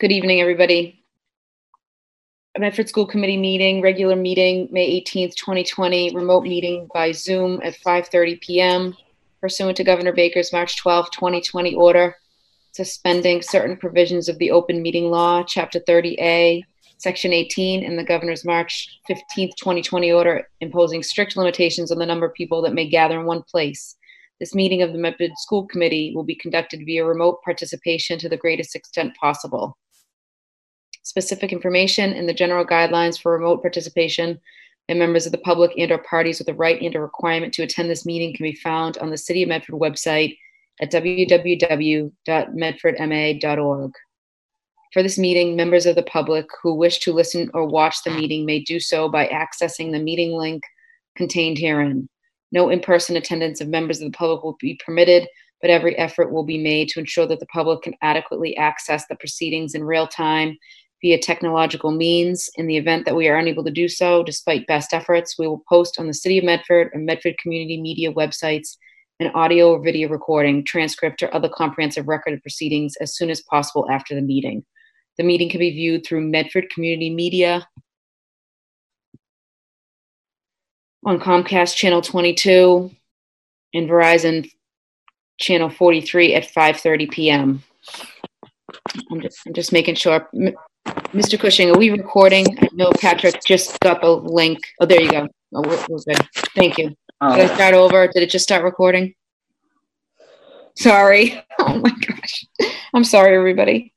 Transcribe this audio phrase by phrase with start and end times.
[0.00, 1.02] Good evening, everybody.
[2.56, 8.40] Medford School Committee meeting, regular meeting, May 18th, 2020, remote meeting by Zoom at 5:30
[8.40, 8.96] PM
[9.40, 12.14] pursuant to Governor Baker's March 12, 2020 order
[12.70, 16.62] suspending certain provisions of the open meeting law, Chapter 30A,
[16.98, 22.26] Section 18, and the Governor's March 15th, 2020 order imposing strict limitations on the number
[22.26, 23.96] of people that may gather in one place.
[24.38, 28.36] This meeting of the Medford School Committee will be conducted via remote participation to the
[28.36, 29.76] greatest extent possible.
[31.08, 34.38] Specific information and the general guidelines for remote participation
[34.90, 37.62] and members of the public and or parties with a right and a requirement to
[37.62, 40.36] attend this meeting can be found on the City of Medford website
[40.82, 43.92] at www.medfordma.org.
[44.92, 48.44] For this meeting, members of the public who wish to listen or watch the meeting
[48.44, 50.62] may do so by accessing the meeting link
[51.16, 52.06] contained herein.
[52.52, 55.26] No in-person attendance of members of the public will be permitted,
[55.62, 59.16] but every effort will be made to ensure that the public can adequately access the
[59.16, 60.58] proceedings in real time
[61.00, 62.50] via technological means.
[62.56, 65.64] In the event that we are unable to do so, despite best efforts, we will
[65.68, 68.76] post on the City of Medford and Medford Community Media websites
[69.20, 73.42] an audio or video recording, transcript, or other comprehensive record of proceedings as soon as
[73.42, 74.64] possible after the meeting.
[75.16, 77.66] The meeting can be viewed through Medford Community Media
[81.04, 82.90] on Comcast Channel 22
[83.74, 84.48] and Verizon
[85.38, 87.62] Channel 43 at 5:30 p.m.
[89.10, 90.28] I'm just, I'm just making sure.
[90.88, 91.38] M- Mr.
[91.38, 92.46] Cushing, are we recording?
[92.60, 94.58] I know Patrick just got the link.
[94.80, 95.28] Oh, there you go.
[95.54, 96.28] Oh, we're, we're good.
[96.54, 96.88] Thank you.
[96.88, 98.06] Did I start over?
[98.08, 99.14] Did it just start recording?
[100.76, 101.42] Sorry.
[101.60, 102.46] Oh my gosh.
[102.94, 103.92] I'm sorry, everybody.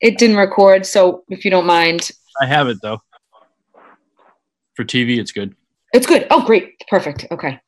[0.00, 2.98] It didn't record, so if you don't mind, I have it though.
[4.74, 5.54] For TV, it's good.
[5.92, 6.26] It's good.
[6.30, 6.74] Oh, great.
[6.88, 7.26] Perfect.
[7.30, 7.60] Okay.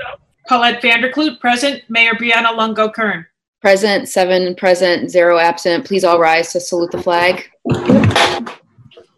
[0.48, 3.26] Paulette Van der Kloot, present, Mayor Breanna Lungo-Koehn.
[3.62, 5.86] Present, seven present, zero absent.
[5.86, 7.50] Please all rise to salute the flag.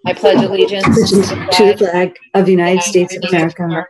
[0.06, 3.86] I pledge allegiance To the flag of the United States of America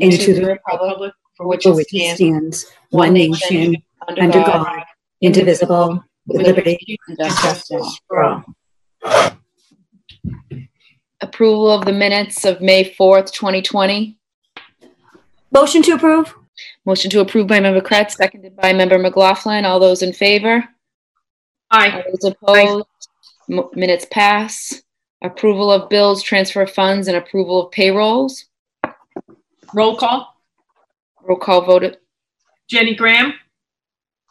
[0.00, 3.76] and to the republic for which for it which it stands, stands, one nation,
[4.08, 4.82] under God,
[5.20, 8.44] indivisible, with liberty and and justice justice for all.
[11.30, 14.16] Approval of the minutes of May 4th, 2020.
[15.50, 16.32] Motion to approve?
[16.84, 19.64] Motion to approve by member Kreatz, seconded by member McLaughlin.
[19.64, 20.62] All those in favor?
[21.72, 21.90] Aye.
[21.90, 22.86] All those opposed?
[23.48, 24.82] Mo- Minutes pass.
[25.20, 28.44] Approval of bills, transfer of funds, and approval of payrolls.
[29.74, 30.32] Roll call,
[31.24, 31.96] Roll call voted.
[32.68, 33.34] Jenny Graham,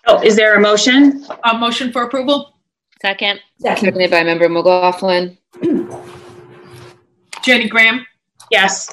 [0.08, 1.26] Oh, is there a motion?
[1.44, 2.54] uh, motion for approval,
[3.02, 3.42] Second.
[3.60, 3.84] Second.
[3.86, 5.38] Seconded by member McLaughlin.
[7.46, 8.06] Jenny Graham,
[8.52, 8.90] Yes.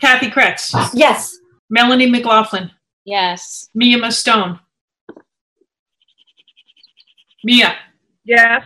[0.00, 1.36] Kathy Kreatz, Yes.
[1.70, 2.70] Melanie McLaughlin,
[3.04, 3.68] Yes.
[3.74, 4.60] Mea Mustone.
[7.44, 7.74] Mia,
[8.24, 8.64] Yes.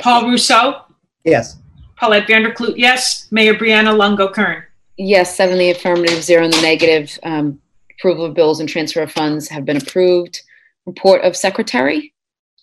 [0.00, 0.82] Paul Ruseau,
[1.24, 1.58] Yes.
[1.96, 4.64] Paulette Van der Kloot, yes, Mayor Breanna Lungo-Koehn.
[4.96, 7.18] Yes, seven in the affirmative, zero in the negative.
[7.22, 7.60] Um,
[7.98, 10.40] Approval of bills and transfer of funds have been approved.
[10.86, 12.14] Report of secretary,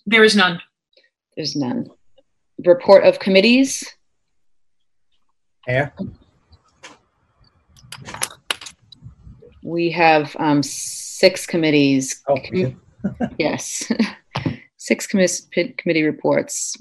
[0.06, 0.60] There is none.
[1.36, 1.90] there's none.
[2.64, 3.84] Report of committees,
[5.66, 5.92] Mayor?
[9.66, 12.22] we have um, six committees.
[12.28, 12.76] Oh, you.
[13.38, 13.90] Yes.
[14.78, 16.76] Six commis- p- committee reports.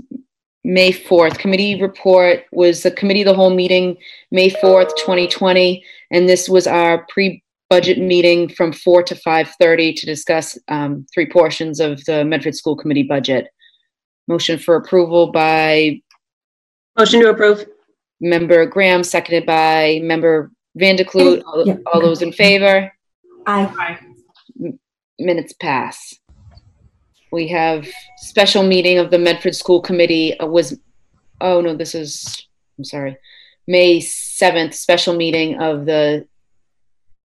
[0.64, 3.98] May 4th, committee report was the committee of the whole meeting,
[4.32, 5.84] May 4th, 2020.
[6.10, 11.80] And this was our pre-budget meeting from 4 to 5:30 to discuss um, three portions
[11.80, 13.48] of the Medford School Committee budget.
[14.28, 16.02] Motion for approval by
[16.98, 17.66] Motion to approve?
[18.22, 21.44] Member Graham, seconded by member Van der Kloot.
[21.46, 21.76] All Yeah.
[21.88, 22.92] all those in favor?
[23.46, 24.00] Aye.
[25.20, 26.16] Minutes pass.
[27.32, 30.78] We have special meeting of the Medford School Committee uh, was,
[31.42, 32.48] oh no, this is,
[32.78, 33.18] I'm sorry.
[33.68, 36.28] May 7th special meeting of the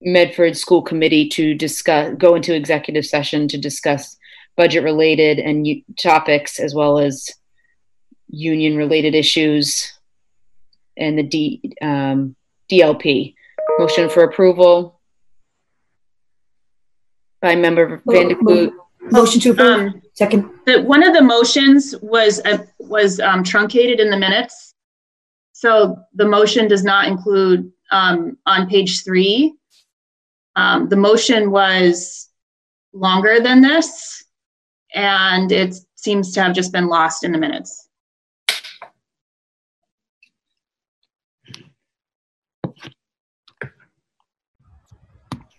[0.02, 4.18] Medford School Committee to discuss, go into executive session to discuss
[4.58, 7.30] budget-related and u- topics as well as
[8.30, 9.93] union-related issues
[10.98, 12.36] and the D, um,
[12.72, 13.36] DLP.
[13.80, 15.00] Motion for approval
[17.42, 18.74] by member Van der Kloot.
[19.12, 19.80] Motion to approve.
[19.80, 20.50] Um, Second.
[20.66, 24.74] the, one of the motions was, uh, was um, truncated in the minutes.
[25.52, 29.54] So the motion does not include, um, on page three.
[30.56, 32.30] Um, the motion was
[32.94, 34.24] longer than this.
[34.94, 37.90] And it seems to have just been lost in the minutes.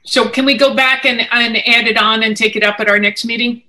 [0.04, 2.88] So can we go back and, and add it on and take it up at
[2.88, 3.62] our next meeting?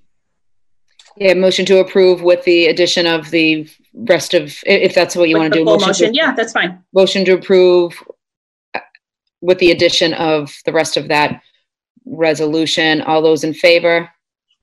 [1.17, 5.29] Yeah, motion to approve with the addition of the rest of, i- if that's what
[5.29, 5.69] you want to the do.
[5.69, 6.83] full to- motion, yeah, that's fine.
[6.93, 7.93] Motion to approve
[8.73, 8.79] uh,
[9.41, 11.41] with the addition of the rest of that
[12.05, 13.01] resolution.
[13.03, 14.09] All those in favor?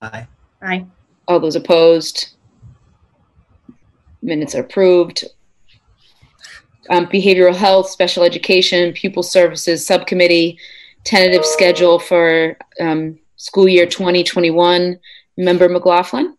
[0.01, 0.27] Aye.
[0.61, 0.85] Aye.
[1.27, 2.35] All those opposed?
[4.21, 5.23] Minutes are approved.
[6.89, 10.59] Um, Behavioral Health, Special Education, Pupil Services Subcommittee,
[11.03, 14.99] tentative schedule for um, school year 2021.
[15.37, 16.37] Member McLaughlin?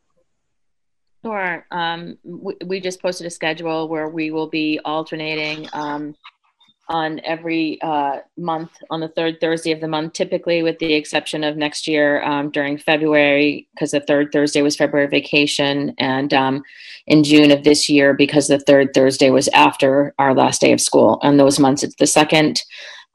[1.24, 1.66] Sure.
[1.70, 6.14] Um, we, we just posted a schedule where we will be alternating, um,
[6.90, 11.42] on every, uh, month, on the third Thursday of the month, typically with the exception
[11.42, 16.62] of next year, um, during February, because the third Thursday was February vacation, and, um,
[17.06, 20.80] in June of this year, because the third Thursday was after our last day of
[20.80, 21.18] school.
[21.22, 22.62] And those months, it's the second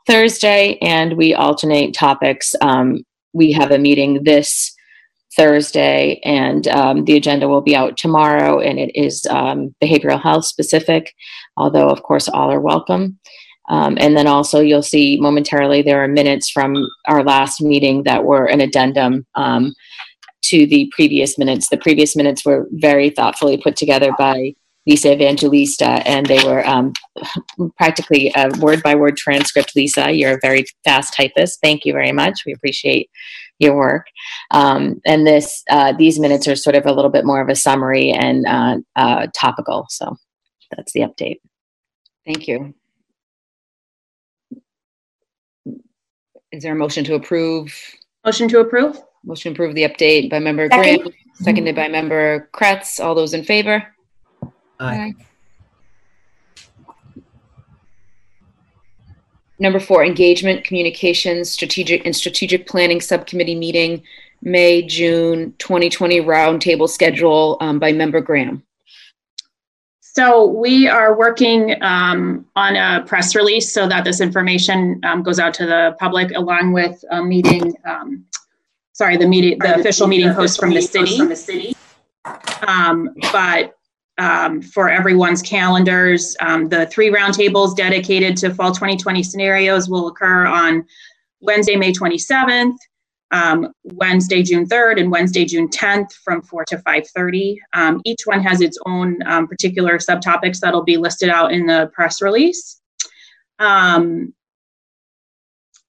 [0.09, 2.56] Thursday, and we alternate topics.
[2.61, 3.03] Um,
[3.33, 4.75] we have a meeting this
[5.35, 10.45] Thursday, and um, the agenda will be out tomorrow, and it is um, behavioral health
[10.45, 11.13] specific,
[11.57, 13.19] although, of course, all are welcome.
[13.69, 18.23] Um, and then also, you'll see momentarily there are minutes from our last meeting that
[18.23, 19.75] were an addendum um,
[20.45, 21.69] to the previous minutes.
[21.69, 24.56] The previous minutes were very thoughtfully put together by
[24.89, 26.94] Lisa Evangelista, and they were um,
[27.77, 29.75] practically a word by word transcript.
[29.75, 31.59] Lisa, you're a very fast typist.
[31.62, 32.41] Thank you very much.
[32.44, 33.07] We appreciate
[33.59, 34.07] your work.
[34.50, 37.56] Um, and this, uh, these minutes are sort of a little bit more of a
[37.56, 39.86] summary and uh, uh, topical.
[39.89, 40.18] So
[40.75, 41.38] that's the update.
[42.25, 42.74] Thank you.
[46.51, 47.80] Is there a motion to approve?
[48.25, 49.00] Motion to approve?
[49.24, 51.01] Motion to approve the update by member Second.
[51.01, 53.03] Graham, seconded by member Kreatz.
[53.03, 53.85] All those in favor?
[54.79, 55.13] Aye.
[59.59, 64.03] Number four, engagement, communications, strategic and strategic planning subcommittee meeting,
[64.41, 68.63] May, June 2020 roundtable schedule um, by member Graham.
[69.99, 75.39] So we are working um, on a press release so that this information um, goes
[75.39, 78.25] out to the public along with a meeting, um,
[78.93, 81.75] sorry, the meeting, the official meeting post from the city.
[82.65, 83.78] Um, But
[84.19, 90.45] um, for everyone's calendars, um, the three roundtables dedicated to fall 2020 scenarios will occur
[90.45, 90.86] on
[91.39, 92.75] Wednesday, May 27th,
[93.31, 97.57] um, Wednesday, June 3rd, and Wednesday, June 10th from 4 to 5:30.
[97.74, 101.89] Um, Each one has its own um, particular subtopics that'll be listed out in the
[101.94, 102.81] press release.
[103.57, 104.33] Um,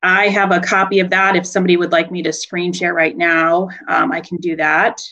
[0.03, 1.35] I have a copy of that.
[1.35, 5.03] If somebody would like me to screen share right now, um, I can do that.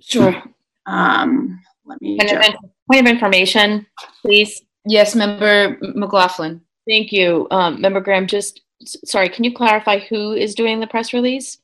[0.00, 0.42] Sure.
[0.86, 2.54] Um, Let me Point of,
[2.90, 3.86] point of information,
[4.22, 4.62] please.
[4.86, 6.60] Yes, member McLaughlin.
[6.88, 7.46] Thank you.
[7.50, 11.58] Um, Member Graham, just, sorry, can you clarify who is doing the press release?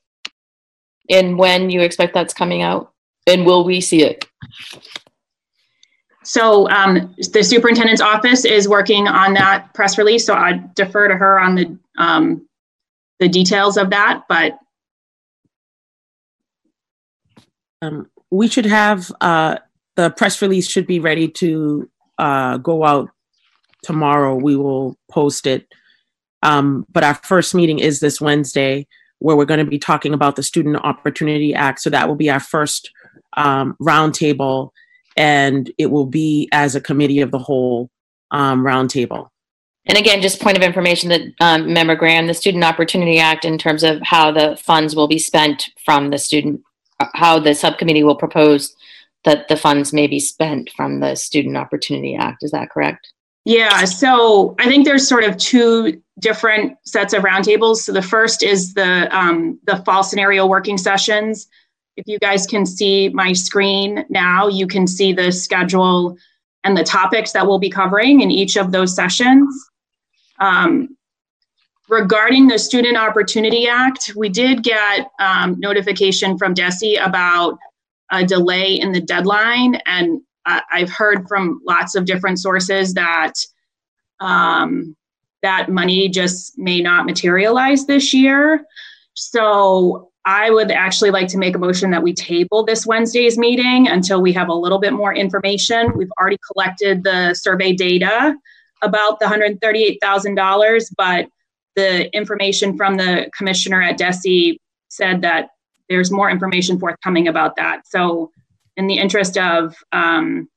[1.09, 2.93] And when you expect that's coming out?
[3.27, 4.25] And will we see it?
[6.23, 11.15] so um, the superintendent's office is working on that press release, so I defer to
[11.15, 12.47] her on the, um,
[13.19, 14.59] the details of that, but
[17.81, 19.57] Um, we should have, uh,
[20.03, 23.09] the press release should be ready to, uh, go out
[23.83, 24.35] tomorrow.
[24.35, 25.67] We will post it.
[26.41, 28.87] Um, but our first meeting is this Wednesday
[29.19, 31.81] where we're going to be talking about the Student Opportunity Act.
[31.81, 32.91] So that will be our first,
[33.35, 34.69] um, roundtable
[35.17, 37.89] and it will be as a committee of the whole,
[38.31, 39.27] um, roundtable.
[39.85, 43.57] And again, just point of information that, um, Member Graham, the Student Opportunity Act in
[43.57, 46.61] terms of how the funds will be spent from the student,
[47.01, 48.73] uh, how the subcommittee will propose
[49.25, 52.43] that the funds may be spent from the Student Opportunity Act.
[52.43, 53.11] Is that correct?
[53.45, 57.77] Yeah, so I think there's sort of two different sets of roundtables.
[57.77, 61.47] So the first is the um, the fall scenario working sessions.
[61.95, 66.17] If you guys can see my screen now, you can see the schedule
[66.63, 69.69] and the topics that we'll be covering in each of those sessions.
[70.39, 70.95] Um,
[71.89, 77.57] regarding the Student Opportunity Act, we did get um, notification from DESE about
[78.11, 83.33] a delay in the deadline, and I've heard from lots of different sources that
[84.19, 84.95] um,
[85.41, 88.65] that money just may not materialize this year.
[89.13, 93.87] So I would actually like to make a motion that we table this Wednesday's meeting
[93.87, 95.91] until we have a little bit more information.
[95.95, 98.35] We've already collected the survey data
[98.81, 101.27] about the $138,000, but
[101.75, 104.57] the information from the commissioner at DESE
[104.89, 105.49] said that
[105.89, 107.87] there's more information forthcoming about that.
[107.87, 108.31] So
[108.77, 110.47] in the interest of um,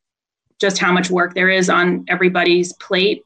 [0.60, 3.22] just how much work there is on everybody's plate,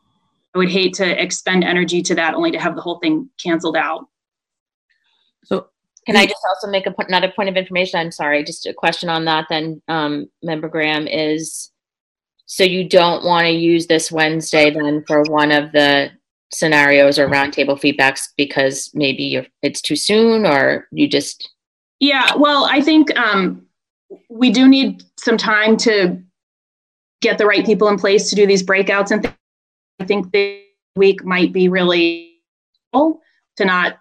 [0.54, 3.76] I would hate to expend energy to that only to have the whole thing canceled
[3.76, 4.06] out.
[5.44, 5.66] So
[6.06, 8.00] Can I just also make a, point- another point of information?
[8.00, 11.72] I'm sorry, just a question on that then, um, Member Graham is,
[12.46, 16.10] so you don't want to use this Wednesday then for one of the
[16.52, 21.50] scenarios or roundtable feedbacks because maybe you're, it's too soon or you just,
[22.00, 23.66] Yeah, well, I think um,
[24.28, 26.22] we do need some time to
[27.22, 29.34] get the right people in place to do these breakouts and things.
[29.98, 30.60] I think this
[30.94, 32.40] week might be really
[32.92, 33.22] helpful
[33.56, 33.98] to not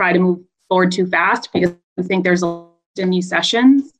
[0.00, 3.92] try to move forward too fast because I think there's a lot in these sessions.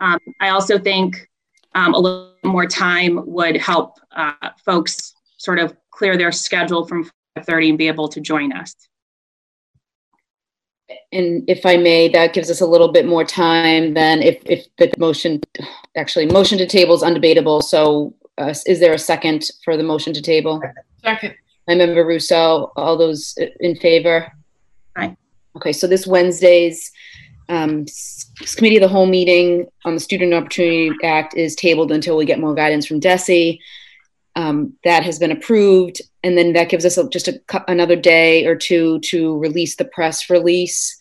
[0.00, 1.28] Um, I also think
[1.74, 7.10] um, a little more time would help uh, folks sort of clear their schedule from
[7.38, 8.74] 5:30 and be able to join us.
[11.12, 14.66] And if I may, that gives us a little bit more time than if, if
[14.78, 15.40] the motion,
[15.96, 17.62] actually, motion to table is undebatable.
[17.62, 20.62] So uh, is there a second for the motion to table?
[21.02, 21.34] Second.
[21.68, 24.30] I member Ruseau, all those in favor?
[24.94, 25.16] Aye.
[25.56, 26.92] Okay, so this Wednesday's
[27.48, 32.16] um, s- Committee of the Whole meeting on the Student Opportunity Act is tabled until
[32.16, 33.58] we get more guidance from DESE.
[34.36, 38.46] Um, That has been approved, and then that gives us a- just a, another day
[38.46, 40.96] or two to release the press release.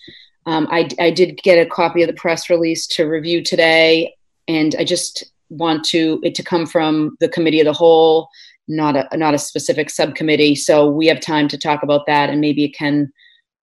[0.46, 4.13] Um, I, I did get a copy of the press release to review today,
[4.48, 8.29] and I just want to, it to come from the Committee of the Whole,
[8.67, 10.53] not a, not a specific subcommittee.
[10.53, 13.12] So we have time to talk about that, and maybe it can,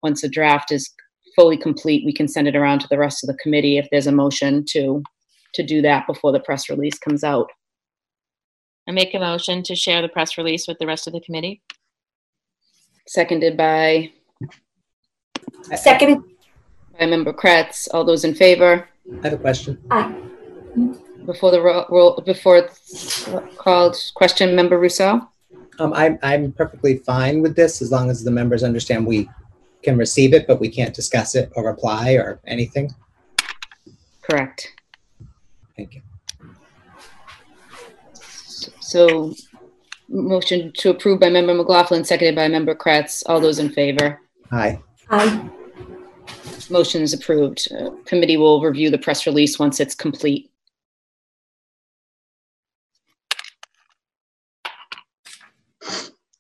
[0.03, 0.91] once the draft is
[1.37, 4.09] fully complete, we can send it around to the rest of the committee if there's
[4.09, 5.01] a motion to,
[5.55, 7.49] to do that before the press release comes out.
[8.89, 11.63] I make a motion to share the press release with the rest of the committee?
[13.07, 14.11] Seconded by,
[15.77, 16.25] Second,
[16.99, 17.89] by member Kreatz.
[17.93, 18.89] All those in favor?
[19.23, 19.79] I have a question.
[19.91, 20.15] aye.
[21.25, 25.29] Before the ro- roll, before it's called, question, member Ruseau?
[25.79, 29.29] Um, I'm, I'm perfectly fine with this as long as the members understand we
[29.83, 32.93] can receive it, but we can't discuss it or reply or anything.
[34.23, 34.69] Correct.
[35.77, 36.03] Thank you.
[38.93, 39.35] So
[40.11, 43.23] motion to approve by member McLaughlin, seconded by member Kreatz.
[43.25, 44.21] All those in favor?
[44.51, 44.79] Aye.
[45.09, 45.49] Aye.
[46.69, 47.69] Motion is approved.
[47.73, 50.51] Uh, Committee will review the press release once it's complete.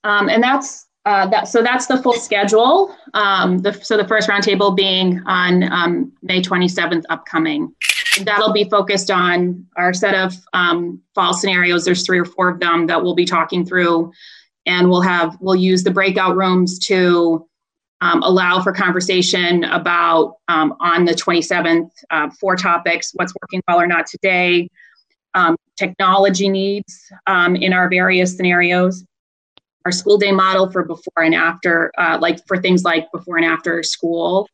[0.04, 1.49] Um, and that's uh, that.
[1.49, 2.94] So that's the full schedule.
[3.14, 7.75] Um, the, so the first roundtable being on um, May 27th, upcoming.
[8.21, 11.85] That'll be focused on our set of um, fall scenarios.
[11.85, 14.12] There's three or four of them that we'll be talking through,
[14.66, 17.47] and we'll have we'll use the breakout rooms to
[18.02, 23.81] um, allow for conversation about um, on the 27th uh, four topics: what's working well
[23.81, 24.69] or not today,
[25.35, 29.04] um, technology needs um, in our various scenarios
[29.85, 33.47] our school day model for before and after, uh, like for things like before and
[33.47, 34.49] after school,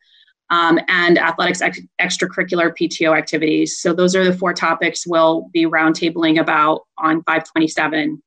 [0.51, 3.79] um, and athletics ex- extracurricular PTO activities.
[3.81, 8.23] So those are the four topics we'll be roundtabling about on 527.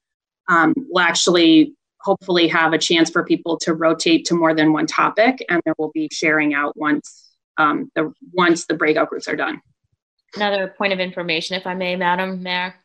[0.50, 4.88] Um, we'll actually hopefully have a chance for people to rotate to more than one
[4.88, 9.36] topic, and then we'll be sharing out once um, the once the breakout groups are
[9.36, 9.62] done.
[10.36, 12.76] Another point of information, if I may, Madam Mayor?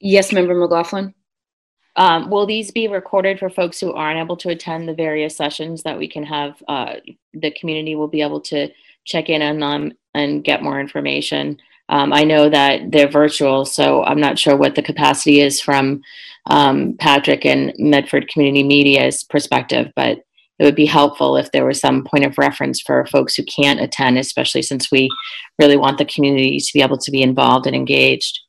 [0.00, 1.14] Yes, member McLaughlin?
[1.96, 5.82] Um, will these be recorded for folks who aren't able to attend the various sessions
[5.84, 6.94] that we can have, uh,
[7.32, 8.68] the community will be able to
[9.04, 11.58] check in on them and get more information?
[11.88, 16.02] Um, I know that they're virtual, so I'm not sure what the capacity is from
[16.46, 20.18] um, Patrick and Medford Community Media's perspective, but
[20.58, 23.80] it would be helpful if there was some point of reference for folks who can't
[23.80, 25.10] attend, especially since we
[25.58, 28.40] really want the community to be able to be involved and engaged.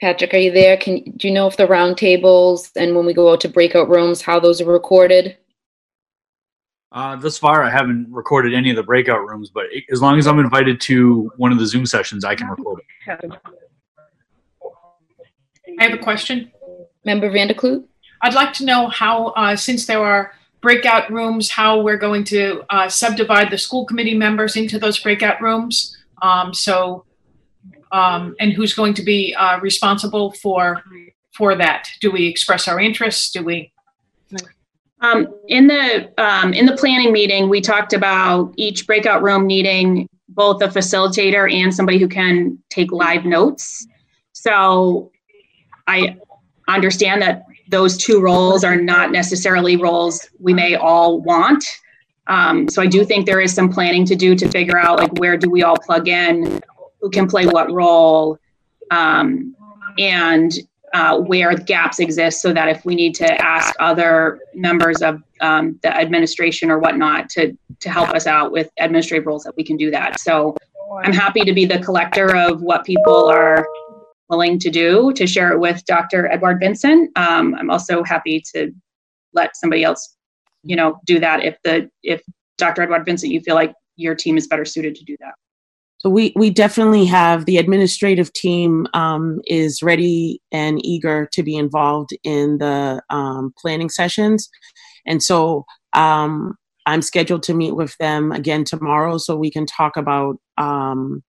[0.00, 0.76] Patrick, are you there?
[0.76, 4.20] Can, do you know if the roundtables and when we go out to breakout rooms,
[4.20, 5.36] how those are recorded?
[6.92, 10.26] Uh, thus far, I haven't recorded any of the breakout rooms, but as long as
[10.26, 13.32] I'm invited to one of the Zoom sessions, I can record it.
[15.78, 16.50] I have a question.
[17.04, 17.84] Member Van der Kloot?
[18.22, 22.64] I'd like to know how, uh, since there are breakout rooms, how we're going to
[22.70, 25.96] uh, subdivide the school committee members into those breakout rooms.
[26.22, 27.04] Um, So,
[27.92, 30.82] um, and who's going to be uh, responsible for,
[31.32, 31.88] for that?
[32.00, 33.30] Do we express our interests?
[33.30, 33.72] Do we?
[35.00, 40.08] Um, in the, um, in the planning meeting, we talked about each breakout room needing
[40.28, 43.86] both a facilitator and somebody who can take live notes.
[44.32, 45.12] So
[45.86, 46.16] I
[46.68, 51.64] understand that those two roles are not necessarily roles we may all want.
[52.28, 55.12] Um, so I do think there is some planning to do to figure out like
[55.18, 56.60] where do we all plug in,
[57.06, 58.36] who can play what role,
[58.90, 59.54] um,
[59.96, 60.52] and
[60.92, 65.78] uh, where gaps exist, so that if we need to ask other members of um,
[65.84, 69.76] the administration or whatnot to to help us out with administrative roles, that we can
[69.76, 70.18] do that.
[70.18, 70.56] So
[71.04, 73.64] I'm happy to be the collector of what people are
[74.28, 76.26] willing to do to share it with Dr.
[76.26, 77.16] Edouard-Vincent.
[77.16, 78.72] Um, I'm also happy to
[79.32, 80.16] let somebody else,
[80.64, 82.20] you know, do that if the if
[82.58, 82.82] Dr.
[82.82, 85.34] Edouard-Vincent, you feel like your team is better suited to do that.
[85.98, 91.56] So we we definitely have the administrative team um, is ready and eager to be
[91.56, 94.48] involved in the um, planning sessions,
[95.06, 99.96] and so um, I'm scheduled to meet with them again tomorrow so we can talk
[99.96, 101.24] about um,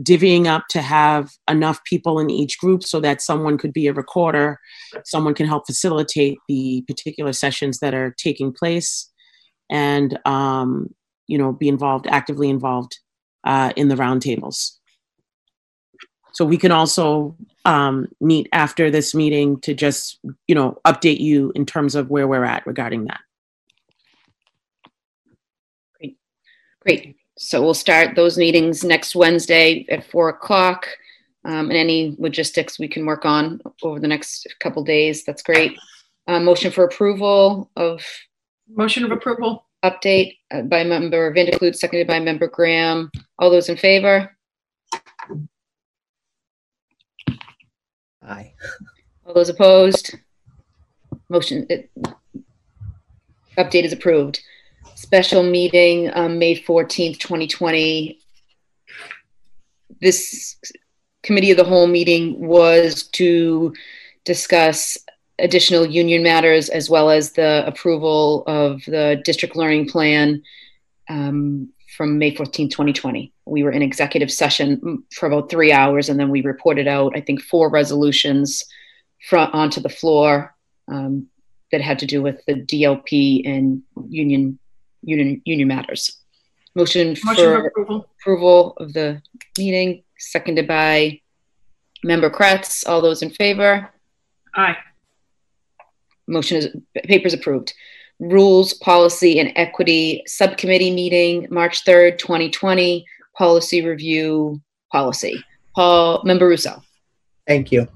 [0.00, 3.92] divvying up to have enough people in each group so that someone could be a
[3.92, 4.58] recorder,
[5.04, 9.10] someone can help facilitate the particular sessions that are taking place,
[9.70, 10.88] and um,
[11.26, 12.98] you know be involved actively involved
[13.46, 14.72] uh, in the roundtables.
[16.32, 17.34] So we can also
[17.64, 22.28] um, meet after this meeting to just you know update you in terms of where
[22.28, 23.20] we're at regarding that.
[25.98, 26.18] Great.
[26.80, 27.16] Great.
[27.38, 30.86] So we'll start those meetings next Wednesday at four o'clock.
[31.44, 35.22] Um, and any logistics we can work on over the next couple days.
[35.22, 35.78] That's great.
[36.26, 38.04] Uh, motion for approval of
[38.68, 39.64] Motion of approval?
[39.84, 43.10] update uh, by member Van der Kloot, seconded by member Graham.
[43.38, 44.36] All those in favor?
[48.22, 48.54] Aye.
[49.24, 50.14] All those opposed?
[51.28, 51.90] Motion, it-
[53.58, 54.40] update is approved.
[54.94, 58.18] Special meeting, um, May 14th, 2020.
[60.00, 60.56] This
[61.22, 63.74] committee of the whole meeting was to
[64.24, 64.98] discuss
[65.38, 70.42] additional union matters as well as the approval of the district learning plan
[71.08, 73.32] um, from May 14th, 2020.
[73.44, 77.20] We were in executive session for about three hours and then we reported out, I
[77.20, 78.64] think, four resolutions
[79.28, 80.54] front onto the floor
[80.88, 81.26] um,
[81.72, 84.58] that had to do with the DLP and union
[85.02, 86.18] union union matters.
[86.74, 88.10] Motion Motion for approval?
[88.20, 89.22] approval of the
[89.56, 91.20] meeting, seconded by
[92.04, 92.86] member Kreatz.
[92.86, 93.90] All those in favor?
[94.54, 94.76] Aye.
[96.28, 96.68] Motion is,
[97.04, 97.72] papers approved.
[98.18, 103.04] Rules, Policy, and Equity Subcommittee meeting, March 3rd, 2020,
[103.36, 104.60] policy review,
[104.90, 105.42] policy.
[105.74, 106.82] Paul, Member Ruseau.
[107.46, 107.86] Thank you.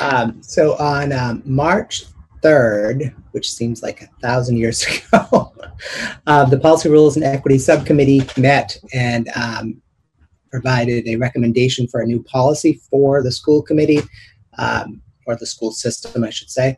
[0.00, 2.04] Um, so on um, March
[2.42, 5.52] 3rd, which seems like a thousand years ago,
[6.26, 9.80] uh, the Policy Rules and Equity Subcommittee met and um,
[10.50, 14.00] provided a recommendation for a new policy for the school committee,
[14.58, 16.76] um, or the school system, I should say.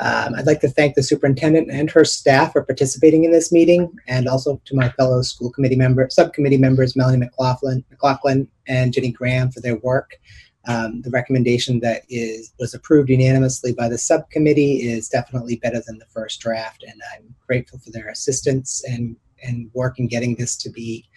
[0.00, 3.90] Um, I'd like to thank the superintendent and her staff for participating in this meeting,
[4.06, 9.10] and also to my fellow school committee member, subcommittee members, Melanie McLaughlin, McLaughlin and Jenny
[9.10, 10.18] Graham for their work.
[10.66, 15.98] Um, the recommendation that is was approved unanimously by the subcommittee is definitely better than
[15.98, 20.56] the first draft, and I'm grateful for their assistance and and work in getting this
[20.56, 21.08] to be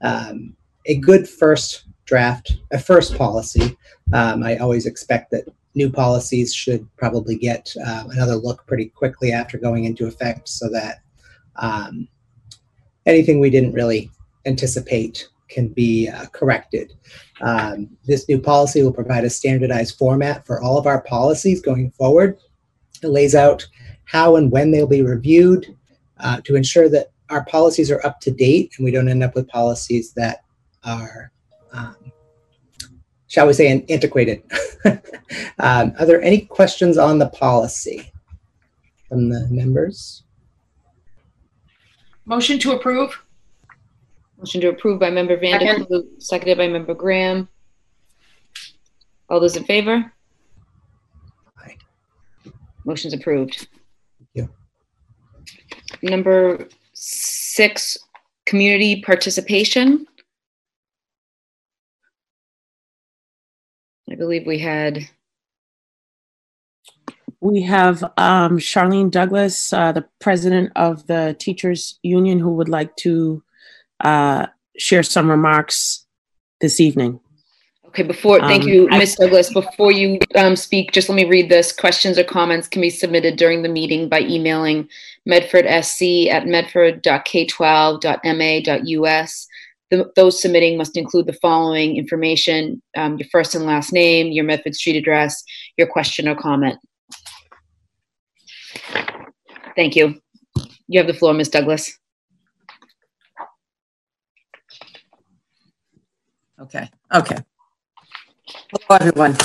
[0.00, 3.76] um, a good first draft, a first policy.
[4.12, 5.44] Um, I always expect that
[5.76, 10.68] new policies should probably get uh, another look pretty quickly after going into effect, so
[10.70, 11.02] that
[11.56, 12.08] um,
[13.04, 14.10] anything we didn't really
[14.46, 16.92] anticipate can be uh, corrected.
[17.40, 21.90] Um, this new policy will provide a standardized format for all of our policies going
[21.92, 22.38] forward.
[23.02, 23.66] It lays out
[24.04, 25.76] how and when they'll be reviewed
[26.18, 29.34] uh, to ensure that our policies are up to date and we don't end up
[29.34, 30.44] with policies that
[30.84, 31.30] are,
[31.72, 31.96] um,
[33.28, 34.42] shall we say, an- antiquated.
[35.58, 38.12] um, are there any questions on the policy
[39.08, 40.22] from the members?
[42.24, 43.22] Motion to approve?
[44.38, 47.48] Motion to approve by Member Van der Kloot, seconded by Member Graham.
[49.28, 50.12] All those in favor?
[51.58, 51.76] Aye.
[52.84, 53.66] Motion's approved.
[54.34, 54.48] you.
[56.02, 57.96] Number six,
[58.44, 60.06] community participation.
[64.16, 65.06] I believe we had
[67.40, 72.96] we have um, Charlene Douglas, uh, the president of the Teachers Union, who would like
[72.96, 73.42] to
[74.00, 74.46] uh,
[74.78, 76.06] share some remarks
[76.62, 77.20] this evening.
[77.88, 79.52] Okay, before, thank Um, you, I- Douglas.
[79.52, 81.70] Before you um, speak, just let me read this.
[81.70, 84.88] Questions or comments can be submitted during the meeting by emailing
[85.28, 89.46] medfordsc at medford.k12.ma.us.
[89.90, 94.44] The- Those submitting must include the following information, um, your first and last name, your
[94.44, 95.42] Medford Street address,
[95.76, 96.78] your question or comment.
[99.76, 100.20] Thank you.
[100.88, 101.50] You have the floor, Ms.
[101.50, 101.92] Douglas.
[106.58, 107.36] Okay, okay.
[108.72, 109.36] Hello, everyone.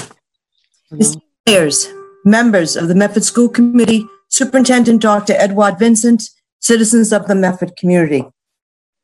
[0.97, 1.89] Esteemed Mayors,
[2.23, 5.33] members of the Medford School Committee, Superintendent Dr.
[5.33, 6.23] Edouard-Vincent,
[6.59, 8.23] citizens of the Medford community.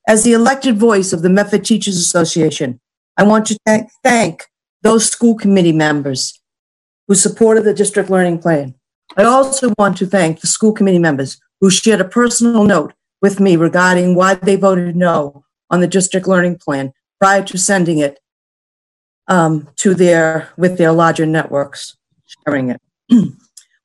[0.08, 2.80] As the elected voice of the Medford Teachers Association,
[3.18, 4.46] I want to thank, thank
[4.82, 6.42] those school committee members
[7.10, 8.74] who supported the district learning plan.
[9.18, 13.42] I also want to thank the school committee members who shared a personal note with
[13.42, 18.20] me regarding why they voted no on the district learning plan prior to sending it
[19.28, 21.98] um, to their with their larger networks,
[22.46, 22.82] sharing it.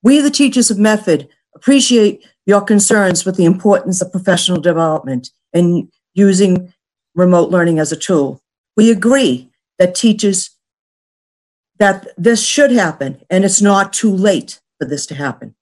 [0.02, 5.88] we, the teachers of Medford, appreciate your concerns with the importance of professional development and
[6.14, 6.72] using
[7.14, 8.40] remote learning as a tool.
[8.76, 10.50] We agree that teachers
[11.78, 15.54] that this should happen and it's not too late for this to happen.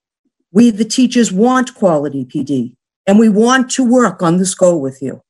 [0.52, 5.00] We, the teachers, want quality PD and we want to work on this goal with
[5.00, 5.22] you.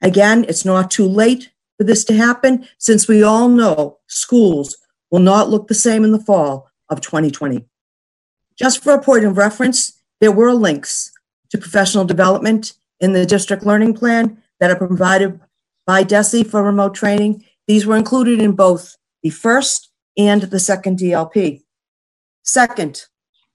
[0.00, 4.76] Again, it's not too late for this to happen since we all know schools
[5.10, 7.64] will not look the same in the fall of 2020.
[8.58, 11.12] Just for a point of reference, there were links
[11.50, 15.40] to professional development in the district learning plan that are provided
[15.86, 17.44] by DESE for remote training.
[17.66, 21.62] These were included in both the first and the second DLP.
[22.42, 23.02] Second,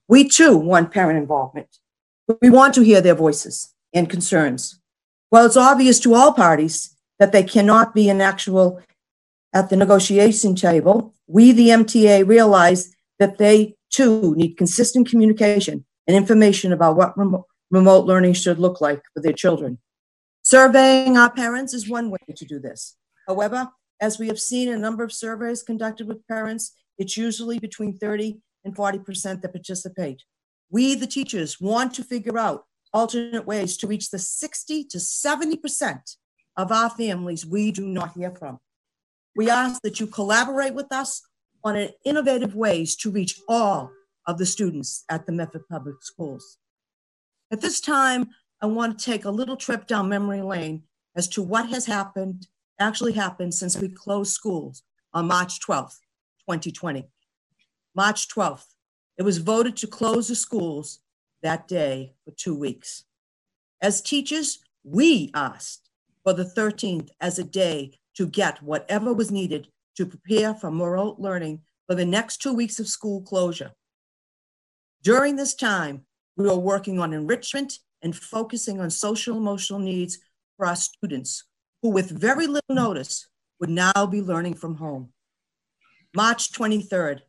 [0.08, 1.78] we too want parent involvement.
[2.42, 4.80] We want to hear their voices and concerns.
[5.30, 8.82] While it's obvious to all parties that they cannot be an actual
[9.54, 16.16] at the negotiation table, we, the MTA, realize that they too need consistent communication and
[16.16, 19.80] information about what remo- remote learning should look like for their children.
[20.44, 22.98] Surveying our parents is one way to do this.
[23.28, 27.60] However, as we have seen in a number of surveys conducted with parents, it's usually
[27.60, 30.24] between 30 and 40% that participate.
[30.70, 36.18] We, the teachers, want to figure out alternate ways to reach the 60 to 70%
[36.58, 38.60] of our families we do not hear from.
[39.36, 41.22] We ask that you collaborate with us
[41.64, 43.92] on innovative ways to reach all
[44.28, 46.58] of the students at the Medford Public Schools.
[47.52, 48.30] At this time,
[48.62, 50.84] I want to take a little trip down memory lane
[51.16, 52.48] as to what has happened,
[52.80, 54.84] actually happened since we closed schools
[55.14, 56.00] on March 12th,
[56.48, 57.10] 2020.
[57.94, 58.68] March 12th,
[59.18, 61.00] it was voted to close the schools
[61.44, 63.04] that day for two weeks.
[63.82, 65.90] As teachers, we asked
[66.24, 71.20] for the 13th as a day to get whatever was needed to prepare for remote
[71.20, 73.72] learning for the next two weeks of school closure.
[75.04, 76.06] During this time,
[76.42, 80.20] we are working on enrichment and focusing on social emotional needs
[80.58, 81.44] for our students
[81.82, 83.28] who, with very little notice,
[83.60, 85.10] would now be learning from home.
[86.16, 87.22] March 23rd,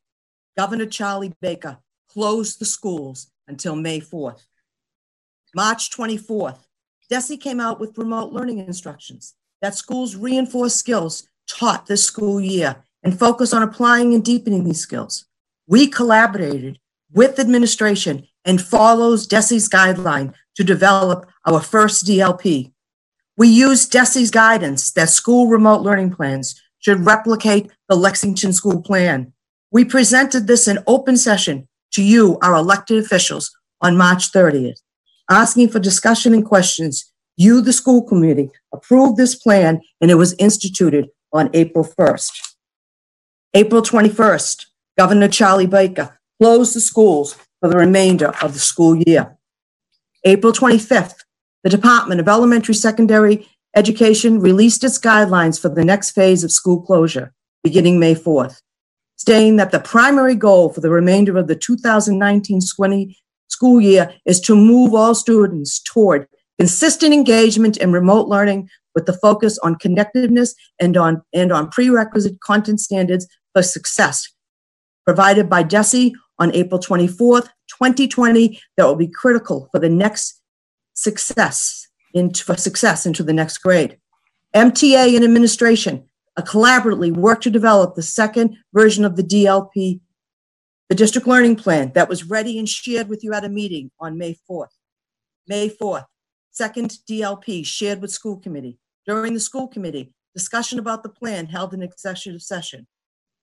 [0.56, 4.46] Governor Charlie Baker closed the schools until May 4th.
[5.54, 6.60] March 24th,
[7.10, 12.84] DESE came out with remote learning instructions that schools reinforce skills taught this school year
[13.02, 15.26] and focus on applying and deepening these skills.
[15.66, 16.78] We collaborated
[17.12, 22.72] with administration and follows DESE's guideline to develop our first DLP.
[23.36, 29.32] We used DESE's guidance that school remote learning plans should replicate the Lexington School Plan.
[29.70, 34.80] We presented this in open session to you, our elected officials, on March 30th,
[35.30, 37.12] asking for discussion and questions.
[37.36, 42.54] You, the school committee, approved this plan and it was instituted on April 1st.
[43.54, 44.66] April 21st,
[44.98, 49.38] Governor Charlie Baker closed the schools for the remainder of the school year.
[50.24, 51.14] April 25th,
[51.62, 56.82] the Department of Elementary Secondary Education released its guidelines for the next phase of school
[56.82, 58.60] closure, beginning May 4th,
[59.16, 63.14] stating that the primary goal for the remainder of the 2019-20
[63.48, 66.26] school year is to move all students toward
[66.58, 72.40] consistent engagement in remote learning with the focus on connectiveness and on, and on prerequisite
[72.40, 74.28] content standards for success
[75.04, 76.12] provided by DESE
[76.42, 80.42] on April 24th, 2020, that will be critical for the next
[80.94, 83.98] success into, for success into the next grade.
[84.54, 86.04] MTA and administration
[86.40, 90.00] collaboratively work to develop the second version of the DLP
[90.88, 94.18] The district learning plan that was ready and shared with you at a meeting on
[94.18, 94.74] May 4th.
[95.46, 96.04] May 4th,
[96.50, 98.78] second DLP shared with school committee.
[99.06, 102.86] During the school committee, discussion about the plan held in executive session.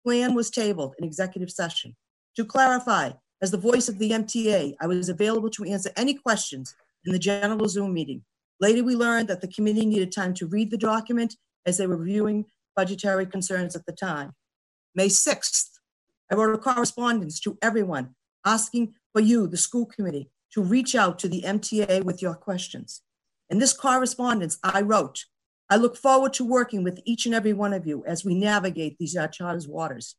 [0.06, 1.96] Plan was tabled in executive session.
[2.40, 6.74] To clarify, as the voice of the MTA, I was available to answer any questions
[7.04, 8.24] in the general Zoom meeting.
[8.62, 11.98] Later, we learned that the committee needed time to read the document as they were
[11.98, 12.46] reviewing
[12.78, 14.36] budgetary concerns at the time.
[14.96, 15.66] May 6th,
[16.32, 21.20] I wrote a correspondence to everyone asking for you, the school committee, to reach out
[21.20, 23.02] to the MTA with your questions.
[23.50, 25.26] In this correspondence, I wrote,
[25.70, 28.98] I look forward to working with each and every one of you as we navigate
[28.98, 30.16] these charter's waters.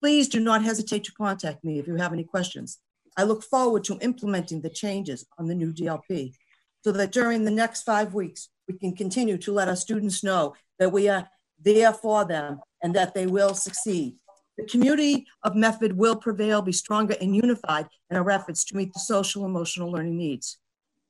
[0.00, 2.78] Please do not hesitate to contact me if you have any questions.
[3.16, 6.34] I look forward to implementing the changes on the new DLP
[6.82, 10.54] so that during the next five weeks, we can continue to let our students know
[10.78, 11.28] that we are
[11.62, 14.16] there for them and that they will succeed.
[14.58, 18.92] The community of Medford will prevail, be stronger and unified in our efforts to meet
[18.92, 20.58] the social emotional learning needs.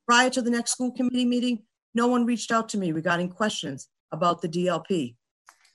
[0.07, 3.87] Prior to the next school committee meeting, no one reached out to me regarding questions
[4.11, 5.15] about the DLP.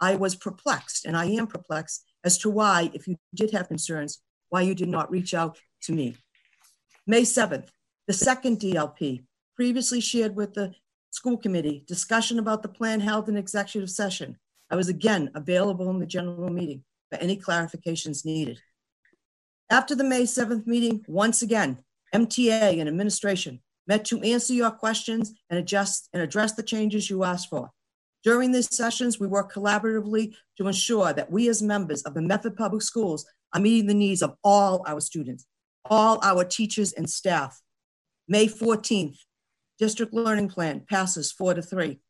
[0.00, 4.20] I was perplexed, and I am perplexed as to why, if you did have concerns,
[4.48, 6.16] why you did not reach out to me.
[7.06, 7.68] May 7th,
[8.06, 9.24] the second DLP,
[9.56, 10.74] previously shared with the
[11.10, 14.36] school committee, discussion about the plan held in executive session.
[14.70, 18.60] I was again available in the general meeting for any clarifications needed.
[19.68, 21.78] After the May 7th meeting, once again,
[22.14, 27.24] MTA and administration met to answer your questions and adjust and address the changes you
[27.24, 27.70] asked for.
[28.22, 32.56] During these sessions, we work collaboratively to ensure that we as members of the Medford
[32.56, 35.46] Public Schools are meeting the needs of all our students,
[35.86, 37.60] all our teachers and staff.
[38.28, 39.18] May 14th,
[39.78, 42.00] district learning plan passes four to three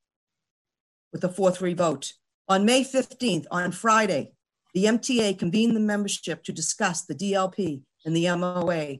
[1.13, 2.13] with a 4-3 vote.
[2.49, 4.33] On May 15th, on Friday,
[4.75, 8.99] the MTA convened the membership to discuss the DLP and the MOA.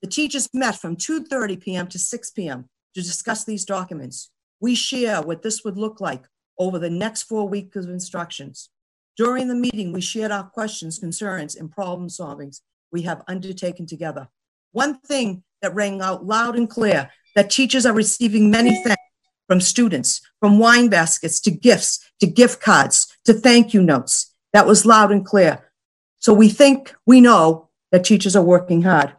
[0.00, 1.86] The teachers met from 2.30 p.m.
[1.88, 2.68] to 6 p.m.
[2.94, 4.30] to discuss these documents.
[4.60, 6.24] We share what this would look like
[6.58, 8.70] over the next four weeks of instructions.
[9.16, 12.60] During the meeting, we shared our questions, concerns, and problem solvings
[12.90, 14.28] we have undertaken together.
[14.72, 19.02] One thing that rang out loud and clear that teachers are receiving many thanks
[19.46, 24.34] from students, from wine baskets to gifts, to gift cards, to thank you notes.
[24.52, 25.70] That was loud and clear.
[26.18, 29.14] So we think we know that teachers are working hard.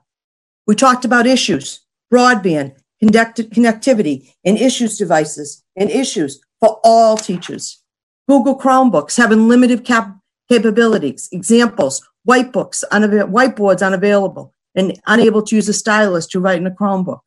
[0.66, 7.84] We talked about issues, broadband, connectivity, and issues devices, and issues for all teachers.
[8.30, 10.16] Google Chromebooks have unlimited cap-
[10.50, 16.66] capabilities, examples, whitebooks, unava- whiteboards unavailable, and unable to use a stylus to write in
[16.66, 17.20] a Chromebook.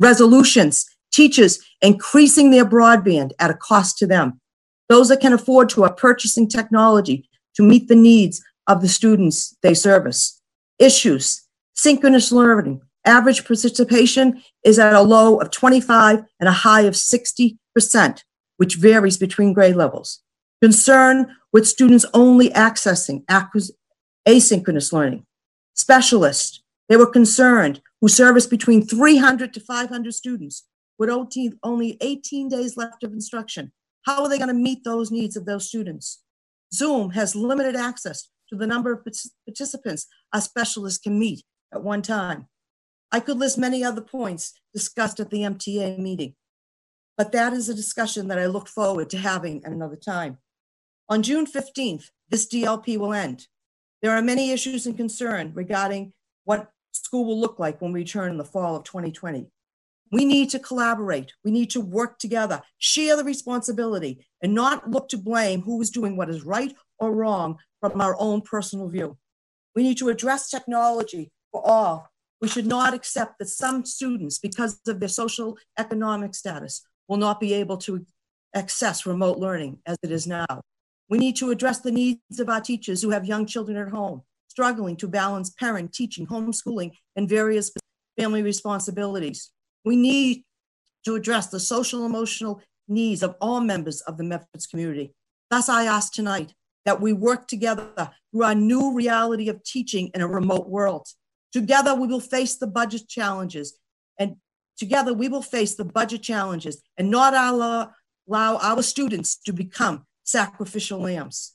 [0.00, 4.40] Resolutions, teachers increasing their broadband at a cost to them.
[4.88, 9.56] Those that can afford to are purchasing technology to meet the needs of the students
[9.62, 10.42] they service.
[10.80, 11.42] Issues,
[11.74, 17.56] synchronous learning, average participation is at a low of 25 and a high of 60%,
[18.60, 20.20] which varies between grade levels.
[20.60, 23.24] Concern with students only accessing
[24.28, 25.24] asynchronous learning.
[25.72, 30.66] Specialists, they were concerned who service between 300 to 500 students
[30.98, 31.08] with
[31.62, 33.72] only 18 days left of instruction.
[34.04, 36.22] How are they going to meet those needs of those students?
[36.70, 39.06] Zoom has limited access to the number of
[39.46, 42.46] participants a specialist can meet at one time.
[43.10, 46.34] I could list many other points discussed at the MTA meeting,
[47.20, 50.38] but that is a discussion that I look forward to having at another time.
[51.10, 53.46] On June 15th, this DLP will end.
[54.00, 58.30] There are many issues and concern regarding what school will look like when we return
[58.30, 59.50] in the fall of 2020.
[60.10, 61.34] We need to collaborate.
[61.44, 65.90] We need to work together, share the responsibility, and not look to blame who is
[65.90, 69.18] doing what is right or wrong from our own personal view.
[69.76, 72.08] We need to address technology for all.
[72.40, 77.40] We should not accept that some students, because of their social economic status, will not
[77.40, 78.06] be able to
[78.54, 80.46] access remote learning as it is now.
[81.08, 84.22] We need to address the needs of our teachers who have young children at home,
[84.46, 87.72] struggling to balance parent, teaching, homeschooling, and various
[88.16, 89.50] family responsibilities.
[89.84, 90.44] We need
[91.04, 95.12] to address the social emotional needs of all members of the Medford's community.
[95.50, 97.88] Thus, I ask tonight that we work together
[98.30, 101.08] through our new reality of teaching in a remote world.
[101.52, 103.76] Together, we will face the budget challenges,
[104.16, 104.36] and
[104.80, 107.92] together we will face the budget challenges and not allow,
[108.26, 111.52] allow our students to become sacrificial lambs.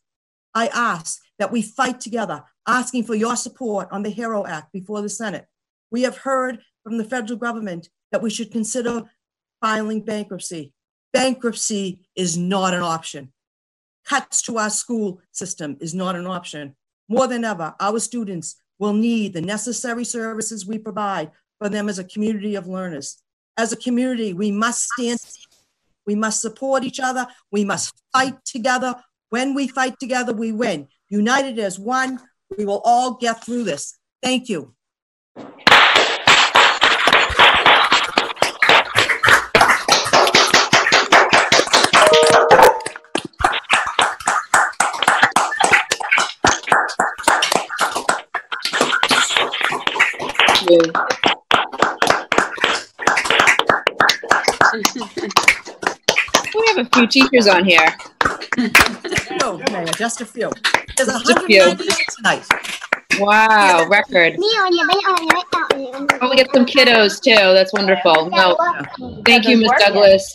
[0.53, 5.01] I ask that we fight together, asking for your support on the HERO Act before
[5.01, 5.47] the Senate.
[5.91, 9.03] We have heard from the federal government that we should consider
[9.59, 10.73] filing bankruptcy.
[11.11, 13.33] Bankruptcy is not an option.
[14.05, 16.75] Cuts to our school system is not an option.
[17.09, 21.99] More than ever, our students will need the necessary services we provide for them as
[21.99, 23.21] a community of learners.
[23.57, 25.19] As a community, we must stand,
[26.05, 28.95] we must support each other, we must fight together.
[29.29, 30.87] When we fight together, we win.
[31.09, 32.19] United as one,
[32.57, 33.97] we will all get through this.
[34.21, 34.75] Thank you.
[50.69, 51.04] you.
[54.75, 57.95] We have a few teachers on here.
[59.39, 60.51] No, Mayor, just a few.
[60.97, 61.59] There's Just a few.
[61.59, 62.45] 198 tonight.
[63.19, 64.35] Wow, record.
[64.37, 67.35] Oh, we get some kiddos too.
[67.35, 68.29] That's wonderful.
[68.29, 68.57] No,
[69.25, 69.71] thank you, Ms.
[69.79, 70.33] Douglas.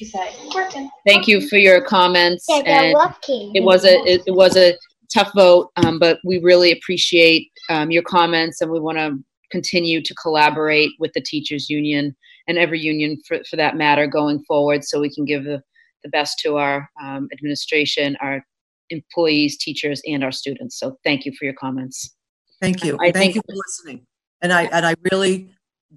[1.07, 2.46] Thank you for your comments.
[2.48, 2.96] And
[3.29, 4.74] it was a, it it was a
[5.12, 9.18] tough vote, um, but we really appreciate, um, your comments and we want to
[9.50, 12.16] continue to collaborate with the teachers union
[12.50, 15.62] and every union for, for that matter going forward so we can give the,
[16.02, 18.44] the best to our, um, administration, our
[18.90, 20.78] employees, teachers, and our students.
[20.78, 22.14] So thank you for your comments.
[22.60, 22.96] Thank you.
[23.00, 24.06] I Thank think- you for listening.
[24.42, 25.50] And I, and I really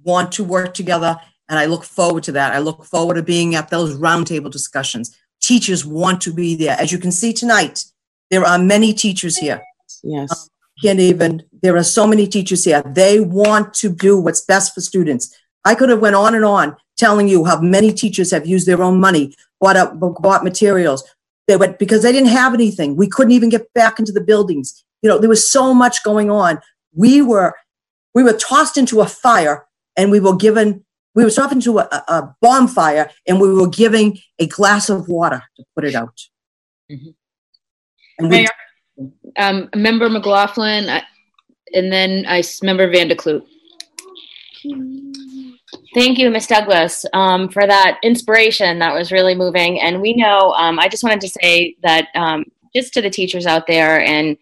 [0.03, 1.17] want to work together
[1.49, 2.53] and I look forward to that.
[2.53, 5.15] I look forward to being at those roundtable discussions.
[5.41, 6.75] Teachers want to be there.
[6.79, 7.85] As you can see tonight,
[8.31, 9.61] there are many teachers here.
[10.03, 10.49] Yes.
[10.81, 12.81] Can't even, there are so many teachers here.
[12.85, 15.37] They want to do what's best for students.
[15.65, 18.82] I could have went on and on telling you how many teachers have used their
[18.84, 21.04] own money, bought up, bought materials.
[21.47, 22.95] They went, because they didn't have anything.
[22.95, 24.84] We couldn't even get back into the buildings.
[25.02, 26.60] You know, there was so much going on.
[26.95, 27.56] We were,
[28.13, 29.65] we were tossed into a fire
[29.97, 33.67] and we were given, we were tossed into a, a a bonfire and we were
[33.69, 36.17] giving a glass of water to put it out.
[36.91, 37.13] Mhm.
[38.19, 38.47] And we, Mayor,
[39.38, 41.04] Um, member McLaughlin, I-
[41.73, 43.43] and then I, s- member Van der Kloot.
[45.93, 46.47] Thank you, Ms.
[46.47, 48.79] Douglas, um, for that inspiration.
[48.79, 49.79] That was really moving.
[49.79, 53.45] And we know, um, I just wanted to say that um, just to the teachers
[53.45, 54.36] out there and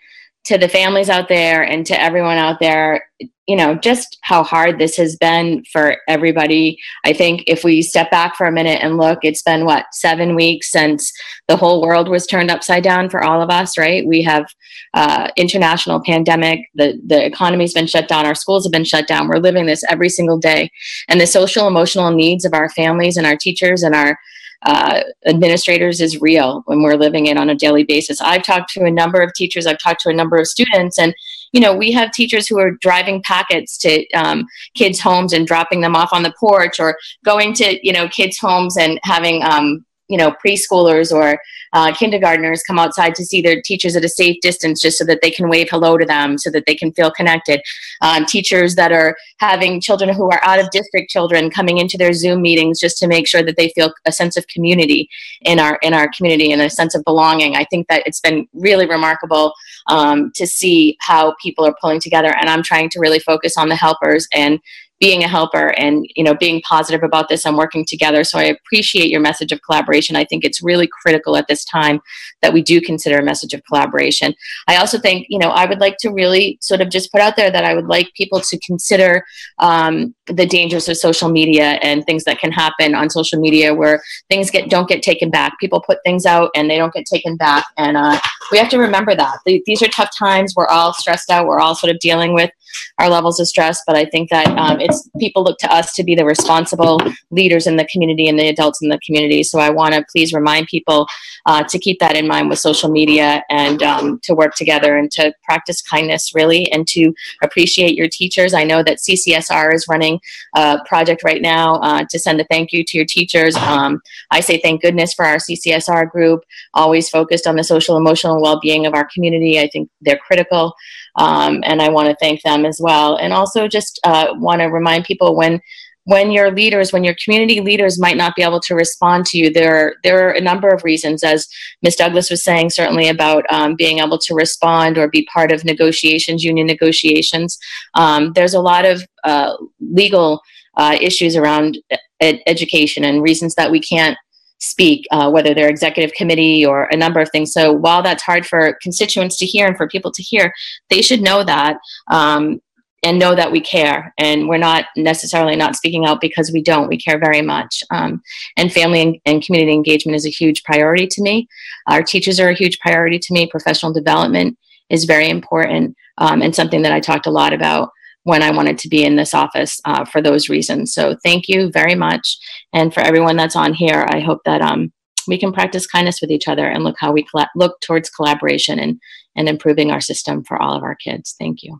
[0.46, 3.06] to the families out there and to everyone out there,
[3.52, 6.80] you know, just how hard this has been for everybody.
[7.04, 10.36] I think if we step back for a minute and look, it's been what, seven
[10.36, 11.12] weeks since
[11.50, 14.08] the whole world was turned upside down for all of us, right?
[14.08, 14.46] We have
[14.94, 16.62] uh, international pandemic.
[16.76, 18.26] The the economy's been shut down.
[18.26, 19.28] Our schools have been shut down.
[19.28, 20.72] We're living this every single day,
[21.10, 24.18] and the social emotional needs of our families and our teachers and our
[24.64, 28.22] uh, administrators is real when we're living it on a daily basis.
[28.22, 29.66] I've talked to a number of teachers.
[29.68, 31.14] I've talked to a number of students, and
[31.52, 35.82] you know we have teachers who are driving packets to um, kids' homes and dropping
[35.82, 39.86] them off on the porch, or going to you know kids' homes and having um,
[40.12, 41.39] you know preschoolers or
[41.74, 45.19] uh, kindergartners come outside to see their teachers at a safe distance just so that
[45.21, 47.62] they can wave hello to them so that they can feel connected.
[48.02, 52.12] Um, teachers that are having children who are out of district children coming into their
[52.12, 55.10] zoom meetings just to make sure that they feel a sense of community
[55.41, 57.56] in our in our community and a sense of belonging.
[57.56, 59.54] I think that it's been really remarkable
[59.88, 63.69] um, to see how people are pulling together and i'm trying to really focus on
[63.69, 64.60] the helpers and
[65.02, 68.24] being a helper and you know being positive about this and working together.
[68.24, 70.16] So i appreciate your message of collaboration.
[70.16, 72.00] I think it's really critical at this time
[72.42, 74.34] that we do consider a message of collaboration.
[74.70, 77.36] I also think you know i would like to really sort of just put out
[77.36, 79.24] there that i would like people to consider
[79.60, 84.02] um, the dangers of social media and things that can happen on social media where
[84.30, 85.60] things get don't get taken back.
[85.60, 87.66] People put things out and they don't get taken back.
[87.78, 88.20] And uh,
[88.52, 89.40] we have to remember that.
[89.46, 90.54] These are tough times.
[90.56, 91.48] We're all stressed out.
[91.48, 92.52] We're all sort of dealing with
[93.00, 96.04] our levels of stress but i think that um, it's people look to us to
[96.04, 97.00] be the responsible
[97.32, 99.44] leaders in the community and the adults in the community.
[99.44, 101.08] So i want to please remind people
[101.46, 105.10] uh, to keep that in mind with social media and um, to work together and
[105.12, 108.54] to practice kindness really and to appreciate your teachers.
[108.54, 110.20] I know that ccsr is running
[110.56, 113.56] a project right now uh, to send a thank you to your teachers.
[113.56, 118.42] Um, i say thank goodness for our ccsr group always focused on the social emotional
[118.42, 119.60] well-being of our community.
[119.60, 120.76] I think they're critical
[121.16, 123.16] um, and I want to thank them as well.
[123.18, 125.62] And also just uh, want to remind people when
[126.06, 129.52] when your leaders, when your community leaders might not be able to respond to you,
[129.52, 131.48] there there are a number of reasons, as
[131.84, 131.96] Ms.
[131.96, 136.44] Douglas was saying, certainly about um, being able to respond or be part of negotiations,
[136.44, 137.58] union negotiations.
[137.94, 140.42] Um, there's a lot of uh, legal
[140.76, 141.78] uh, issues around
[142.20, 144.18] ed- education and reasons that we can't
[144.62, 147.52] speak, uh, whether they're executive committee or a number of things.
[147.52, 150.54] So while that's hard for constituents to hear and for people to hear,
[150.90, 151.78] they should know that
[152.10, 152.62] um,
[153.04, 154.14] and know that we care.
[154.20, 156.88] And we're not necessarily not speaking out because we don't.
[156.88, 157.84] We care very much.
[157.90, 158.22] Um,
[158.56, 161.48] and family and, and community engagement is a huge priority to me.
[161.88, 163.48] Our teachers are a huge priority to me.
[163.48, 164.58] Professional development
[164.92, 167.90] is very important um, and something that I talked a lot about
[168.24, 170.94] when I wanted to be in this office uh, for those reasons.
[170.94, 172.38] So thank you very much.
[172.74, 174.92] And for everyone that's on here, I hope that um,
[175.28, 179.00] we can practice kindness with each other and look how we look towards collaboration and,
[179.36, 181.36] and improving our system for all of our kids.
[181.40, 181.80] Thank you.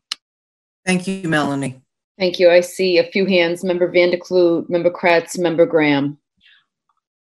[0.86, 1.82] Thank you, Melanie.
[2.18, 2.50] Thank you.
[2.50, 3.64] I see a few hands.
[3.64, 6.18] Member Van der Kloot, Member Kreatz, Member Graham.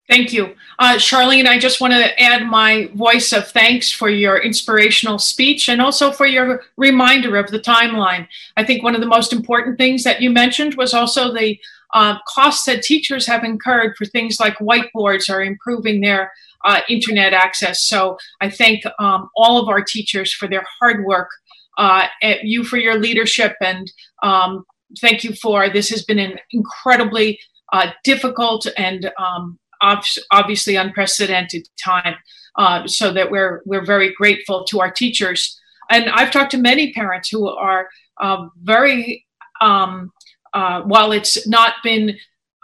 [0.07, 0.55] Thank you.
[0.77, 5.67] Uh, Charlene, I just want to add my voice of thanks for your inspirational speech
[5.67, 8.27] and also for your reminder of the timeline.
[8.55, 11.59] I think one of the most important things that you mentioned was also the
[11.95, 16.31] uh, costs that teachers have incurred for things like whiteboards or improving their
[16.65, 17.81] uh, internet access.
[17.81, 21.29] So I thank um, all of our teachers for their hard work,
[21.77, 22.07] uh,
[22.43, 23.91] you for your leadership, and
[24.21, 24.65] um,
[24.99, 27.39] thank you for this has been an incredibly
[27.73, 32.15] uh, difficult and um, obviously unprecedented time.
[32.57, 35.59] Uh, so that we're we're very grateful to our teachers.
[35.89, 37.89] And I've talked to many parents who are
[38.21, 39.25] uh, very
[39.59, 40.13] um,
[40.53, 42.15] uh, while it's not been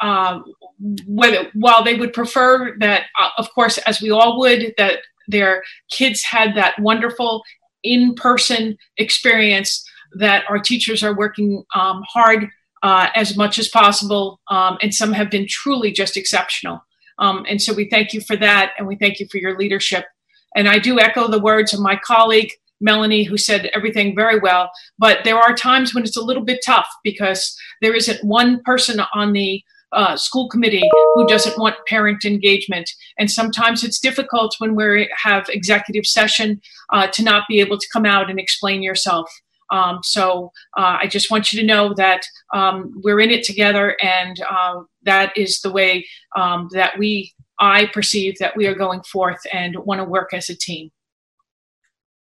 [0.02, 0.40] uh,
[1.06, 5.62] whether while they would prefer that, uh, of course, as we all would, that their
[5.92, 7.44] kids had that wonderful
[7.84, 9.84] in-person experience.
[10.14, 12.48] That our teachers are working um, hard
[12.82, 16.82] uh, as much as possible, um, and some have been truly just exceptional.
[17.22, 20.06] Um, and so we thank you for that, and we thank you for your leadership.
[20.56, 22.52] And I do echo the words of my colleague,
[22.82, 24.70] Melanie, who said everything very well.
[24.98, 29.00] But there are times when it's a little bit tough because there isn't one person
[29.14, 29.64] on the
[29.94, 32.90] uh, school committee who doesn't want parent engagement.
[33.20, 36.62] And sometimes it's difficult when we have executive session
[36.92, 39.30] uh, to not be able to come out and explain yourself.
[39.72, 42.22] Um, so uh, I just want you to know that
[42.54, 47.88] um, we're in it together, and uh, that is the way um, that we, I
[47.88, 50.92] perceive that we are going forth and want to work as a team.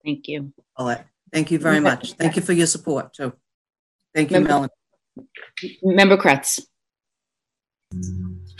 [0.04, 0.52] Thank you.
[0.76, 1.04] All right.
[1.32, 2.14] Thank you very much.
[2.14, 3.32] Thank you for your support too.
[4.14, 4.68] Thank you, Melanie.
[5.82, 6.60] Member Kreatz.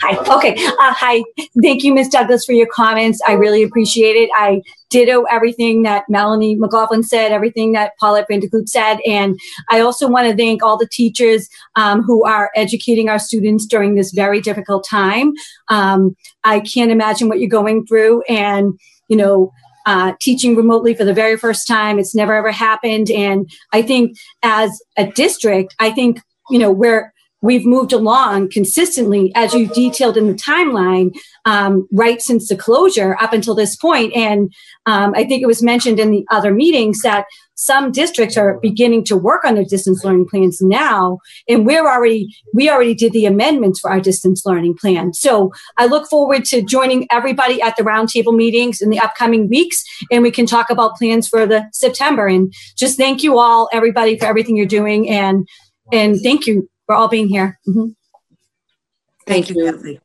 [0.01, 0.37] Hi.
[0.37, 0.55] Okay.
[0.65, 1.23] Uh, hi.
[1.61, 2.09] Thank you, Ms.
[2.09, 3.19] Douglas, for your comments.
[3.27, 4.29] I really appreciate it.
[4.33, 8.99] I ditto everything that Melanie McLaughlin said, everything that Paulette Van der Kloot said.
[9.05, 9.37] And
[9.69, 13.95] I also want to thank all the teachers um, who are educating our students during
[13.95, 15.33] this very difficult time.
[15.67, 18.21] Um, I can't imagine what you're going through.
[18.29, 18.79] And,
[19.09, 19.51] you know,
[19.85, 21.99] uh, teaching remotely for the very first time.
[21.99, 23.09] It's never ever happened.
[23.11, 26.19] And I think as a district, I think,
[26.49, 31.15] you know, we're, we've moved along consistently, as you detailed in the timeline,
[31.45, 34.13] um, right since the closure up until this point.
[34.15, 34.51] And
[34.85, 37.25] um, I think it was mentioned in the other meetings that
[37.55, 41.19] some districts are beginning to work on their distance learning plans now,
[41.49, 45.13] and we're already we already did the amendments for our distance learning plan.
[45.13, 49.83] So I look forward to joining everybody at the roundtable meetings in the upcoming weeks,
[50.09, 52.27] and we can talk about plans for the September.
[52.27, 55.45] And just thank you all, everybody, for everything you're doing, and
[55.91, 57.59] and thank you for all being here.
[57.67, 57.89] Mm-hmm.
[59.27, 59.99] Thank, Thank, you, Kathy.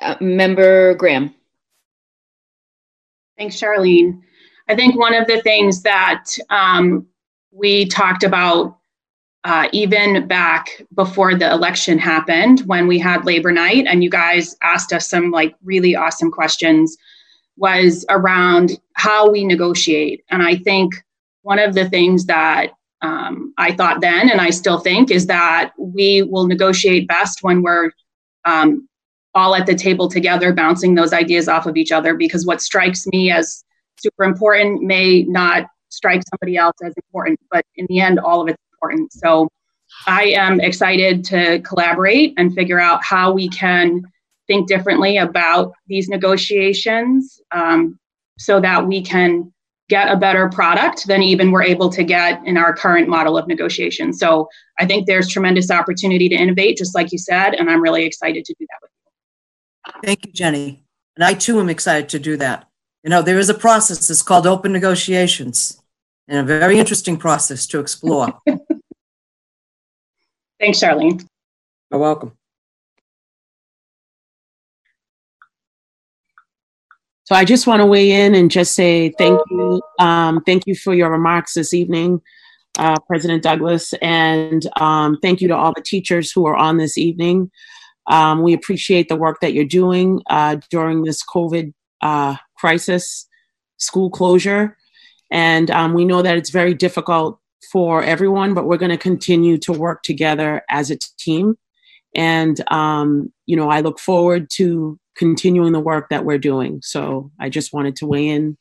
[0.00, 1.34] Uh, Member Graham.
[3.36, 4.22] Thanks, Charlene.
[4.68, 7.08] I think one of the things that um,
[7.50, 8.78] we talked about
[9.42, 14.56] uh, even back before the election happened when we had Labor Night, and you guys
[14.62, 16.96] asked us some like really awesome questions,
[17.56, 20.24] was around how we negotiate.
[20.30, 20.94] And I think
[21.42, 22.70] one of the things that
[23.02, 27.62] um, I thought then, and I still think, is that we will negotiate best when
[27.62, 27.90] we're
[28.44, 28.88] um,
[29.34, 32.14] all at the table together, bouncing those ideas off of each other.
[32.14, 33.62] Because what strikes me as
[33.98, 38.48] super important may not strike somebody else as important, but in the end, all of
[38.48, 39.12] it's important.
[39.12, 39.48] So
[40.06, 44.02] I am excited to collaborate and figure out how we can
[44.46, 47.98] think differently about these negotiations um,
[48.38, 49.52] so that we can
[49.88, 53.46] get a better product than even we're able to get in our current model of
[53.46, 54.12] negotiation.
[54.12, 58.04] So I think there's tremendous opportunity to innovate, just like you said, and I'm really
[58.04, 60.00] excited to do that with you.
[60.04, 60.84] Thank you, Jenny.
[61.14, 62.68] And I too am excited to do that.
[63.04, 65.80] You know, there is a process, it's called open negotiations,
[66.26, 68.38] and a very interesting process to explore.
[70.58, 71.24] Thanks, Charlene.
[71.90, 72.32] You're welcome.
[77.26, 79.82] So I just want to weigh in and just say thank you.
[79.98, 82.20] Um, thank you for your remarks this evening,
[82.78, 86.96] uh, President Douglas, and um, thank you to all the teachers who are on this
[86.96, 87.50] evening.
[88.06, 93.26] Um, we appreciate the work that you're doing uh, during this COVID uh, crisis,
[93.78, 94.76] school closure.
[95.32, 97.40] And um, we know that it's very difficult
[97.72, 101.58] for everyone, but we're going to continue to work together as a team.
[102.14, 106.80] And, um, you know, I look forward to continuing the work that we're doing.
[106.82, 108.56] So I just wanted to weigh in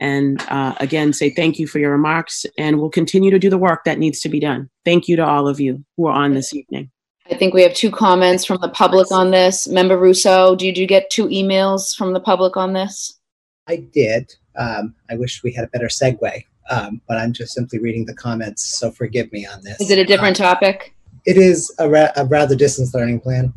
[0.00, 3.58] And uh, again, say thank you for your remarks, and we'll continue to do the
[3.58, 4.70] work that needs to be done.
[4.84, 6.90] Thank you to all of you who are on this evening.
[7.30, 9.68] I think we have two comments from the public on this.
[9.68, 13.20] Member Ruseau, did you get two emails from the public on this?
[13.68, 14.34] I did.
[14.56, 18.14] Um, I wish we had a better segue, um, but I'm just simply reading the
[18.14, 19.80] comments, so forgive me on this.
[19.80, 20.94] Is it a different topic?
[21.26, 23.52] It is a, ra- a rather distance learning plan.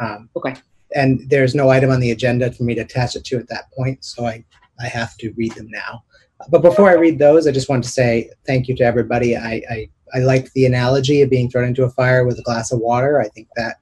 [0.00, 0.54] Um, Okay.
[0.94, 3.70] and there's no item on the agenda for me to attach it to at that
[3.72, 4.44] point, so I,
[4.80, 6.04] I have to read them now.
[6.50, 9.36] But before I read those, I just want to say thank you to everybody.
[9.36, 12.72] I, I, I liked the analogy of being thrown into a fire with a glass
[12.72, 13.20] of water.
[13.20, 13.76] I think that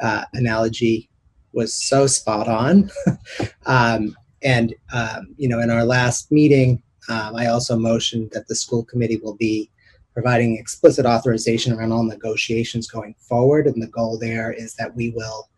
[0.00, 1.10] uh, analogy
[1.52, 2.90] was so spot on.
[3.66, 8.54] um, and, um, you know, in our last meeting, um, I also motioned that the
[8.54, 9.70] school committee will be
[10.14, 13.66] providing explicit authorization around all negotiations going forward.
[13.66, 15.49] And the goal there is that we will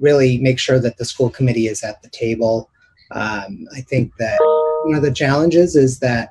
[0.00, 2.70] really make sure that the school committee is at the table.
[3.12, 4.38] Um, I think that
[4.84, 6.30] one of the challenges is that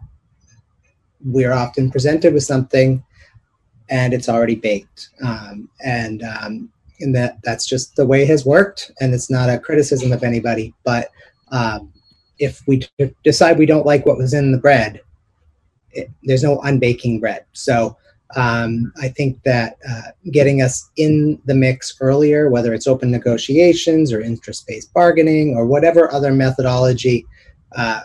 [1.23, 3.03] we're often presented with something
[3.89, 5.09] and it's already baked.
[5.23, 8.91] Um, and um, and that that's just the way it has worked.
[8.99, 11.09] And it's not a criticism of anybody, but
[11.51, 11.91] um,
[12.39, 12.87] if we
[13.23, 15.01] decide we don't like what was in the bread,
[15.91, 17.45] it, there's no unbaking bread.
[17.53, 17.97] So
[18.35, 24.11] um, I think that uh, getting us in the mix earlier, whether it's open negotiations
[24.11, 27.25] or interest-based bargaining or whatever other methodology
[27.75, 28.01] uh,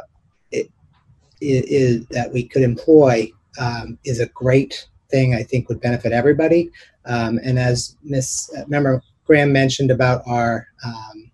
[0.53, 5.35] it, that we could employ, um, is a great thing.
[5.35, 6.71] I think would benefit everybody.
[7.07, 11.31] Um, and as Miss uh, Member Graham mentioned about our um,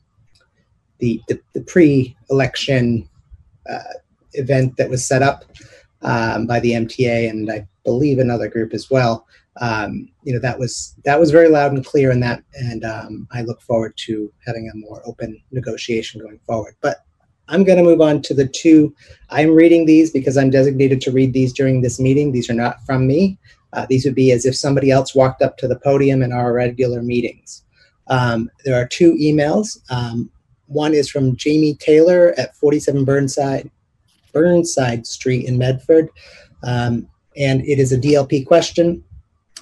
[0.98, 3.08] the, the the pre-election
[3.68, 3.92] uh,
[4.32, 5.44] event that was set up
[6.02, 9.26] um, by the MTA and I believe another group as well.
[9.58, 13.26] Um, you know that was that was very loud and clear in that, and um,
[13.32, 16.74] I look forward to having a more open negotiation going forward.
[16.82, 16.98] But
[17.48, 18.94] I'm going to move on to the two.
[19.30, 22.32] I'm reading these because I'm designated to read these during this meeting.
[22.32, 23.38] These are not from me.
[23.72, 26.52] Uh, these would be as if somebody else walked up to the podium in our
[26.52, 27.62] regular meetings.
[28.08, 29.78] Um, there are two emails.
[29.90, 30.30] Um,
[30.66, 33.70] one is from Jamie Taylor at 47 Burnside,
[34.32, 36.08] Burnside Street in Medford.
[36.64, 39.02] Um, and it is a DLP question.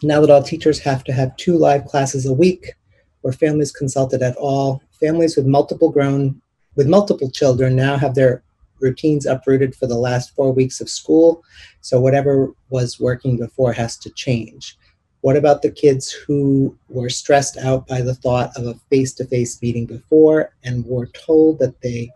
[0.03, 2.75] Now that all teachers have to have two live classes a week,
[3.23, 4.83] were families consulted at all?
[5.01, 6.41] Families with multiple grown,
[6.77, 8.43] with multiple children now have their
[8.81, 11.43] routines uprooted for the last four weeks of school.
[11.81, 14.77] So whatever was working before has to change.
[15.23, 19.25] What about the kids who were stressed out by the thought of a face to
[19.25, 22.11] face meeting before and were told that they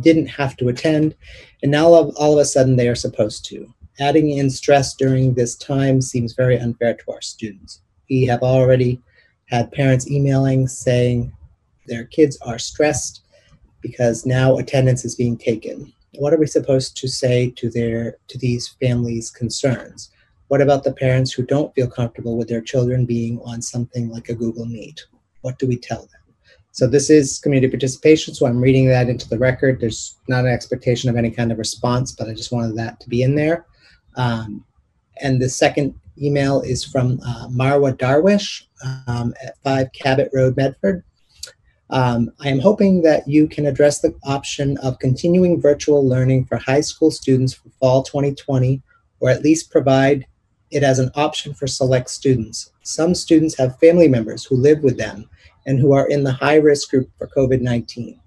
[0.00, 1.14] didn't have to attend,
[1.62, 3.72] and now all of, all of a sudden they are supposed to?
[4.00, 7.80] Adding in stress during this time seems very unfair to our students.
[8.08, 9.00] We have already
[9.46, 11.32] had parents emailing saying
[11.86, 13.22] their kids are stressed
[13.82, 15.92] because now attendance is being taken.
[16.14, 20.10] What are we supposed to say to their to these families' concerns?
[20.48, 24.28] What about the parents who don't feel comfortable with their children being on something like
[24.28, 25.04] a Google Meet?
[25.42, 26.20] What do we tell them?
[26.72, 29.80] So this is community participation, so I'm reading that into the record.
[29.80, 33.08] There's not an expectation of any kind of response, but I just wanted that to
[33.10, 33.66] be in there.
[34.16, 34.64] Um,
[35.20, 38.64] and the second email is from uh, Marwa Darwish
[39.06, 41.04] um, at 5 Cabot Road, Medford.
[41.90, 46.56] Um, I am hoping that you can address the option of continuing virtual learning for
[46.56, 48.82] high school students for fall 2020,
[49.20, 50.26] or at least provide
[50.70, 52.72] it as an option for select students.
[52.82, 55.28] Some students have family members who live with them
[55.66, 58.18] and who are in the high risk group for COVID 19.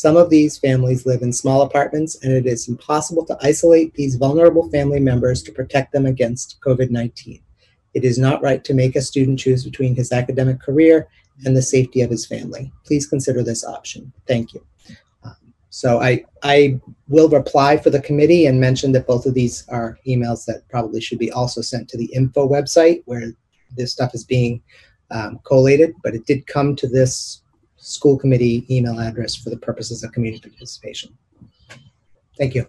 [0.00, 4.14] Some of these families live in small apartments, and it is impossible to isolate these
[4.14, 7.38] vulnerable family members to protect them against COVID 19.
[7.92, 11.06] It is not right to make a student choose between his academic career
[11.44, 12.72] and the safety of his family.
[12.86, 14.10] Please consider this option.
[14.26, 14.64] Thank you.
[15.22, 19.68] Um, so I, I will reply for the committee and mention that both of these
[19.68, 23.34] are emails that probably should be also sent to the info website where
[23.76, 24.62] this stuff is being
[25.10, 27.39] um, collated, but it did come to this
[27.90, 31.16] school committee email address for the purposes of community participation.
[32.38, 32.66] Thank you.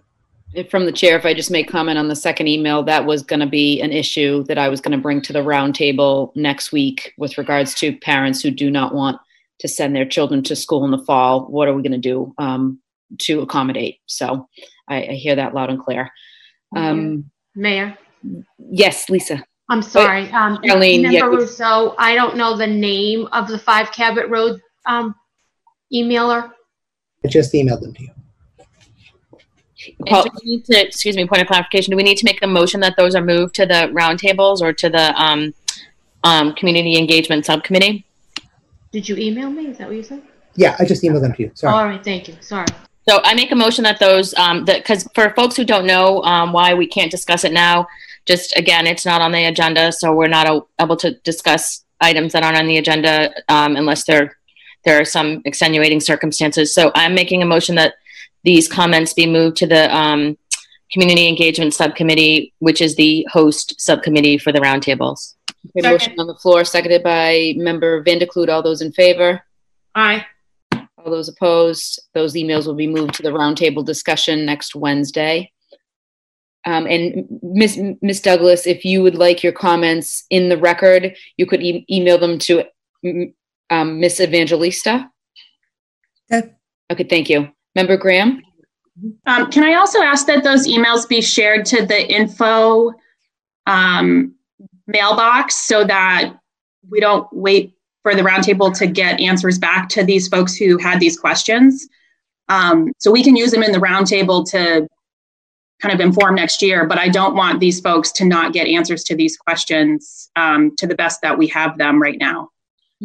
[0.53, 3.23] If- From the chair, if I just make comment on the second email, that was
[3.23, 6.71] going to be an issue that I was going to bring to the roundtable next
[6.73, 9.17] week with regards to parents who do not want
[9.59, 11.45] to send their children to school in the fall.
[11.45, 12.79] What are we going to do um,
[13.19, 13.99] to accommodate?
[14.07, 14.49] So
[14.89, 16.09] I, I hear that loud and clear.
[16.75, 17.97] Um, Mayor,
[18.57, 19.43] yes, Lisa.
[19.69, 20.29] I'm sorry.
[20.31, 24.27] Um, Arlene, yeah, Member we- Ruseau, I don't know the name of the Five Cabot
[24.27, 25.15] Road um,
[25.93, 26.51] emailer.
[27.23, 28.09] I just emailed them to you.
[30.07, 32.43] And do we need to, excuse me, point of clarification, do we need to make
[32.43, 35.53] a motion that those are moved to the roundtables or to the um,
[36.23, 38.05] um, community engagement subcommittee?
[38.91, 39.67] Did you email me?
[39.67, 40.21] Is that what you said?
[40.55, 41.51] Yeah, I just emailed them to you.
[41.55, 41.73] Sorry.
[41.73, 42.35] All right, thank you.
[42.41, 42.67] Sorry.
[43.07, 46.21] So I make a motion that those, um, that, because for folks who don't know,
[46.23, 47.87] um, why we can't discuss it now,
[48.25, 52.33] just again, it's not on the agenda, so we're not a- able to discuss items
[52.33, 54.37] that aren't on the agenda, um, unless there,
[54.83, 56.73] there are some extenuating circumstances.
[56.73, 57.95] So I'm making a motion that
[58.43, 60.37] these comments be moved to the, um,
[60.91, 65.35] Community Engagement Subcommittee, which is the host subcommittee for the roundtables.
[65.77, 68.49] Okay, motion on the floor, seconded by member Van der Kloot.
[68.49, 69.41] All those in favor?
[69.95, 70.25] Aye.
[70.73, 72.01] All those opposed?
[72.13, 75.51] Those emails will be moved to the roundtable discussion next Wednesday.
[76.65, 77.79] Um, and Ms.
[78.01, 78.21] Ms.
[78.21, 82.37] Douglas, if you would like your comments in the record, you could e- email them
[82.39, 82.63] to
[83.71, 84.19] um, Ms.
[84.19, 85.09] Evangelista.
[86.31, 86.51] Okay.
[86.91, 87.49] Okay, thank you.
[87.73, 88.43] Member Graham?
[89.25, 92.91] Um, can I also ask that those emails be shared to the info
[93.65, 94.35] um,
[94.85, 96.33] mailbox so that
[96.89, 100.99] we don't wait for the roundtable to get answers back to these folks who had
[100.99, 101.87] these questions?
[102.49, 104.87] Um, so we can use them in the roundtable to
[105.81, 109.03] kind of inform next year, but I don't want these folks to not get answers
[109.05, 112.49] to these questions um, to the best that we have them right now.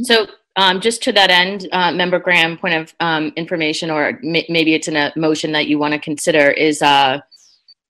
[0.03, 0.27] So
[0.57, 4.75] um, just to that end, uh, Member Graham, point of um, information, or may- maybe
[4.75, 7.21] it's in a motion that you want to consider, is uh,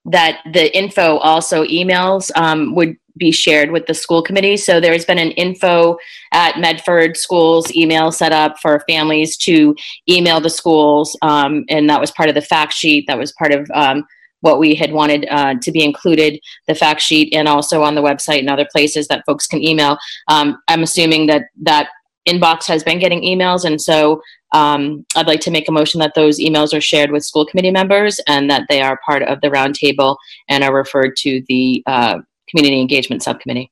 [0.07, 4.57] that the info also emails um, would be shared with the school committee.
[4.57, 5.97] So there's been an info
[6.33, 9.75] at Medford schools email set up for families to
[10.09, 13.07] email the schools, um, and that was part of the fact sheet.
[13.07, 14.05] That was part of um,
[14.41, 18.03] what we had wanted uh, to be included, the fact sheet, and also on the
[18.03, 19.99] website and other places that folks can email.
[20.29, 21.89] Um, I'm assuming that that
[22.29, 24.22] inbox has been getting emails, and so
[24.53, 27.70] um, I'd like to make a motion that those emails are shared with school committee
[27.70, 30.16] members and that they are part of the roundtable
[30.49, 32.18] and are referred to the uh,
[32.49, 33.70] community engagement subcommittee.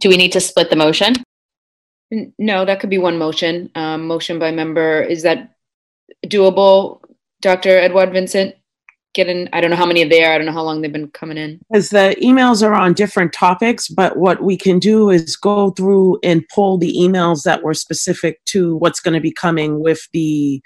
[0.00, 1.14] Do we need to split the motion?
[2.38, 3.70] No, that could be one motion.
[3.74, 5.54] Um, motion by member, is that
[6.26, 7.02] doable?
[7.40, 7.78] Dr.
[7.78, 8.54] Edouard-Vincent?
[9.52, 10.32] I don't know how many they are.
[10.32, 11.60] I don't know how long they've been coming in.
[11.70, 16.18] Because the emails are on different topics, but what we can do is go through
[16.22, 20.60] and pull the emails that were specific to what's going to be coming with the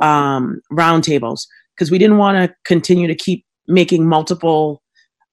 [0.00, 1.46] um, roundtables.
[1.74, 4.82] Because we didn't want to continue to keep making multiple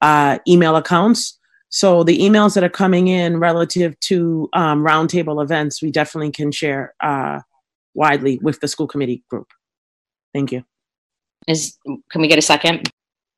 [0.01, 1.39] uh, email accounts.
[1.69, 6.51] So the emails that are coming in relative to um, roundtable events, we definitely can
[6.51, 7.39] share uh,
[7.93, 9.47] widely with the school committee group.
[10.33, 10.63] Thank you.
[11.47, 11.77] Is
[12.11, 12.89] can we get a second?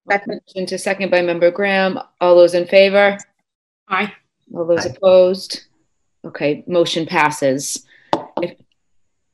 [0.07, 1.99] Motion to second by member Graham.
[2.21, 3.17] All those in favor?
[3.89, 4.13] Aye.
[4.53, 4.95] All those Aye.
[4.95, 5.65] opposed?
[6.25, 7.85] Okay, motion passes.
[8.41, 8.57] If,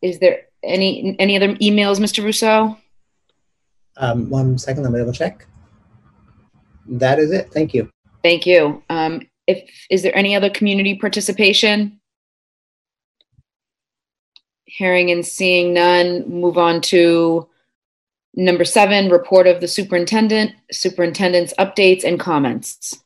[0.02, 2.24] is there any, any other emails, Mr.
[2.24, 2.78] Ruseau?
[3.98, 5.46] Um, one second, let me double check.
[6.88, 7.52] That is it.
[7.52, 7.90] Thank you.
[8.24, 8.84] Thank you.
[8.90, 12.00] Um, if, is there any other community participation?
[14.66, 17.48] Hearing and seeing none, move on to
[18.34, 23.00] number seven, report of the superintendent, superintendent's updates and comments.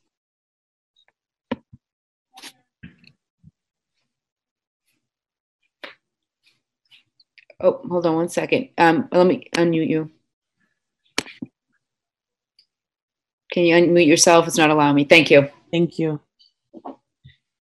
[7.59, 8.69] Oh, hold on one second.
[8.77, 10.11] Um, let me unmute you.
[13.51, 14.47] Can you unmute yourself?
[14.47, 15.05] It's not allowing me.
[15.05, 15.49] Thank you.
[15.71, 16.19] Thank you.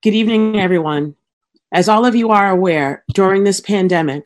[0.01, 1.16] Good evening, everyone.
[1.72, 4.26] As all of you are aware, during this pandemic,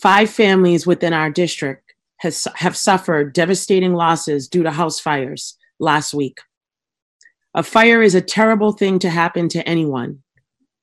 [0.00, 1.85] five families within our district
[2.18, 6.38] has, have suffered devastating losses due to house fires last week.
[7.54, 10.22] A fire is a terrible thing to happen to anyone,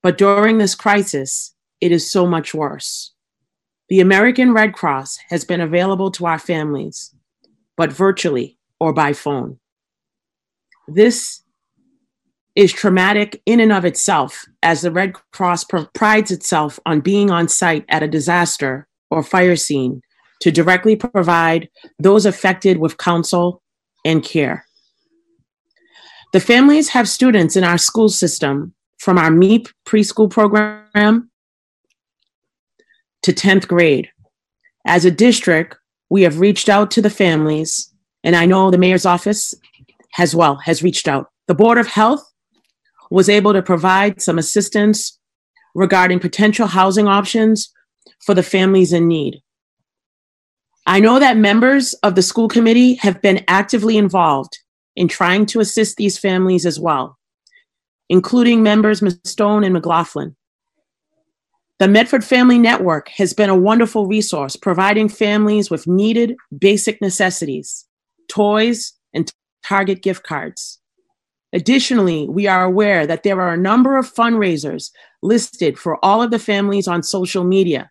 [0.02, 3.12] but during this crisis, it is so much worse.
[3.88, 7.14] The American Red Cross has been available to our families,
[7.76, 9.58] but virtually or by phone.
[10.88, 11.42] This
[12.56, 17.30] is traumatic in and of itself, as the Red Cross pr- prides itself on being
[17.30, 20.02] on site at a disaster or fire scene
[20.44, 23.62] to directly provide those affected with counsel
[24.04, 24.66] and care.
[26.34, 31.30] The families have students in our school system from our MEEP preschool program
[33.22, 34.10] to 10th grade.
[34.86, 35.78] As a district,
[36.10, 37.90] we have reached out to the families,
[38.22, 39.54] and I know the mayor's office
[40.18, 41.30] as well has reached out.
[41.46, 42.22] The Board of Health
[43.10, 45.18] was able to provide some assistance
[45.74, 47.72] regarding potential housing options
[48.20, 49.40] for the families in need.
[50.86, 54.58] I know that members of the school committee have been actively involved
[54.96, 57.18] in trying to assist these families as well,
[58.08, 60.36] including members Mustone and McLaughlin.
[61.78, 67.86] The Medford Family Network has been a wonderful resource, providing families with needed basic necessities,
[68.28, 69.30] toys, and
[69.64, 70.78] Target gift cards.
[71.54, 74.90] Additionally, we are aware that there are a number of fundraisers
[75.22, 77.90] listed for all of the families on social media.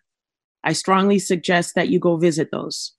[0.64, 2.94] I strongly suggest that you go visit those.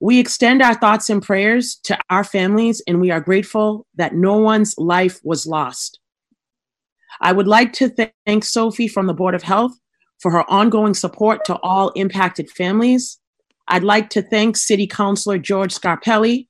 [0.00, 4.36] We extend our thoughts and prayers to our families, and we are grateful that no
[4.38, 6.00] one's life was lost.
[7.20, 7.88] I would like to
[8.26, 9.72] thank Sophie from the Board of Health
[10.20, 13.18] for her ongoing support to all impacted families.
[13.66, 16.46] I'd like to thank City Councilor George Scarpelli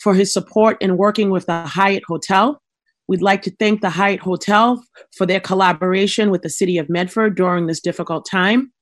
[0.00, 2.60] for his support in working with the Hyatt Hotel.
[3.08, 4.82] We'd like to thank the Hyatt Hotel
[5.16, 8.72] for their collaboration with the City of Medford during this difficult time.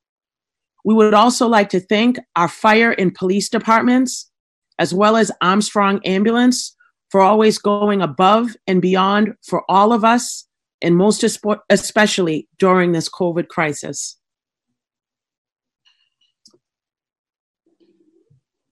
[0.85, 4.31] We would also like to thank our fire and police departments,
[4.79, 6.75] as well as Armstrong Ambulance,
[7.11, 10.47] for always going above and beyond for all of us,
[10.81, 11.25] and most
[11.69, 14.17] especially during this COVID crisis.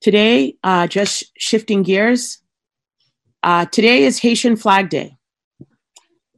[0.01, 2.39] Today, uh, just shifting gears,
[3.43, 5.18] uh, today is Haitian Flag Day.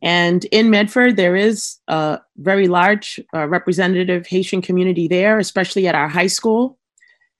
[0.02, 5.94] And in Medford, there is a very large uh, representative Haitian community there, especially at
[5.94, 6.78] our high school.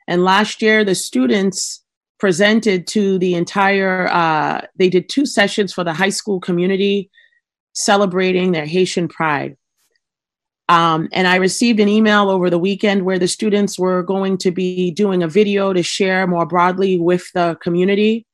[0.07, 1.83] And last year, the students
[2.19, 7.11] presented to the entire, uh, they did two sessions for the high school community
[7.73, 9.57] celebrating their Haitian pride.
[10.69, 14.53] Um, and I received an email over the weekend where the students were going to
[14.53, 18.27] be doing a video to share more broadly with the community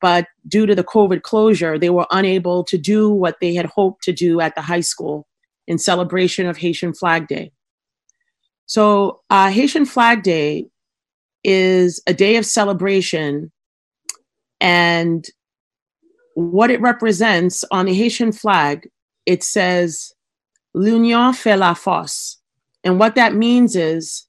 [0.00, 4.02] but due to the COVID closure, they were unable to do what they had hoped
[4.04, 5.26] to do at the high school
[5.66, 7.52] in celebration of Haitian Flag Day.
[8.66, 10.66] So, uh, Haitian Flag Day
[11.44, 13.52] is a day of celebration,
[14.60, 15.26] and
[16.34, 18.88] what it represents on the Haitian flag,
[19.26, 20.12] it says,
[20.74, 22.38] L'union fait la force.
[22.84, 24.26] And what that means is,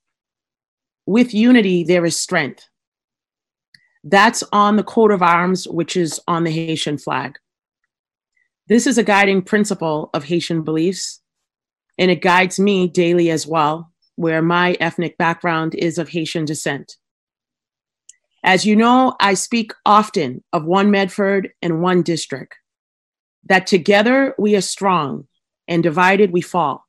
[1.05, 2.67] with unity, there is strength.
[4.03, 7.37] That's on the coat of arms, which is on the Haitian flag.
[8.67, 11.21] This is a guiding principle of Haitian beliefs,
[11.97, 16.97] and it guides me daily as well, where my ethnic background is of Haitian descent.
[18.43, 22.55] As you know, I speak often of one Medford and one district,
[23.45, 25.27] that together we are strong
[25.67, 26.85] and divided we fall.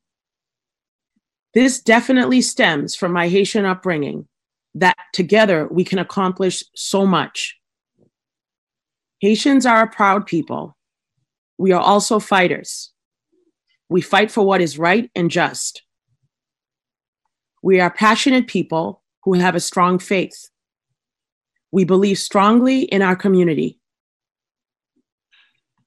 [1.53, 4.27] This definitely stems from my Haitian upbringing
[4.75, 7.57] that together we can accomplish so much.
[9.19, 10.77] Haitians are a proud people.
[11.57, 12.91] We are also fighters.
[13.89, 15.81] We fight for what is right and just.
[17.63, 20.49] We are passionate people who have a strong faith.
[21.71, 23.79] We believe strongly in our community.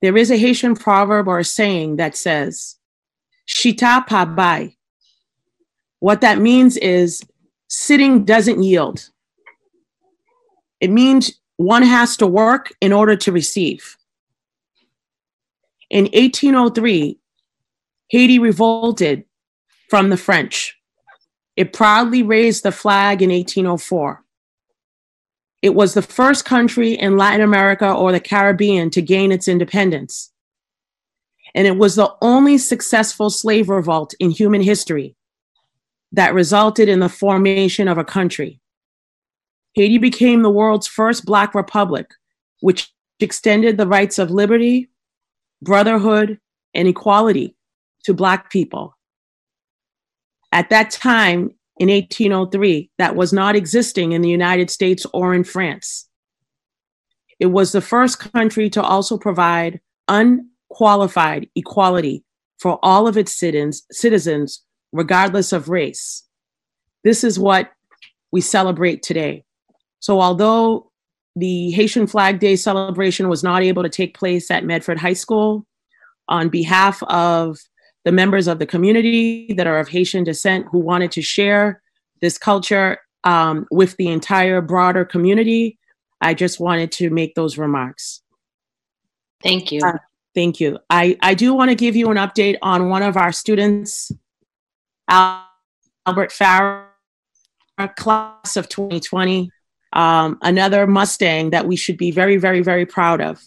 [0.01, 2.77] There is a Haitian proverb or a saying that says,
[3.49, 4.77] Shita pa bai.
[6.01, 7.23] What that means is
[7.69, 9.11] sitting doesn't yield.
[10.81, 13.97] It means one has to work in order to receive.
[15.91, 17.19] In 1803,
[18.09, 19.25] Haiti revolted
[19.89, 20.77] from the French.
[21.57, 24.23] It proudly raised the flag in 1804.
[25.61, 30.31] It was the first country in Latin America or the Caribbean to gain its independence.
[31.55, 35.17] And it was the only successful slave revolt in human history
[36.13, 38.61] that resulted in the formation of a country.
[39.75, 42.11] Haiti became the world's first Black republic,
[42.61, 44.89] which extended the rights of liberty,
[45.61, 46.39] brotherhood,
[46.75, 47.55] and equality
[48.05, 48.97] to Black people.
[50.53, 55.45] At that time, in 1803, that was not existing in the United States or in
[55.45, 56.09] France.
[57.39, 62.25] It was the first country to also provide unqualified equality
[62.59, 66.25] for all of its citizens regardless of race.
[67.05, 67.71] This is what
[68.33, 69.45] we celebrate today.
[70.01, 70.91] So, although
[71.37, 75.67] the Haitian Flag Day celebration was not able to take place at Medford High School,
[76.29, 77.59] on behalf of
[78.05, 81.83] the members of the community that are of Haitian descent who wanted to share
[82.21, 85.79] this culture um, with the entire broader community,
[86.21, 88.23] I just wanted to make those remarks.
[89.43, 89.81] Thank you.
[89.85, 89.99] Uh,
[90.35, 90.79] thank you.
[90.91, 94.11] I, I do want to give you an update on one of our students
[95.09, 96.87] Albert Farah,
[97.97, 99.51] class of 2020,
[99.93, 103.41] um, another Mustang that we should be very, very, very proud of.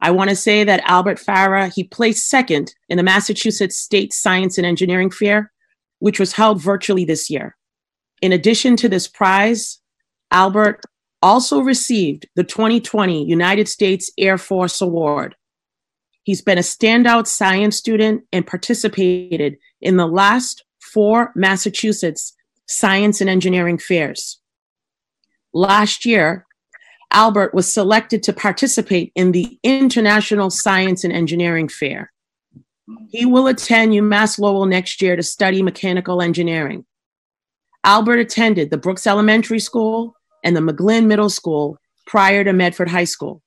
[0.00, 4.56] I want to say that Albert Farah, he placed second in the Massachusetts State Science
[4.56, 5.52] and Engineering Fair,
[5.98, 7.56] which was held virtually this year.
[8.22, 9.80] In addition to this prize,
[10.30, 10.82] Albert
[11.22, 15.34] also received the 2020 United States Air Force Award.
[16.22, 22.34] He's been a standout science student and participated in the last four Massachusetts
[22.66, 24.38] science and engineering fairs.
[25.52, 26.46] Last year,
[27.12, 32.12] Albert was selected to participate in the International Science and Engineering Fair.
[33.10, 36.84] He will attend UMass Lowell next year to study mechanical engineering.
[37.82, 40.14] Albert attended the Brooks Elementary School
[40.44, 43.42] and the McGlynn Middle School prior to Medford High School.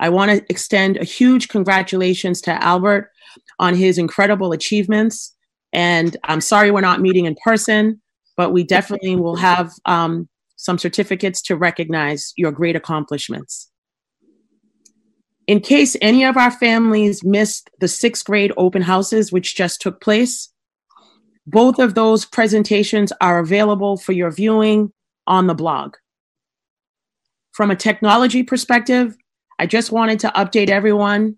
[0.00, 3.10] I want to extend a huge congratulations to Albert
[3.58, 5.34] on his incredible achievements.
[5.72, 8.00] And I'm sorry we're not meeting in person,
[8.36, 13.70] but we definitely will have um, some certificates to recognize your great accomplishments.
[15.46, 20.00] In case any of our families missed the sixth grade open houses, which just took
[20.00, 20.50] place,
[21.46, 24.92] both of those presentations are available for your viewing
[25.26, 25.94] on the blog.
[27.52, 29.16] From a technology perspective,
[29.58, 31.36] I just wanted to update everyone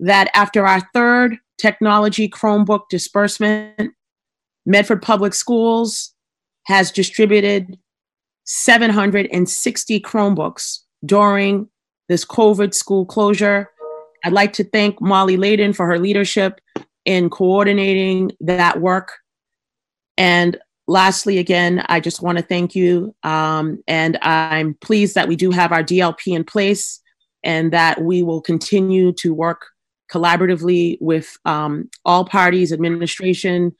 [0.00, 3.92] that after our third technology Chromebook disbursement,
[4.64, 6.14] Medford Public Schools
[6.66, 7.78] has distributed
[8.44, 11.68] 760 Chromebooks during
[12.08, 13.70] this COVID school closure.
[14.24, 16.60] I'd like to thank Molly Layden for her leadership
[17.04, 19.12] in coordinating that work.
[20.16, 23.14] And lastly, again, I just want to thank you.
[23.22, 27.00] Um, and I'm pleased that we do have our DLP in place
[27.44, 29.66] and that we will continue to work
[30.12, 33.72] collaboratively with um, all parties, administration,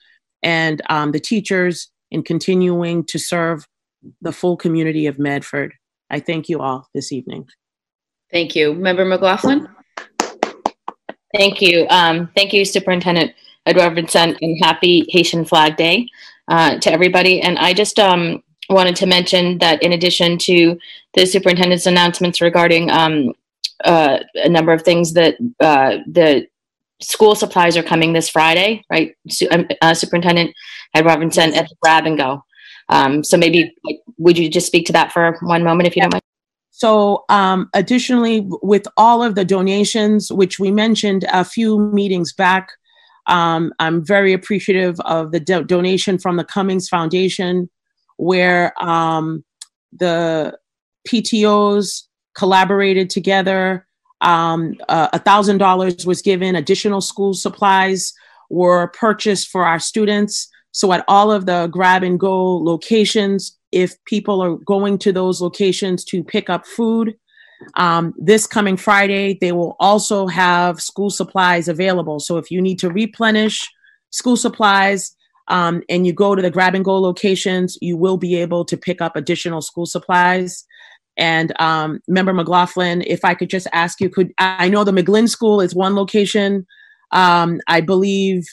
[0.43, 3.67] and um, the teachers in continuing to serve
[4.21, 5.75] the full community of Medford.
[6.11, 7.47] I thank you all this evening.
[8.31, 8.75] Thank you.
[8.75, 9.69] Member McLaughlin?
[11.35, 11.87] Thank you.
[11.91, 13.33] Um, thank you, Superintendent
[13.67, 16.09] Edouard-Vincent, and happy Haitian Flag Day
[16.49, 17.41] uh, to everybody.
[17.43, 20.79] And I just um, wanted to mention that in addition to
[21.15, 23.33] the superintendent's announcements regarding um,
[23.85, 26.47] uh, a number of things that uh, the
[27.01, 29.15] school supplies are coming this Friday, right?
[29.51, 30.55] Um, uh, Superintendent
[30.95, 32.43] Ed Robinson at the grab and go.
[32.89, 36.03] Um, so maybe like, would you just speak to that for one moment, if you
[36.03, 36.23] don't mind?
[36.71, 42.71] So, um, additionally, with all of the donations, which we mentioned a few meetings back,
[43.27, 47.69] um, I'm very appreciative of the do- donation from the Cummings Foundation,
[48.17, 49.45] where um,
[49.93, 50.57] the
[51.07, 52.08] PTOs
[52.39, 53.87] collaborated together.
[54.21, 56.57] Um, uh, a thousand dollars was given.
[56.57, 58.13] Additional school supplies
[58.49, 60.49] were purchased for our students.
[60.73, 65.41] So at all of the grab and go locations, if people are going to those
[65.41, 67.17] locations to pick up food,
[67.75, 72.21] um, this coming Friday, they will also have school supplies available.
[72.21, 73.69] So if you need to replenish
[74.11, 75.15] school supplies
[75.49, 78.77] um, and you go to the grab and go locations, you will be able to
[78.77, 80.65] pick up additional school supplies.
[81.19, 85.29] And um, member McLaughlin, if I could just ask you, could I know the McGlynn
[85.29, 86.65] School is one location,
[87.11, 88.47] um, I believe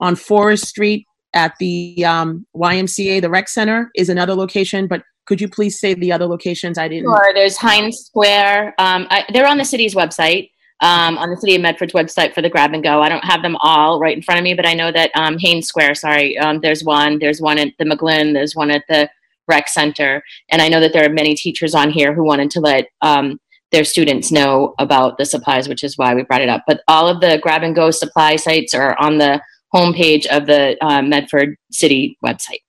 [0.00, 5.40] on Forest Street at the um, YMCA, the rec center is another location, but could
[5.40, 6.76] you please say the other locations?
[6.76, 7.04] I didn't.
[7.04, 7.30] Sure.
[7.34, 8.74] There's Haines Square.
[8.78, 10.50] Um, I, they're on the city's website,
[10.80, 13.00] um, on the city of Medford's website for the grab and go.
[13.00, 15.38] I don't have them all right in front of me, but I know that um,
[15.38, 15.94] Haines Square.
[15.94, 17.18] Sorry, um, there's one.
[17.18, 18.32] There's one at the McGlynn.
[18.34, 19.08] There's one at the
[19.50, 20.22] rec center.
[20.50, 23.26] And I know that there are many teachers on here who wanted to let um,
[23.72, 26.62] their students know about the supplies, which is why we brought it up.
[26.66, 29.40] But all of the grab and go supply sites are on the
[29.74, 32.62] homepage of the uh, Medford City website.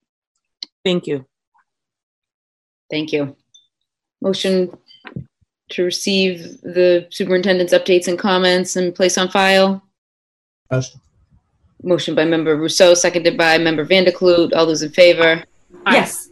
[0.83, 1.25] Thank you.
[2.89, 3.35] Thank you.
[4.21, 4.77] Motion
[5.69, 9.81] to receive the superintendent's updates and comments and place on file.
[10.71, 11.01] Motion.
[11.83, 14.53] Motion by member Ruseau, seconded by member Van der Kloot.
[14.53, 15.43] All those in favor?
[15.87, 16.29] Yes.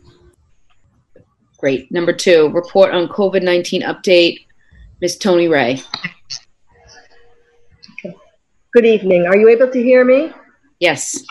[1.60, 1.92] Great.
[1.92, 4.46] Number two, report on COVID-19 update.
[5.02, 5.18] Ms.
[5.18, 5.82] Tony Ray.
[8.74, 9.26] Good evening.
[9.26, 10.32] Are you able to hear me?
[10.80, 11.24] Yes.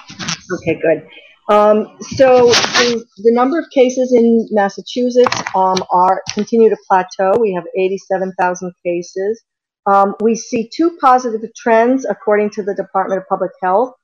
[0.53, 1.07] Okay, good.
[1.49, 7.39] Um, so the, the number of cases in Massachusetts um, are continue to plateau.
[7.41, 9.43] We have 87,000 cases.
[9.87, 13.95] Um, we see two positive trends according to the Department of Public Health.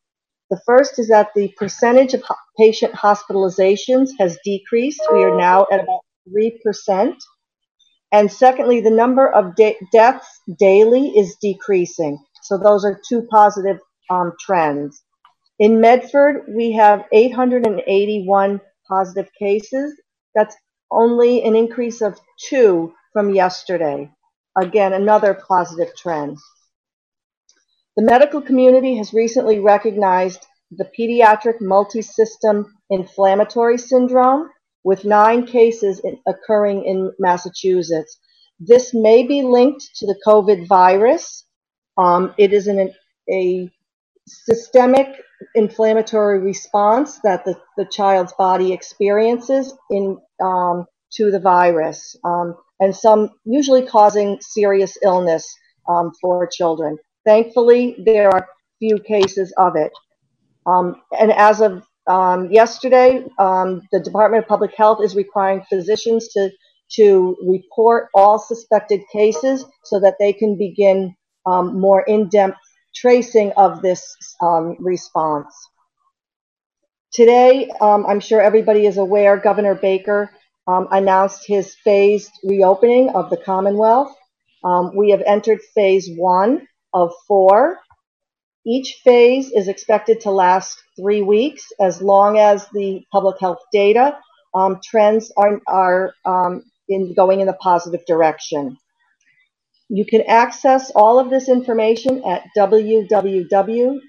[0.49, 5.03] The first is that the percentage of ho- patient hospitalizations has decreased.
[5.13, 7.15] We are now at about 3%.
[8.13, 12.19] And secondly, the number of da- deaths daily is decreasing.
[12.43, 13.79] So those are two positive
[14.11, 15.03] um, trends.
[15.59, 20.01] In Medford, we have 881 positive cases.
[20.35, 20.57] That's
[20.91, 22.19] only an increase of
[22.49, 24.11] two from yesterday.
[24.61, 26.39] Again, another positive trend.
[27.97, 34.51] The medical community has recently recognized the pediatric multisystem inflammatory syndrome
[34.85, 38.19] with nine cases in, occurring in Massachusetts.
[38.61, 41.45] This may be linked to the COVID virus.
[41.97, 42.93] Um, it is an,
[43.31, 43.71] a
[44.27, 45.09] systemic
[45.55, 52.95] inflammatory response that the, the child's body experiences in um, to the virus, um, and
[52.95, 55.47] some usually causing serious illness
[55.89, 56.99] um, for children.
[57.25, 58.49] Thankfully, there are
[58.81, 59.93] few cases of it.
[60.67, 66.29] Um, and as of um, yesterday, um, the Department of Public Health is requiring physicians
[66.35, 66.51] to
[66.97, 71.15] to report all suspected cases so that they can begin
[71.47, 72.59] um, more in-depth
[72.95, 75.55] tracing of this um, response.
[77.13, 80.31] Today, um, I'm sure everybody is aware, Governor Baker
[80.69, 84.15] um, announced his phased reopening of the Commonwealth.
[84.95, 87.79] We have entered phase one of four.
[88.67, 94.19] Each phase is expected to last three weeks as long as the public health data
[94.55, 98.79] um, trends are, are um, in going in the positive direction.
[99.89, 104.01] You can access all of this information at www.mass.gov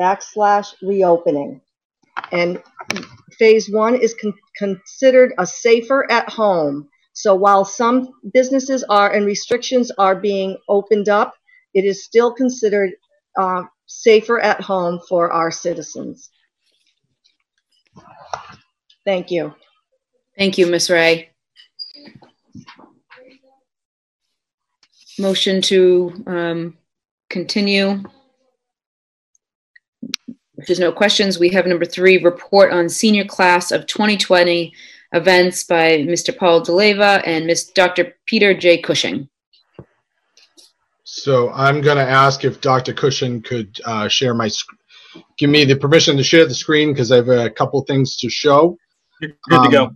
[0.00, 1.60] backslash reopening.
[2.30, 2.62] And
[3.38, 6.88] phase one is con considered a safer at home.
[7.12, 11.34] So while some businesses are and restrictions are being opened up,
[11.78, 12.90] it is still considered
[13.38, 16.30] uh, safer at home for our citizens.
[19.04, 19.54] Thank you.
[20.36, 20.90] Thank you, Ms.
[20.90, 21.30] Ray.
[25.18, 26.76] Motion to um,
[27.30, 28.02] continue.
[30.58, 34.72] If there's no questions, we have number three, report on senior class of 2020
[35.12, 36.36] events by Mr.
[36.36, 37.70] Paul D'Alleva and Ms.
[37.74, 38.14] Dr.
[38.26, 38.78] Peter J.
[38.78, 39.28] Cushing.
[41.22, 42.94] So I'm going to ask if Dr.
[42.94, 44.50] Cushing could uh, share my,
[45.38, 48.30] give me the permission to share the screen because I have a couple things to
[48.30, 48.78] show.
[49.48, 49.90] Good to Um, go.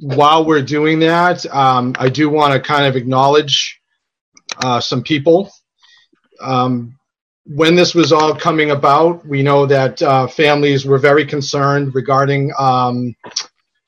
[0.00, 3.80] While we're doing that, um, I do want to kind of acknowledge
[4.62, 5.50] uh, some people.
[6.40, 6.98] Um,
[7.46, 12.52] when this was all coming about, we know that uh, families were very concerned regarding
[12.58, 13.14] um,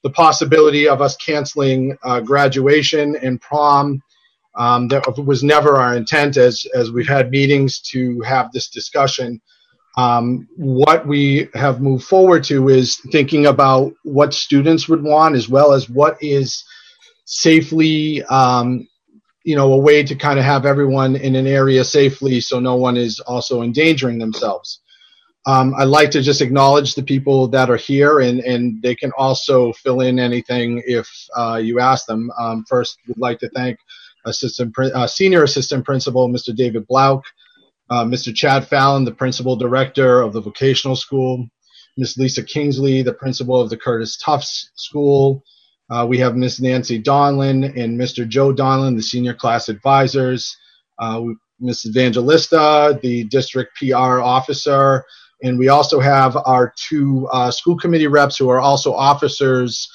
[0.04, 4.02] the possibility of us canceling uh, graduation and prom.
[4.56, 9.40] Um, that was never our intent, as as we've had meetings to have this discussion.
[9.96, 15.48] Um, what we have moved forward to is thinking about what students would want, as
[15.48, 16.64] well as what is
[17.26, 18.88] safely, um,
[19.44, 22.74] you know, a way to kind of have everyone in an area safely, so no
[22.76, 24.80] one is also endangering themselves.
[25.46, 29.12] Um, I'd like to just acknowledge the people that are here, and, and they can
[29.18, 32.30] also fill in anything if uh, you ask them.
[32.38, 33.78] Um, first, would like to thank
[34.26, 36.54] Assistant uh, Senior Assistant Principal Mr.
[36.54, 37.22] David Blauk,
[37.90, 38.34] uh, Mr.
[38.34, 41.46] Chad Fallon, the Principal Director of the Vocational School,
[41.96, 42.16] Ms.
[42.16, 45.44] Lisa Kingsley, the Principal of the Curtis Tufts School.
[45.90, 46.60] Uh, we have Ms.
[46.60, 48.26] Nancy Donlin and Mr.
[48.26, 50.56] Joe Donlin, the Senior Class Advisors.
[50.98, 51.22] Uh,
[51.60, 51.86] Ms.
[51.86, 55.04] Evangelista, the District PR Officer,
[55.42, 59.88] and we also have our two uh, school committee reps who are also officers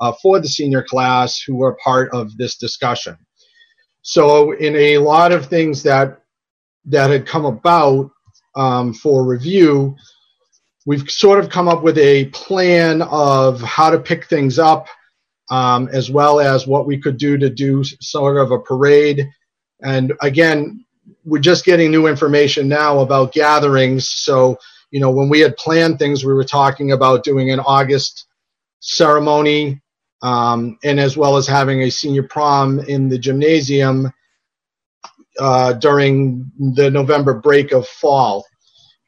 [0.00, 3.16] uh, for the senior class who are part of this discussion.
[4.06, 6.20] So, in a lot of things that
[6.84, 8.10] that had come about
[8.54, 9.96] um, for review,
[10.84, 14.88] we've sort of come up with a plan of how to pick things up,
[15.50, 19.26] um, as well as what we could do to do sort of a parade.
[19.82, 20.84] And again,
[21.24, 24.10] we're just getting new information now about gatherings.
[24.10, 24.58] So,
[24.90, 28.26] you know, when we had planned things, we were talking about doing an August
[28.80, 29.80] ceremony,
[30.24, 34.10] um, and as well as having a senior prom in the gymnasium
[35.38, 38.44] uh, during the November break of fall.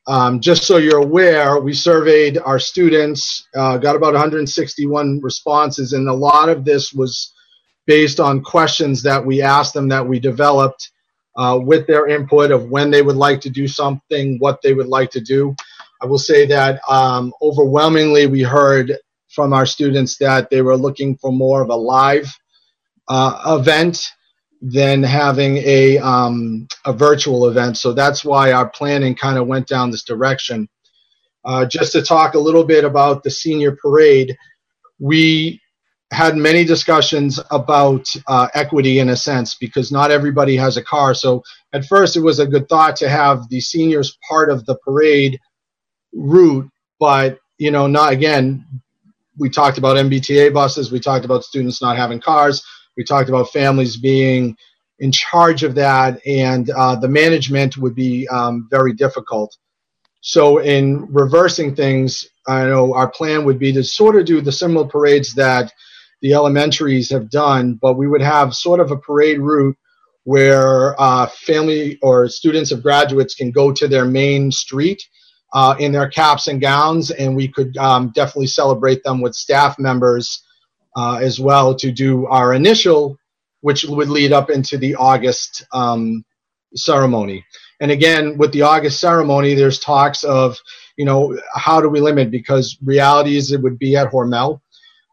[0.07, 6.07] Um, just so you're aware, we surveyed our students, uh, got about 161 responses, and
[6.09, 7.33] a lot of this was
[7.87, 10.91] based on questions that we asked them that we developed
[11.37, 14.87] uh, with their input of when they would like to do something, what they would
[14.87, 15.57] like to do.
[16.03, 18.97] I will say that um, overwhelmingly we heard
[19.37, 22.29] from our students that they were looking for more of a live
[23.09, 24.09] uh, event
[24.63, 27.79] than having a um, a virtual event.
[27.79, 30.69] So that's why our planning kind of went down this direction.
[31.45, 34.37] Uh, just to talk a little bit about the senior parade,
[35.01, 35.61] we
[36.13, 41.15] had many discussions about uh, equity in a sense because not everybody has a car.
[41.15, 44.77] So at first, it was a good thought to have the seniors part of the
[44.79, 45.39] parade
[46.15, 46.71] route,
[47.01, 48.65] but you know, not again.
[49.39, 50.91] We talked about MBTA buses.
[50.91, 52.65] We talked about students not having cars.
[52.97, 54.57] We talked about families being
[54.99, 59.57] in charge of that, and uh, the management would be um, very difficult.
[60.23, 64.53] So, in reversing things, I know our plan would be to sort of do the
[64.53, 65.73] similar parades that
[66.23, 69.77] the elementaries have done, but we would have sort of a parade route
[70.25, 75.01] where uh, family or students of graduates can go to their main street
[75.53, 79.79] uh, in their caps and gowns, and we could um, definitely celebrate them with staff
[79.79, 80.43] members
[80.97, 83.19] uh, as well to do our initial,
[83.61, 86.25] which would lead up into the August um,
[86.75, 87.45] ceremony.
[87.81, 90.59] And again, with the August ceremony, there's talks of,
[90.97, 92.31] you know, how do we limit?
[92.31, 94.61] Because reality is it would be at Hormel.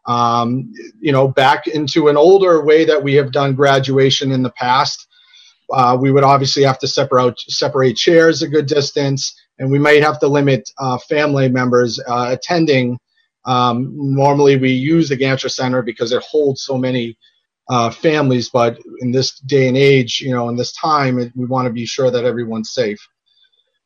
[0.06, 4.50] Um, you know, back into an older way that we have done graduation in the
[4.50, 5.06] past.
[5.72, 10.02] Uh, we would obviously have to separate separate chairs a good distance, and we might
[10.02, 12.98] have to limit uh, family members uh, attending.
[13.46, 17.16] Um, normally, we use the Gantcher Center because it holds so many
[17.68, 21.46] uh, families, but in this day and age, you know, in this time, it, we
[21.46, 22.98] want to be sure that everyone's safe.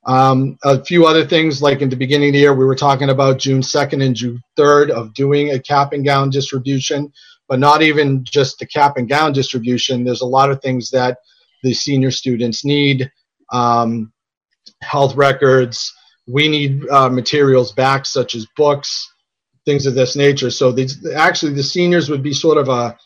[0.06, 3.10] Um, a few other things, like in the beginning of the year, we were talking
[3.10, 7.12] about June 2nd and June 3rd of doing a cap and gown distribution,
[7.48, 10.04] but not even just the cap and gown distribution.
[10.04, 11.18] There's a lot of things that
[11.62, 13.10] the senior students need
[13.52, 14.12] um,
[14.82, 15.92] health records.
[16.26, 19.10] We need uh, materials back, such as books,
[19.64, 20.50] things of this nature.
[20.50, 22.96] So these, actually, the seniors would be sort of a,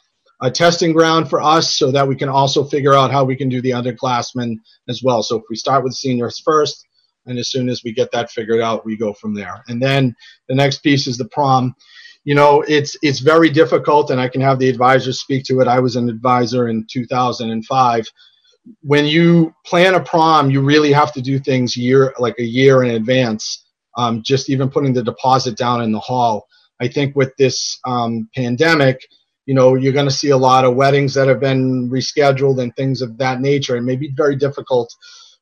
[0.40, 3.48] a testing ground for us so that we can also figure out how we can
[3.48, 4.56] do the underclassmen
[4.88, 5.22] as well.
[5.22, 6.84] So if we start with seniors first,
[7.26, 9.62] and as soon as we get that figured out, we go from there.
[9.68, 10.14] And then
[10.48, 11.74] the next piece is the prom.
[12.24, 15.68] You know, it's it's very difficult, and I can have the advisors speak to it.
[15.68, 18.06] I was an advisor in 2005
[18.82, 22.82] when you plan a prom, you really have to do things year like a year
[22.82, 23.64] in advance.
[23.96, 26.46] Um, just even putting the deposit down in the hall.
[26.80, 29.06] I think with this um, pandemic,
[29.46, 32.74] you know, you're going to see a lot of weddings that have been rescheduled and
[32.74, 33.76] things of that nature.
[33.76, 34.94] It may be very difficult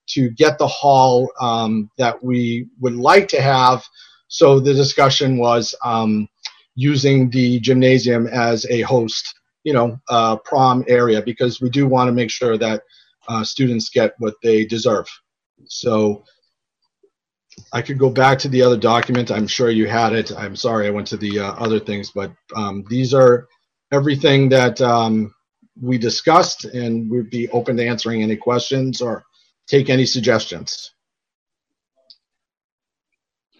[0.08, 3.84] to get the hall um, that we would like to have.
[4.28, 6.28] So the discussion was um,
[6.74, 12.08] using the gymnasium as a host, you know, uh, prom area because we do want
[12.08, 12.82] to make sure that
[13.30, 15.06] uh, students get what they deserve.
[15.66, 16.24] So
[17.72, 19.30] I could go back to the other document.
[19.30, 20.32] I'm sure you had it.
[20.36, 23.46] I'm sorry I went to the uh, other things, but um, these are
[23.92, 25.32] everything that um,
[25.80, 29.22] we discussed, and we'd be open to answering any questions or
[29.68, 30.90] take any suggestions.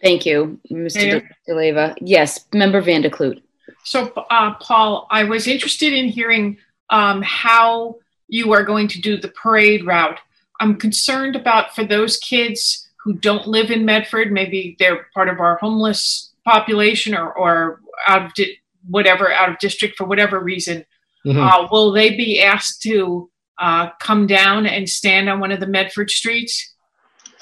[0.03, 1.23] Thank you, Mr.
[1.47, 1.95] D'Alleva.
[2.01, 3.41] Yes, Member Van der Kloot.
[3.85, 6.57] So, uh, Paul, I was interested in hearing
[6.89, 7.97] um, how
[8.31, 10.19] you are going to do the parade route.
[10.61, 15.41] I'm concerned about for those kids who don't live in Medford, maybe they're part of
[15.41, 18.59] our homeless population or, or out of di-
[18.89, 20.85] whatever, out of district for whatever reason.
[21.27, 21.41] Mm-hmm.
[21.41, 25.67] Uh, will they be asked to uh, come down and stand on one of the
[25.67, 26.75] Medford streets?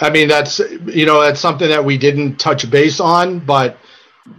[0.01, 3.77] I mean, that's you know that's something that we didn't touch base on, but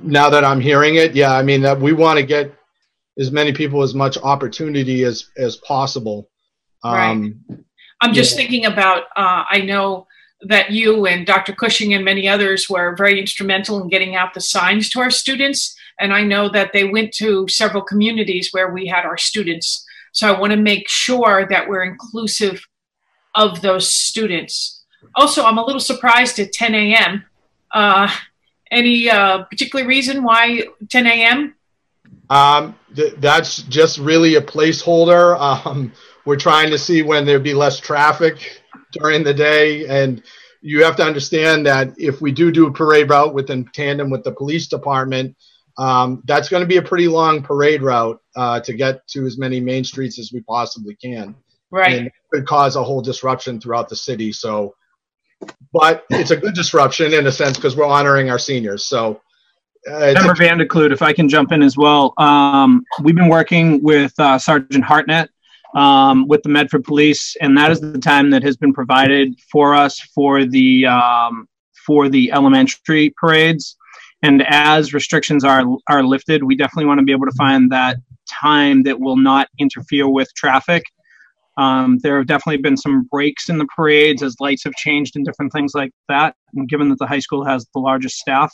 [0.02, 2.54] now that I'm hearing it, yeah, I mean that we want to get
[3.18, 6.30] as many people as much opportunity as as possible.
[6.84, 7.60] Um, right.
[8.02, 8.38] I'm just yeah.
[8.38, 9.04] thinking about.
[9.16, 10.08] Uh, I know
[10.42, 11.54] that you and Dr.
[11.54, 15.76] Cushing and many others were very instrumental in getting out the signs to our students,
[16.00, 19.86] and I know that they went to several communities where we had our students.
[20.14, 22.66] So I want to make sure that we're inclusive
[23.36, 24.84] of those students.
[25.16, 27.26] Also, I'm a little surprised at 10 a.m.
[27.72, 28.10] Uh,
[28.72, 31.56] any uh, particular reason why 10 a.m.?
[32.30, 35.38] Um, th- that's just really a placeholder.
[35.66, 35.92] Um,
[36.30, 38.62] we're trying to see when there'd be less traffic
[38.92, 40.22] during the day, and
[40.62, 44.24] you have to understand that if we do do a parade route within tandem with
[44.24, 45.36] the police department,
[45.80, 49.40] um, that's going to be a pretty long parade route uh, to get to as
[49.40, 51.36] many main streets as we possibly can.
[51.72, 51.98] Right.
[51.98, 54.32] And it could cause a whole disruption throughout the city.
[54.32, 54.76] So,
[55.74, 58.86] but it's a good disruption in a sense because we're honoring our seniors.
[58.86, 59.20] So,
[59.90, 62.14] uh, Member Van der Kloot, if I can jump in as well.
[62.20, 65.32] Um, we've been working with uh, Sergeant Hartnett
[65.76, 69.76] um, with the Medford Police, and that is the time that has been provided for
[69.76, 71.48] us for the um,
[71.86, 73.76] for the elementary parades.
[74.22, 77.98] And as restrictions are are lifted, we definitely want to be able to find that
[78.30, 80.84] time that will not interfere with traffic.
[81.58, 85.26] Um, there have definitely been some breaks in the parades as lights have changed and
[85.26, 86.36] different things like that.
[86.56, 88.54] And given that the high school has the largest staff,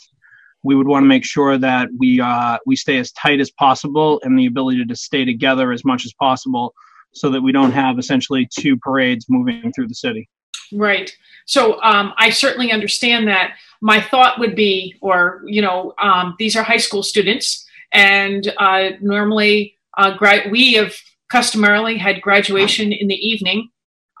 [0.64, 4.20] we would want to make sure that we uh, we stay as tight as possible
[4.24, 6.74] and the ability to stay together as much as possible,
[7.16, 10.28] so that we don't have essentially two parades moving through the city.
[10.72, 11.10] Right.
[11.46, 13.54] So um, I certainly understand that.
[13.80, 18.90] My thought would be, or you know, um, these are high school students, and uh,
[19.00, 20.94] normally uh, gra- we have
[21.30, 23.68] customarily had graduation in the evening,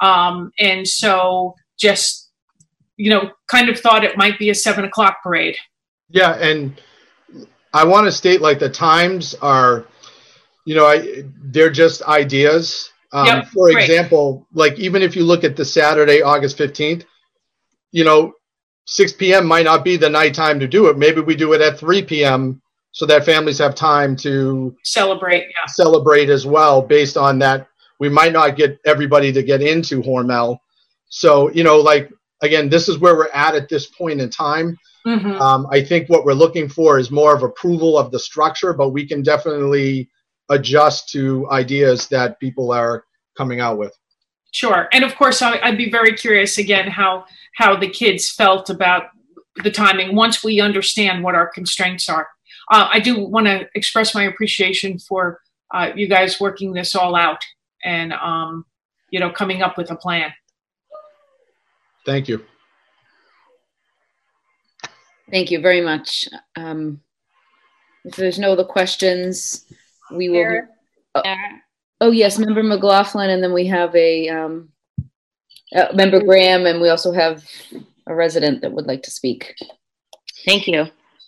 [0.02, 2.26] um, and so just
[2.96, 5.56] you know, kind of thought it might be a seven o'clock parade.
[6.08, 6.80] Yeah, and
[7.72, 9.84] I want to state like the times are,
[10.66, 12.90] you know, I, they're just ideas.
[13.12, 13.88] Um, Yep, for great.
[13.88, 17.04] example, like even if you look at the Saturday, August 15th,
[17.92, 18.32] you know,
[18.86, 19.46] 6 p.m.
[19.46, 20.98] might not be the night time to do it.
[20.98, 22.60] Maybe we do it at 3 p.m.
[22.90, 25.66] so that families have time to Celebrate, yeah.
[25.68, 27.68] celebrate as well based on that.
[28.00, 30.58] We might not get everybody to get into Hormel.
[31.08, 32.10] So, you know, like,
[32.42, 34.76] again, this is where we're at at this point in time.
[35.06, 35.40] Mhm.
[35.40, 38.90] Um, I think what we're looking for is more of approval of the structure, but
[38.90, 40.10] we can definitely
[40.48, 43.04] adjust to ideas that people are
[43.36, 43.92] coming out with.
[44.52, 48.70] Sure, and of course, I- I'd be very curious again how how the kids felt
[48.70, 49.10] about
[49.62, 52.28] the timing once we understand what our constraints are.
[52.70, 55.40] Uh, I do want to express my appreciation for
[55.74, 57.42] uh, you guys working this all out
[57.84, 58.64] and um,
[59.10, 60.32] you know coming up with a plan.
[62.04, 62.44] Thank you.
[65.30, 66.28] Thank you very much.
[66.54, 67.00] Um,
[68.04, 69.64] if there's no other questions,
[70.10, 70.44] we will.
[70.44, 70.68] Mayor?
[71.14, 71.22] Oh,
[72.00, 74.70] oh, yes, Member McLaughlin, and then we have a um,
[75.74, 77.44] uh, Member Graham, and we also have
[78.06, 79.54] a resident that would like to speak.
[80.44, 80.86] Thank you.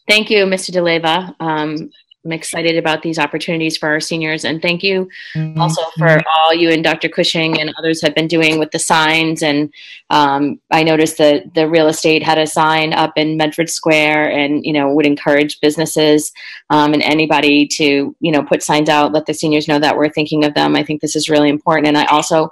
[0.08, 0.72] Thank you, Mr.
[0.72, 1.34] D'Alleva.
[1.40, 1.90] Um,
[2.28, 5.08] I'm excited about these opportunities for our seniors, and thank you
[5.56, 7.08] also for all you and Dr.
[7.08, 9.42] Cushing and others have been doing with the signs.
[9.42, 9.72] And
[10.10, 14.62] um, I noticed that the real estate had a sign up in Medford Square, and
[14.62, 16.30] you know would encourage businesses
[16.68, 20.10] um, and anybody to you know put signs out, let the seniors know that we're
[20.10, 20.76] thinking of them.
[20.76, 22.50] I think this is really important, and I also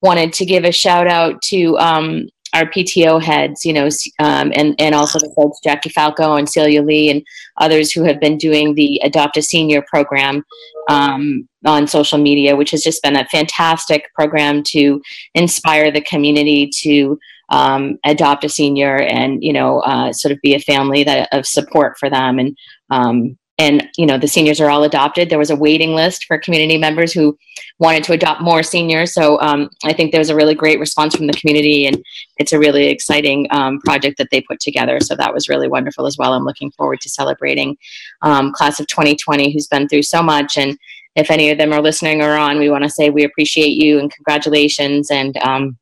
[0.00, 3.88] wanted to give a shout out to um, our PTO heads, you know,
[4.18, 7.22] um, and and also the folks Jackie Falco and Celia Lee and
[7.56, 10.44] others who have been doing the Adopt a Senior program
[10.88, 15.00] um, on social media, which has just been a fantastic program to
[15.34, 17.18] inspire the community to
[17.48, 21.46] um, adopt a senior and you know uh, sort of be a family that of
[21.46, 22.56] support for them and
[22.90, 25.28] um, and you know the seniors are all adopted.
[25.28, 27.36] There was a waiting list for community members who
[27.78, 29.12] wanted to adopt more seniors.
[29.12, 32.02] So um, i think there was a really great response from the community and
[32.38, 35.00] it's a really exciting um, project that they put together.
[35.00, 36.32] So that was really wonderful as well.
[36.32, 37.76] I'm looking forward to celebrating
[38.22, 40.56] um, class of 2020 who's been through so much.
[40.56, 40.78] And
[41.16, 43.98] if any of them are listening or on we want to say we appreciate you
[43.98, 45.10] and congratulations.
[45.10, 45.76] And um,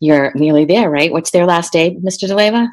[0.00, 1.12] you're nearly there right?
[1.12, 2.68] What's their last day mr D'Alleva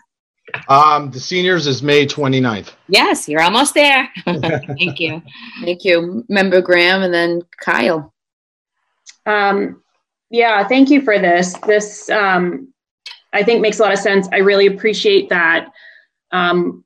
[0.68, 2.72] Um, the seniors is May 29th.
[2.88, 5.22] yes you're almost there thank you
[5.62, 8.14] Thank you, Member Graham, and then Kyle.
[9.26, 9.84] Um,
[10.30, 11.54] yeah, thank you for this.
[11.66, 12.74] This, um,
[13.34, 14.28] I think makes a lot of sense.
[14.32, 15.70] I really appreciate that
[16.32, 16.84] um,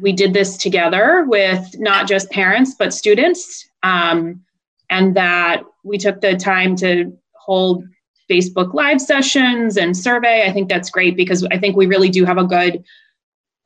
[0.00, 4.42] we did this together with not just parents, but students, um,
[4.90, 7.84] and that we took the time to hold
[8.30, 10.46] Facebook Live sessions and survey.
[10.46, 12.84] I think that's great because I think we really do have a good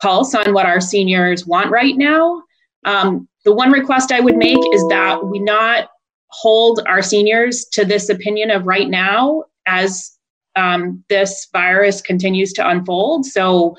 [0.01, 2.43] pulse on what our seniors want right now.
[2.85, 5.89] Um, the one request I would make is that we not
[6.29, 10.11] hold our seniors to this opinion of right now as
[10.57, 13.27] um, this virus continues to unfold.
[13.27, 13.77] So,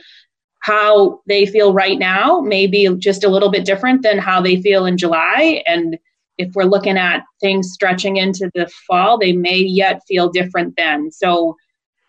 [0.61, 4.59] how they feel right now may be just a little bit different than how they
[4.63, 5.61] feel in July.
[5.67, 5.99] And
[6.37, 11.11] if we're looking at things stretching into the fall, they may yet feel different then.
[11.11, 11.55] So,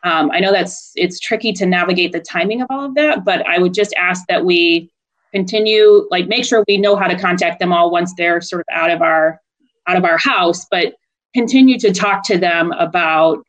[0.04, 3.46] um, I know that's it's tricky to navigate the timing of all of that, but
[3.46, 4.90] I would just ask that we
[5.32, 8.74] continue, like, make sure we know how to contact them all once they're sort of
[8.74, 9.40] out of our
[9.88, 10.94] out of our house, but
[11.34, 13.44] continue to talk to them about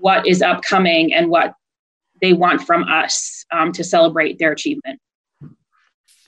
[0.00, 1.54] what is upcoming and what
[2.20, 5.00] they want from us um, to celebrate their achievement.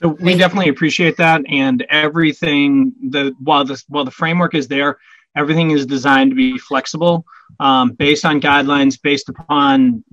[0.01, 2.93] So we definitely appreciate that, and everything.
[3.09, 4.97] The while the while the framework is there,
[5.35, 7.23] everything is designed to be flexible,
[7.59, 10.03] um, based on guidelines, based upon,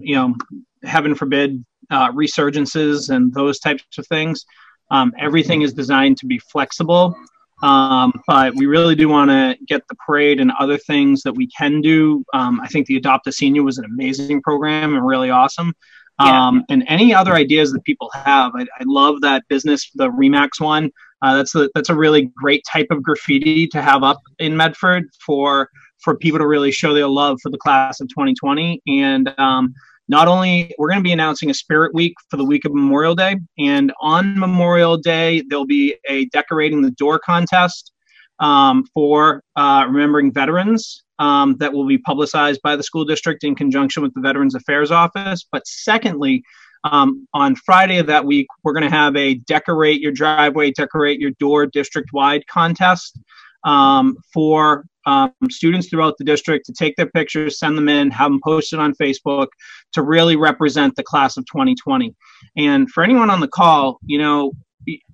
[0.00, 0.34] you know,
[0.82, 4.44] heaven forbid, uh, resurgences and those types of things.
[4.90, 7.14] Um, everything is designed to be flexible,
[7.62, 11.48] um, but we really do want to get the parade and other things that we
[11.56, 12.24] can do.
[12.32, 15.74] Um, I think the Adopt a Senior was an amazing program and really awesome.
[16.18, 20.60] Um, and any other ideas that people have, I, I love that business, the Remax
[20.60, 20.90] one.
[21.22, 25.04] Uh, that's a that's a really great type of graffiti to have up in Medford
[25.24, 25.68] for
[26.02, 28.80] for people to really show their love for the class of 2020.
[28.86, 29.74] And um,
[30.08, 33.16] not only we're going to be announcing a Spirit Week for the week of Memorial
[33.16, 37.92] Day, and on Memorial Day there'll be a decorating the door contest
[38.38, 43.54] um, for uh, remembering veterans um, that will be publicized by the school district in
[43.54, 45.46] conjunction with the Veterans Affairs Office.
[45.50, 46.42] But secondly,
[46.84, 51.20] um, on Friday of that week, we're going to have a decorate your driveway, decorate
[51.20, 53.18] your door district wide contest
[53.64, 58.30] um, for um, students throughout the district to take their pictures, send them in, have
[58.30, 59.48] them posted on Facebook
[59.92, 62.14] to really represent the class of 2020.
[62.56, 64.52] And for anyone on the call, you know,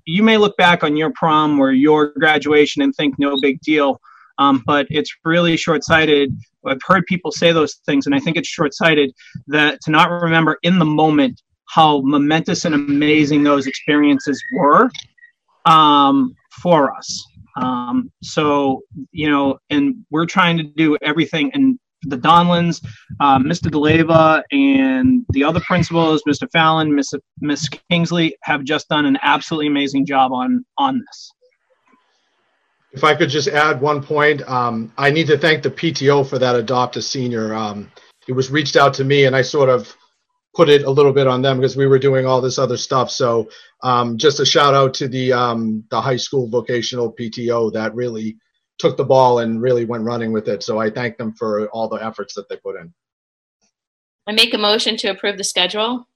[0.05, 4.01] you may look back on your prom or your graduation and think no big deal.
[4.39, 6.36] Um, but it's really short-sighted.
[6.66, 9.12] I've heard people say those things, and I think it's short-sighted
[9.48, 14.90] that to not remember in the moment how momentous and amazing those experiences were
[15.66, 17.24] um, for us.
[17.56, 18.82] Um, so
[19.12, 22.85] you know, and we're trying to do everything and the Donlins,
[23.20, 23.70] uh, Mr.
[23.70, 26.51] D'Alleva, and the other principals, Mr.
[26.52, 31.32] Fallon, Miss Miss Kingsley, have just done an absolutely amazing job on on this.
[32.94, 36.38] If I could just add one point, um, I need to thank the PTO for
[36.38, 37.52] that adopt a senior.
[37.54, 37.90] Um,
[38.28, 39.94] it was reached out to me, and I sort of
[40.54, 43.10] put it a little bit on them because we were doing all this other stuff.
[43.10, 43.50] So
[43.82, 48.38] um, just a shout out to the um, the high school vocational PTO that really
[48.78, 50.62] took the ball and really went running with it.
[50.62, 52.92] So I thank them for all the efforts that they put in.
[54.26, 56.08] I make a motion to approve the schedule.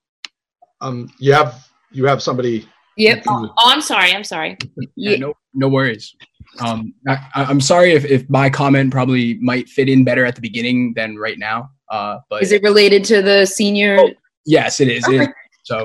[0.81, 2.69] Um, you have you have somebody.
[2.99, 3.23] Yep.
[3.29, 4.13] Oh, I'm sorry.
[4.13, 4.59] I'm sorry.
[4.97, 6.15] Yeah, no, no worries.
[6.61, 10.41] Um, I, I'm sorry if, if my comment probably might fit in better at the
[10.41, 11.71] beginning than right now.
[11.91, 13.99] Uh, but Is it related to the senior?
[14.01, 14.11] Oh,
[14.45, 15.07] yes, it is.
[15.09, 15.29] It is.
[15.63, 15.85] So,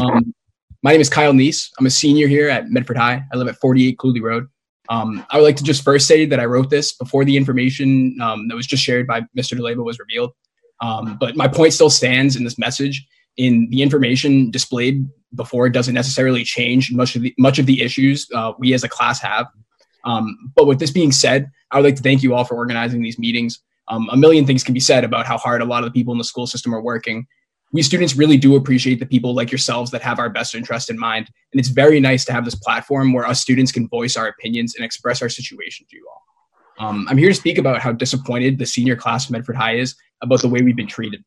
[0.00, 0.34] um,
[0.82, 1.70] my name is Kyle Neese.
[1.78, 3.22] I'm a senior here at Medford High.
[3.32, 4.46] I live at 48 Cooley Road.
[4.90, 8.18] Um, I would like to just first say that I wrote this before the information
[8.20, 9.56] um, that was just shared by Mr.
[9.56, 10.32] D'Alleva was revealed.
[10.80, 13.06] Um, but my point still stands in this message.
[13.36, 17.82] In the information displayed before it doesn't necessarily change much of the much of the
[17.82, 19.46] issues uh, we as a class have.
[20.04, 23.02] Um, but with this being said, I would like to thank you all for organizing
[23.02, 23.60] these meetings.
[23.88, 26.12] Um, a million things can be said about how hard a lot of the people
[26.12, 27.26] in the school system are working.
[27.72, 30.98] We students really do appreciate the people like yourselves that have our best interest in
[30.98, 31.28] mind.
[31.52, 34.74] And it's very nice to have this platform where us students can voice our opinions
[34.74, 36.88] and express our situation to you all.
[36.88, 39.94] Um, I'm here to speak about how disappointed the senior class of Medford High is
[40.22, 41.22] about the way we've been treated.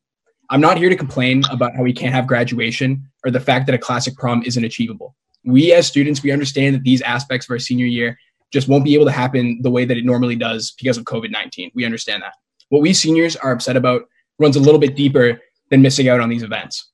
[0.50, 3.74] I'm not here to complain about how we can't have graduation or the fact that
[3.74, 5.14] a classic prom isn't achievable.
[5.44, 8.18] We as students, we understand that these aspects of our senior year
[8.52, 11.30] just won't be able to happen the way that it normally does because of COVID
[11.30, 11.72] 19.
[11.74, 12.34] We understand that.
[12.68, 14.02] What we seniors are upset about
[14.38, 15.40] runs a little bit deeper
[15.70, 16.90] than missing out on these events.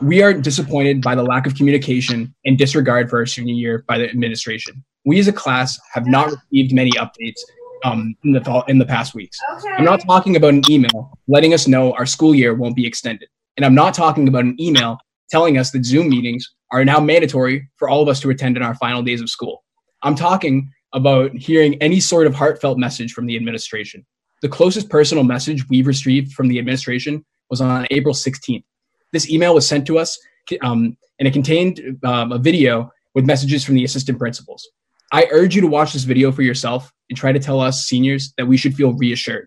[0.00, 3.98] We are disappointed by the lack of communication and disregard for our senior year by
[3.98, 4.82] the administration.
[5.04, 7.40] We as a class have not received many updates
[7.84, 9.38] um, in the in the past weeks.
[9.56, 9.74] Okay.
[9.76, 13.28] I'm not talking about an email letting us know our school year won't be extended,
[13.56, 14.98] and I'm not talking about an email
[15.30, 18.62] telling us that Zoom meetings are now mandatory for all of us to attend in
[18.62, 19.64] our final days of school.
[20.02, 24.04] I'm talking about hearing any sort of heartfelt message from the administration.
[24.42, 28.64] The closest personal message we've received from the administration was on April 16th.
[29.12, 30.18] This email was sent to us,
[30.62, 34.68] um, and it contained um, a video with messages from the assistant principals.
[35.12, 38.32] I urge you to watch this video for yourself and try to tell us seniors
[38.38, 39.46] that we should feel reassured.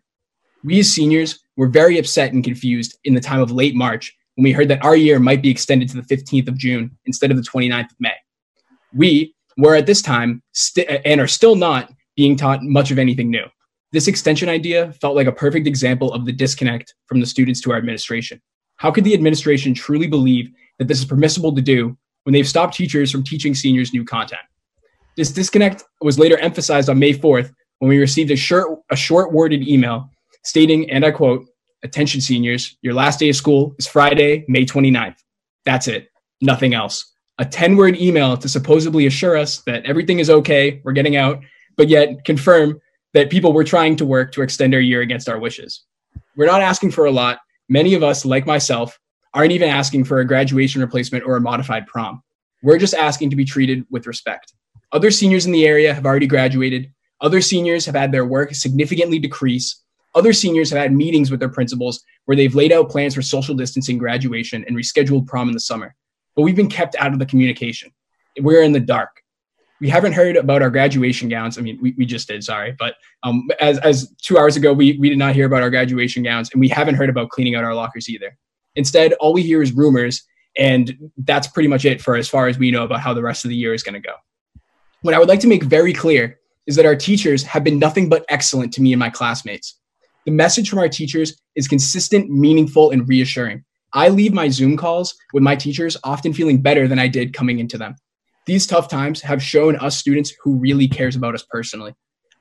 [0.63, 4.43] We as seniors were very upset and confused in the time of late March when
[4.43, 7.37] we heard that our year might be extended to the 15th of June instead of
[7.37, 8.13] the 29th of May.
[8.93, 13.31] We were at this time st- and are still not being taught much of anything
[13.31, 13.45] new.
[13.91, 17.71] This extension idea felt like a perfect example of the disconnect from the students to
[17.71, 18.39] our administration.
[18.75, 22.75] How could the administration truly believe that this is permissible to do when they've stopped
[22.75, 24.41] teachers from teaching seniors new content?
[25.17, 29.31] This disconnect was later emphasized on May 4th when we received a short, a short
[29.31, 30.09] worded email
[30.43, 31.45] stating, and I quote,
[31.83, 35.17] Attention seniors, your last day of school is Friday, May 29th.
[35.65, 36.09] That's it,
[36.41, 40.93] nothing else a 10 word email to supposedly assure us that everything is okay, we're
[40.93, 41.39] getting out,
[41.75, 42.79] but yet confirm
[43.13, 45.83] that people were trying to work to extend our year against our wishes.
[46.37, 47.39] We're not asking for a lot.
[47.67, 48.97] Many of us, like myself,
[49.33, 52.21] aren't even asking for a graduation replacement or a modified prom.
[52.63, 54.53] We're just asking to be treated with respect.
[54.91, 56.91] Other seniors in the area have already graduated.
[57.21, 59.81] Other seniors have had their work significantly decrease.
[60.13, 63.55] Other seniors have had meetings with their principals where they've laid out plans for social
[63.55, 65.95] distancing graduation and rescheduled prom in the summer
[66.35, 67.91] but we've been kept out of the communication.
[68.39, 69.21] We're in the dark.
[69.81, 71.57] We haven't heard about our graduation gowns.
[71.57, 72.75] I mean, we, we just did, sorry.
[72.77, 76.23] But um, as, as two hours ago, we, we did not hear about our graduation
[76.23, 78.37] gowns, and we haven't heard about cleaning out our lockers either.
[78.75, 80.23] Instead, all we hear is rumors,
[80.57, 83.43] and that's pretty much it for as far as we know about how the rest
[83.43, 84.13] of the year is going to go.
[85.01, 88.09] What I would like to make very clear is that our teachers have been nothing
[88.09, 89.79] but excellent to me and my classmates.
[90.25, 93.63] The message from our teachers is consistent, meaningful, and reassuring.
[93.93, 97.59] I leave my Zoom calls with my teachers often feeling better than I did coming
[97.59, 97.95] into them.
[98.45, 101.93] These tough times have shown us students who really cares about us personally.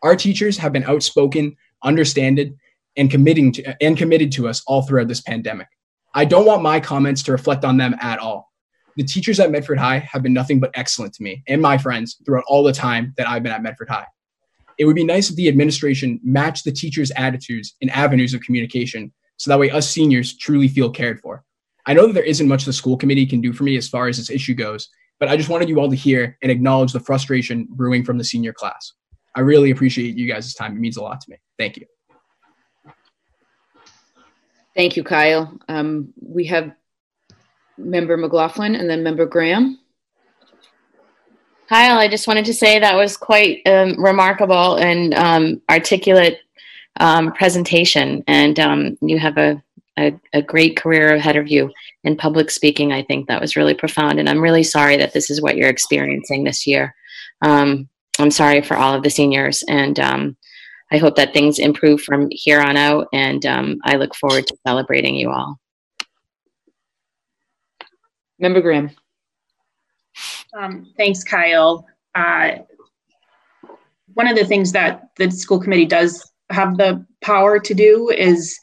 [0.03, 2.59] Our teachers have been outspoken, understanding,
[2.97, 5.69] and committing to and committed to us all throughout this pandemic.
[6.15, 8.53] I don't want my comments to reflect on them at all.
[8.97, 12.17] The teachers at Medford High have been nothing but excellent to me and my friends
[12.25, 14.07] throughout all the time that I've been at Medford High.
[14.79, 19.13] It would be nice if the administration matched the teachers' attitudes and avenues of communication
[19.37, 21.45] so that way us seniors truly feel cared for.
[21.87, 24.09] I know that there isn't much the school committee can do for me as far
[24.09, 24.89] as this issue goes,
[25.21, 28.25] but I just wanted you all to hear and acknowledge the frustration brewing from the
[28.25, 28.93] senior class.
[29.35, 30.77] I really appreciate you guys' time.
[30.77, 31.37] It means a lot to me.
[31.59, 31.87] Thank you.
[34.75, 35.57] Thank you, Kyle.
[35.69, 36.73] Um, we have
[37.79, 39.79] member McLaughlin and then member Graham.
[41.69, 46.41] Kyle, I just wanted to say that was quite um, remarkable and um, articulate
[47.01, 49.63] um, presentation, and um, you have a,
[49.99, 51.73] a, a great career ahead of you
[52.05, 52.93] in public speaking.
[52.93, 55.71] I think that was really profound, and I'm really sorry that this is what you're
[55.71, 56.95] experiencing this year.
[57.41, 57.89] Um,
[58.19, 60.37] I'm sorry for all of the seniors, and um,
[60.93, 63.09] I hope that things improve from here on out.
[63.13, 63.45] And
[63.85, 65.59] I look forward to celebrating you all.
[68.39, 68.91] Member Graham.
[70.57, 71.87] Um, thanks, Kyle.
[72.15, 72.59] Uh,
[74.15, 78.59] one of the things that the school committee does have the power to do is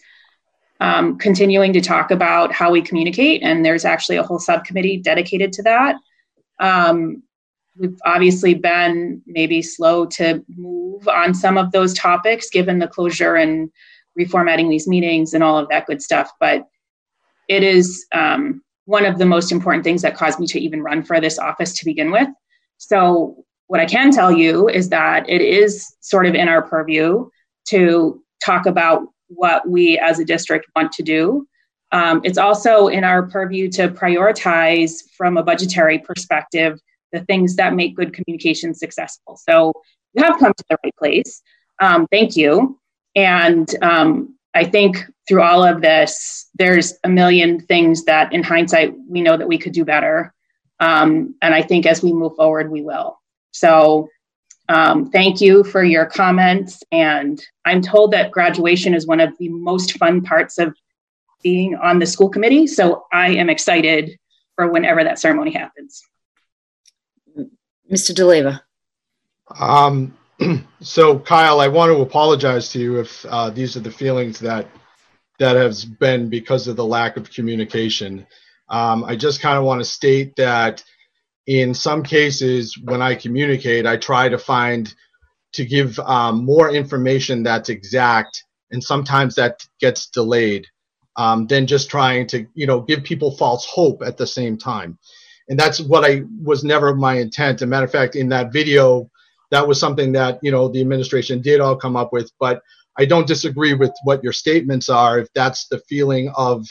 [0.80, 5.52] um, continuing to talk about how we communicate, and there's actually a whole subcommittee dedicated
[5.53, 5.95] to that.
[6.60, 7.23] Um,
[7.77, 13.35] we've obviously been maybe slow to move on some of those topics given the closure
[13.35, 13.72] and
[14.19, 16.68] reformatting these meetings and all of that good stuff, but
[17.48, 18.61] it is um,
[18.91, 21.72] one of the most important things that caused me to even run for this office
[21.80, 22.27] to begin with.
[22.77, 27.30] So, what I can tell you is that it is sort of in our purview
[27.69, 31.47] to talk about what we as a district want to do.
[31.93, 36.77] Um, it's also in our purview to prioritize from a budgetary perspective
[37.13, 39.39] the things that make good communication successful.
[39.47, 39.72] So,
[40.13, 41.41] you have come to the right place.
[41.80, 42.77] Um, thank you.
[43.15, 48.94] And um, I think through all of this, there's a million things that in hindsight,
[49.07, 50.34] we know that we could do better.
[50.80, 53.19] Um, and I think as we move forward, we will.
[53.52, 54.10] So
[54.68, 56.84] um, thank you for your comments.
[56.91, 60.76] And I'm told that graduation is one of the most fun parts of
[61.44, 62.68] being on the school committee.
[62.68, 64.18] So I am excited
[64.56, 66.02] for whenever that ceremony happens.
[67.91, 68.15] Mr.
[68.15, 68.61] D'Alleva.
[69.60, 70.18] Um,
[70.81, 74.68] so Kyle, I want to apologize to you if uh, these are the feelings that
[75.39, 78.27] that has been because of the lack of communication.
[78.69, 80.84] Um, I just kind of want to state that
[81.47, 84.93] in some cases, when I communicate, I try to find
[85.53, 90.65] to give um, more information that's exact, and sometimes that gets delayed
[91.18, 94.97] um, than just trying to, you know, give people false hope at the same time.
[95.49, 97.57] And that's what I was never my intent.
[97.57, 99.11] As a matter of fact, in that video,
[99.52, 102.61] that was something that you know the administration did all come up with but
[102.98, 106.65] i don't disagree with what your statements are if that's the feeling of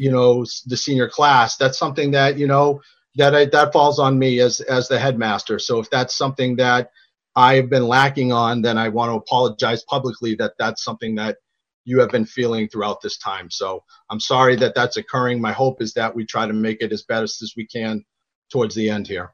[0.00, 1.56] you know the senior class.
[1.56, 2.80] That's something that you know
[3.16, 5.58] that I, that falls on me as as the headmaster.
[5.58, 6.90] So if that's something that
[7.36, 11.36] i've been lacking on then i want to apologize publicly that that's something that
[11.84, 13.48] you have been feeling throughout this time.
[13.50, 15.40] So i'm sorry that that's occurring.
[15.40, 18.04] My hope is that we try to make it as best as we can
[18.50, 19.30] towards the end here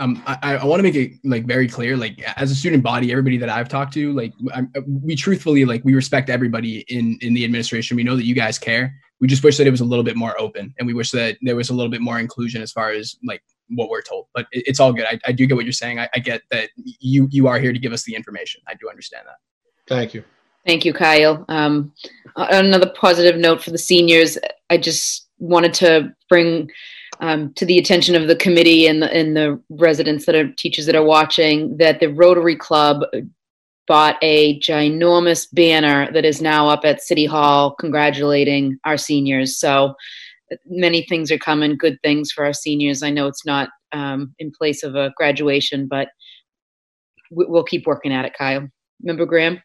[0.00, 3.10] um, I, I want to make it like very clear, like as a student body,
[3.10, 7.34] everybody that I've talked to, like I, we truthfully, like we respect everybody in in
[7.34, 7.96] the administration.
[7.96, 8.94] We know that you guys care.
[9.20, 11.38] We just wish that it was a little bit more open, and we wish that
[11.42, 14.26] there was a little bit more inclusion as far as like what we're told.
[14.34, 15.04] But it, it's all good.
[15.04, 15.98] I, I do get what you're saying.
[15.98, 18.60] I, I get that you you are here to give us the information.
[18.68, 19.36] I do understand that.
[19.88, 20.22] Thank you.
[20.64, 21.44] Thank you, Kyle.
[21.48, 21.92] Um,
[22.36, 24.38] another positive note for the seniors.
[24.70, 26.70] I just wanted to bring
[27.20, 30.86] um, to the attention of the committee and the, and the residents that are teachers
[30.86, 33.02] that are watching that the Rotary Club
[33.86, 39.58] bought a ginormous banner that is now up at City Hall congratulating our seniors.
[39.58, 39.94] So
[40.66, 43.02] many things are coming, good things for our seniors.
[43.02, 46.08] I know it's not um, in place of a graduation, but
[47.30, 48.68] we'll keep working at it, Kyle.
[49.02, 49.60] Member Graham?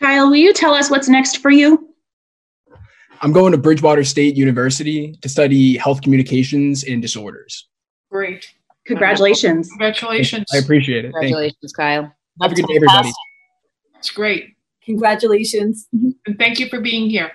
[0.00, 1.91] Kyle, will you tell us what's next for you?
[3.22, 7.68] I'm going to Bridgewater State University to study health communications and disorders.
[8.10, 8.52] Great.
[8.84, 9.68] Congratulations.
[9.68, 10.46] Congratulations.
[10.52, 11.12] I appreciate it.
[11.12, 12.12] Congratulations, Kyle.
[12.42, 13.12] Have a good day, everybody.
[13.96, 14.56] It's great.
[14.84, 15.86] Congratulations.
[15.92, 17.30] And thank you for being here.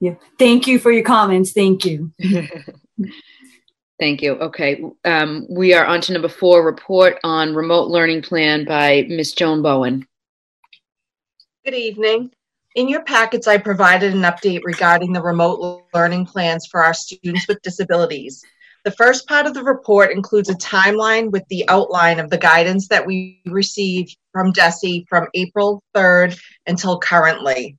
[0.00, 0.14] Yeah.
[0.38, 1.52] Thank you for your comments.
[1.52, 2.10] Thank you.
[4.00, 4.32] Thank you.
[4.32, 4.82] Okay.
[5.04, 9.34] Um, we are on to number four report on remote learning plan by Ms.
[9.34, 10.06] Joan Bowen.
[11.64, 12.33] Good evening.
[12.74, 17.46] In your packets, I provided an update regarding the remote learning plans for our students
[17.46, 18.42] with disabilities.
[18.84, 22.88] The first part of the report includes a timeline with the outline of the guidance
[22.88, 26.36] that we received from DESE from April 3rd
[26.66, 27.78] until currently.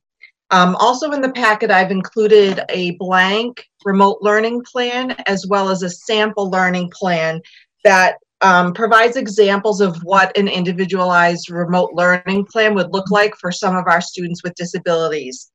[0.50, 5.82] Um, also in the packet, I've included a blank remote learning plan as well as
[5.82, 7.42] a sample learning plan
[7.84, 13.50] that um, provides examples of what an individualized remote learning plan would look like for
[13.50, 15.50] some of our students with disabilities.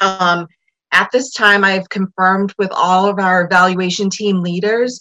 [0.00, 0.46] Um,
[0.92, 5.00] at this time, I've confirmed with all of our evaluation team leaders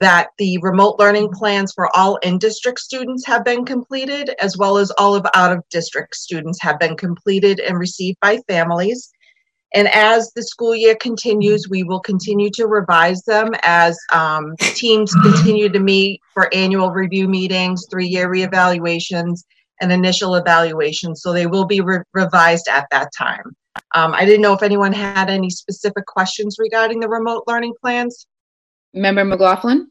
[0.00, 4.92] that the remote learning plans for all in-district students have been completed, as well as
[4.92, 9.10] all of out-of-district students have been completed and received by families.
[9.74, 15.12] And as the school year continues, we will continue to revise them as um, teams
[15.14, 19.44] continue to meet for annual review meetings, three year reevaluations,
[19.80, 21.22] and initial evaluations.
[21.22, 23.54] so they will be re- revised at that time.
[23.94, 28.26] Um, I didn't know if anyone had any specific questions regarding the remote learning plans.
[28.92, 29.90] Member McLaughlin?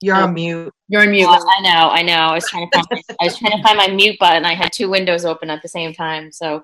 [0.00, 0.72] You're on mute.
[0.88, 1.26] You're on mute.
[1.26, 2.14] Well, I know, I know.
[2.14, 4.44] I was trying to find, I was trying to find my mute button.
[4.44, 6.30] I had two windows open at the same time.
[6.30, 6.62] So,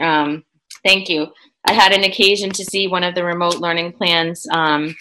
[0.00, 0.44] um,
[0.84, 1.26] thank you.
[1.66, 4.94] I had an occasion to see one of the remote learning plans um,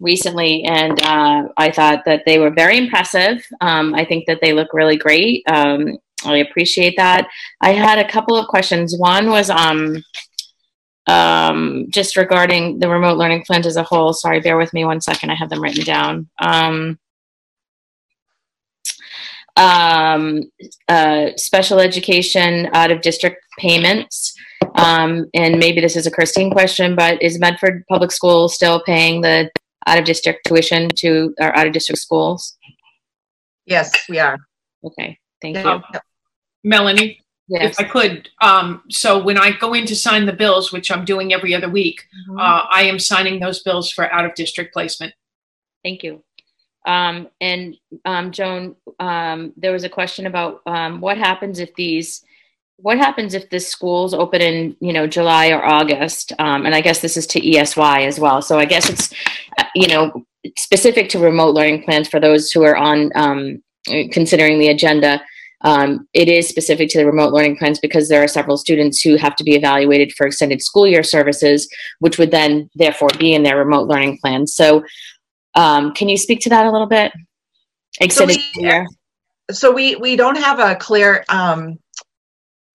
[0.00, 3.44] recently, and uh, I thought that they were very impressive.
[3.60, 5.42] Um, I think that they look really great.
[5.48, 7.28] Um, I appreciate that.
[7.60, 8.96] I had a couple of questions.
[8.96, 10.02] One was um,
[11.08, 14.12] um, just regarding the remote learning plans as a whole.
[14.12, 15.30] Sorry, bear with me one second.
[15.30, 16.28] I have them written down.
[19.58, 20.44] Um,
[20.86, 24.34] uh, special education out of district payments.
[24.76, 29.20] Um, and maybe this is a Christine question, but is Medford Public School still paying
[29.20, 29.50] the
[29.86, 32.56] out of district tuition to our out of district schools?
[33.66, 34.36] Yes, we are.
[34.84, 35.82] Okay, thank you.
[36.62, 37.78] Melanie, Yes.
[37.78, 41.04] if I could, um, so when I go in to sign the bills, which I'm
[41.04, 42.38] doing every other week, Mhm.
[42.38, 45.14] uh, I am signing those bills for out of district placement.
[45.82, 46.22] Thank you.
[46.88, 52.24] Um, and um, Joan, um, there was a question about um, what happens if these,
[52.78, 56.32] what happens if the schools open in, you know, July or August?
[56.38, 58.40] Um, and I guess this is to ESY as well.
[58.40, 59.12] So I guess it's,
[59.74, 60.24] you know,
[60.56, 63.62] specific to remote learning plans for those who are on um,
[64.10, 65.20] considering the agenda.
[66.14, 69.36] It is specific to the remote learning plans because there are several students who have
[69.36, 73.58] to be evaluated for extended school year services, which would then therefore be in their
[73.58, 74.54] remote learning plans.
[74.54, 74.84] So
[75.54, 77.12] um, can you speak to that a little bit?
[78.00, 78.86] Extended we- school year.
[79.50, 81.78] So we, we don't have a clear, um,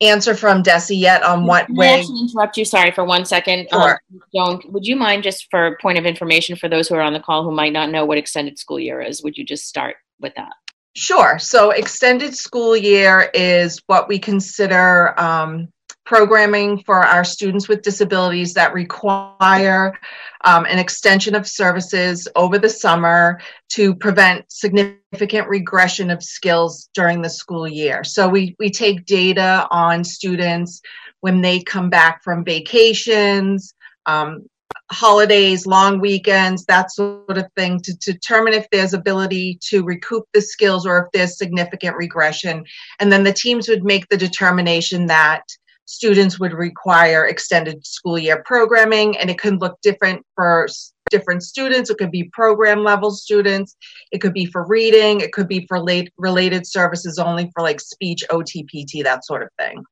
[0.02, 2.00] answer from DESE yet on what Can I way.
[2.00, 2.66] actually interrupt you?
[2.66, 3.68] Sorry for one second.
[3.72, 4.00] Sure.
[4.12, 7.14] Um, Joan, would you mind just for point of information for those who are on
[7.14, 9.24] the call who might not know what extended school year is?
[9.24, 10.52] Would you just start with that?
[10.96, 11.40] Sure.
[11.40, 15.70] So extended school year is what we consider um,
[16.06, 19.98] programming for our students with disabilities that require
[20.44, 23.40] um, an extension of services over the summer
[23.70, 28.04] to prevent significant regression of skills during the school year.
[28.04, 30.82] So we, we take data on students
[31.22, 33.74] when they come back from vacations,
[34.06, 34.46] um,
[34.92, 40.26] holidays, long weekends, that sort of thing, to, to determine if there's ability to recoup
[40.34, 42.66] the skills or if there's significant regression.
[43.00, 45.44] And then the teams would make the determination that
[45.86, 50.68] students would require extended school year programming, and it could look different for
[51.10, 51.90] different students.
[51.90, 53.76] It could be program level students.
[54.12, 55.22] It could be for reading.
[55.22, 59.50] It could be for late related services only for like speech, OTPT, that sort of
[59.60, 59.84] thing.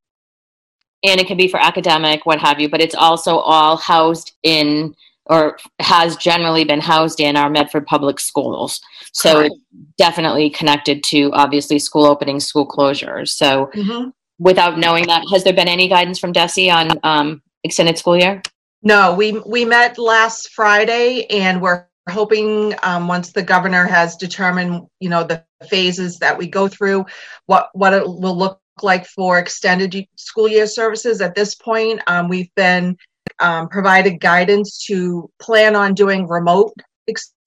[1.03, 4.93] and it can be for academic, what have you, but it's also all housed in
[5.26, 8.80] or has generally been housed in our Medford public schools.
[9.11, 9.55] So Correct.
[9.97, 13.30] definitely connected to obviously school openings, school closures.
[13.30, 14.13] So Mhm.
[14.41, 18.41] Without knowing that, has there been any guidance from DESE on um, extended school year?
[18.81, 24.88] No, we, we met last Friday and we're hoping, um, once the governor has determined,
[24.99, 27.05] you know, the phases that we go through,
[27.45, 31.22] what, what it will look like for extended school year services.
[31.22, 32.97] At this point, um, we've been,
[33.39, 36.73] um, provided guidance to plan on doing remote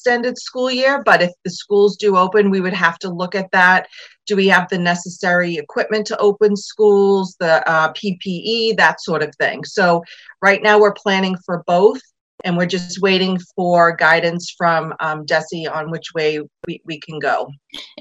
[0.04, 3.50] extended school year, but if the schools do open, we would have to look at
[3.52, 3.86] that.
[4.26, 9.34] Do we have the necessary equipment to open schools, the uh, PPE, that sort of
[9.36, 9.64] thing?
[9.64, 10.04] So
[10.42, 12.02] right now we're planning for both
[12.44, 17.18] and we're just waiting for guidance from um, DESE on which way we, we can
[17.18, 17.50] go.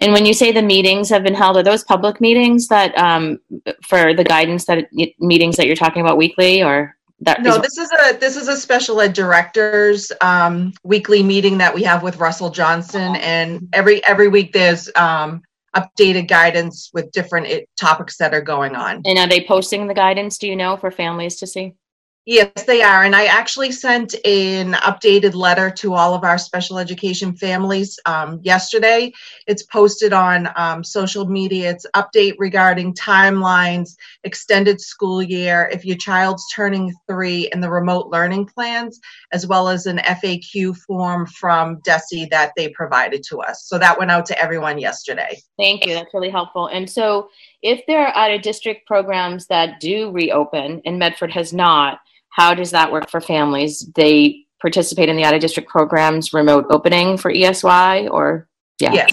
[0.02, 3.40] And when you say the meetings have been held, are those public meetings that um,
[3.88, 4.88] for the guidance that
[5.20, 8.48] meetings that you're talking about weekly or that No, is- this is a this is
[8.48, 14.06] a special ed directors um, weekly meeting that we have with Russell Johnston, and every
[14.06, 15.42] every week there's um,
[15.76, 19.02] updated guidance with different it, topics that are going on.
[19.06, 20.38] and are they posting the guidance?
[20.38, 21.74] Do you know for families to see?
[22.26, 23.04] Yes, they are.
[23.04, 28.40] And I actually sent an updated letter to all of our special education families um,
[28.44, 29.12] yesterday.
[29.46, 31.72] It's posted on um, social media.
[31.72, 38.08] It's update regarding timelines, extended school year, if your child's turning three, and the remote
[38.08, 39.02] learning plans,
[39.34, 43.66] as well as an FAQ form from DESE that they provided to us.
[43.66, 45.38] So that went out to everyone yesterday.
[45.60, 45.94] Thank you.
[45.94, 46.68] That's really helpful.
[46.68, 47.28] And so,
[47.62, 52.00] if there are out of district programs that do reopen and Medford has not,
[52.34, 53.88] how does that work for families?
[53.94, 58.50] They participate in the out of district programs remote opening for ESY or
[58.80, 58.94] yeah.
[58.94, 59.12] Yes.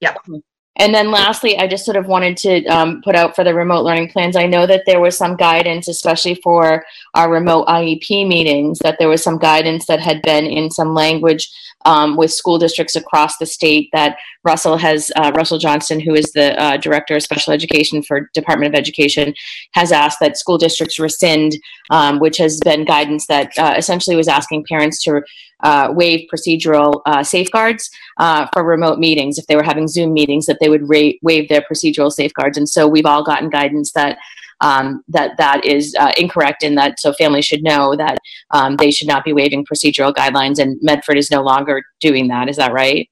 [0.00, 0.14] Yep.
[0.14, 0.36] Mm-hmm.
[0.78, 3.84] And then lastly, I just sort of wanted to um, put out for the remote
[3.84, 4.36] learning plans.
[4.36, 6.84] I know that there was some guidance, especially for
[7.14, 11.50] our remote IEP meetings, that there was some guidance that had been in some language
[11.86, 16.32] um, with school districts across the state that Russell has, uh, Russell Johnston, who is
[16.32, 19.32] the uh, Director of Special Education for Department of Education,
[19.72, 21.56] has asked that school districts rescind,
[21.90, 25.22] um, which has been guidance that uh, essentially was asking parents to
[25.62, 29.38] uh, waive procedural uh, safeguards uh, for remote meetings.
[29.38, 32.58] If they were having Zoom meetings, that they would ra- waive their procedural safeguards.
[32.58, 34.18] And so we've all gotten guidance that
[34.62, 38.18] um, that that is uh, incorrect and that so families should know that
[38.52, 42.48] um, they should not be waiving procedural guidelines and Medford is no longer doing that.
[42.48, 43.08] Is that right?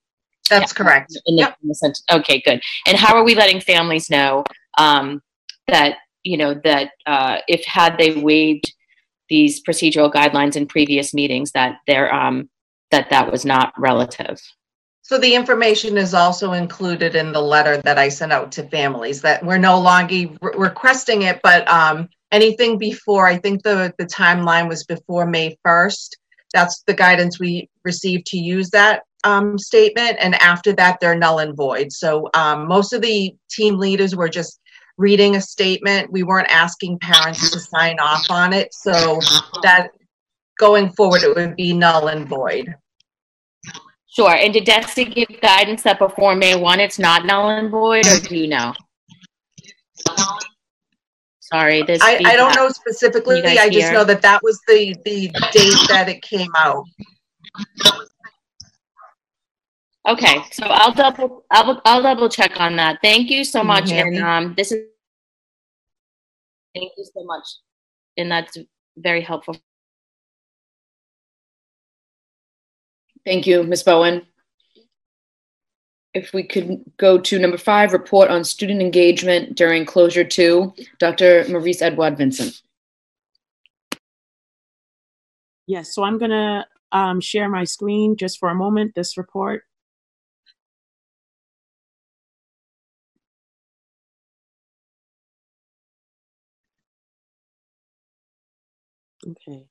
[0.48, 1.16] That's correct.
[1.26, 1.56] In the, Yep.
[1.62, 2.60] in the sense, okay, good.
[2.86, 4.44] And how are we letting families know
[4.78, 5.22] um,
[5.68, 8.73] that you know that uh, if had they waived
[9.35, 12.48] these procedural guidelines in previous meetings that they're um,
[12.93, 14.40] that that was not relative?
[15.02, 19.20] So the information is also included in the letter that I sent out to families
[19.23, 24.06] that we're no longer re- requesting it, but um, anything before, I think the, the
[24.06, 26.11] timeline was before May 1st.
[26.55, 30.16] That's the guidance we received to use that um, statement.
[30.20, 31.93] And after that, they're null and void.
[31.93, 34.61] So um, most of the team leaders were just
[34.96, 36.10] reading a statement.
[36.10, 38.72] We weren't asking parents to sign off on it.
[38.74, 39.20] So
[39.62, 39.88] that
[40.58, 42.74] going forward, it would be null and void.
[44.08, 44.34] Sure.
[44.34, 48.20] And did DESE give guidance that before May 1 it's not null and void, or
[48.20, 48.72] do you know?
[51.40, 53.42] Sorry, there's I, I don't know specifically.
[53.42, 53.92] Can you guys I just hear?
[53.92, 56.84] know that that was the, the date that it came out.
[60.06, 62.98] Okay, so I'll double, I'll, I'll double check on that.
[63.02, 63.90] Thank you so Can you much.
[63.93, 64.85] And um, this is,
[66.74, 67.47] thank you so much.
[68.18, 68.59] And that's
[68.98, 69.56] very helpful.
[73.24, 73.82] Thank you, Ms.
[73.82, 74.26] Bowen.
[76.12, 81.47] If we could go to number five, report on student engagement during closure two, Dr.
[81.48, 82.60] Marice Edouard-Vincent.
[85.66, 89.64] Yes, so I'm gonna um, share my screen just for a moment, this report.
[99.26, 99.66] Okay.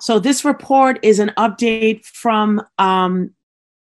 [0.00, 3.30] So this report is an update from um,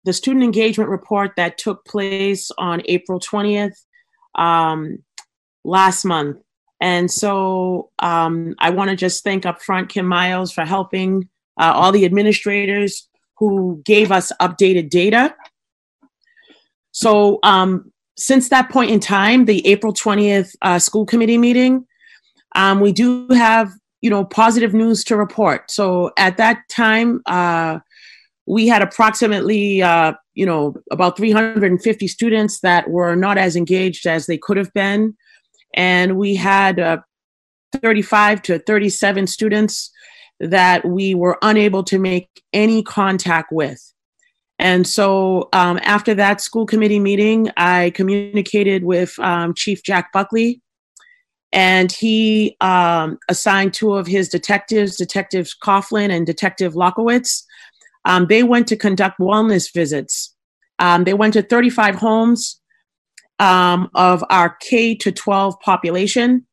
[0.04, 3.74] the student engagement report that took place on April 20th
[4.34, 5.02] um,
[5.64, 6.38] last month.
[6.80, 11.28] And so um, I want to just thank up front Kim Miles for helping
[11.58, 15.34] uh, all the administrators who gave us updated data.
[16.92, 21.86] So um, since that point in time, the April 20th uh, school committee meeting,
[22.54, 25.70] um, we do have you know positive news to report.
[25.70, 27.80] So at that time, uh,
[28.46, 34.26] we had approximately uh, you know about 350 students that were not as engaged as
[34.26, 35.16] they could have been,
[35.74, 36.98] and we had uh,
[37.72, 39.90] 35 to 37 students
[40.40, 43.92] that we were unable to make any contact with.
[44.58, 50.60] And so um, after that school committee meeting, I communicated with um, Chief Jack Buckley,
[51.52, 57.46] and he um, assigned two of his detectives, Detective Coughlin and Detective Lockowitz.
[58.04, 60.34] Um, they went to conduct wellness visits.
[60.78, 62.60] Um, they went to 35 homes
[63.38, 66.46] um, of our K to 12 population.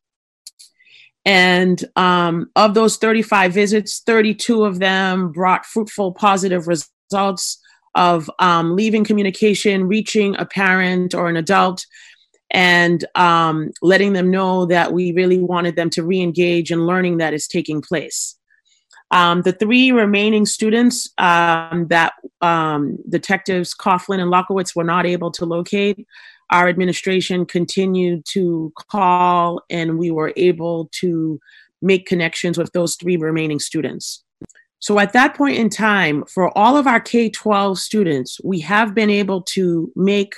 [1.24, 7.60] And um, of those 35 visits, 32 of them brought fruitful, positive results
[7.96, 11.84] of um, leaving communication, reaching a parent or an adult,
[12.56, 17.18] and um, letting them know that we really wanted them to re engage in learning
[17.18, 18.34] that is taking place.
[19.10, 25.30] Um, the three remaining students um, that um, detectives Coughlin and Lockowitz were not able
[25.32, 26.06] to locate,
[26.50, 31.38] our administration continued to call and we were able to
[31.82, 34.24] make connections with those three remaining students.
[34.78, 38.94] So at that point in time, for all of our K 12 students, we have
[38.94, 40.34] been able to make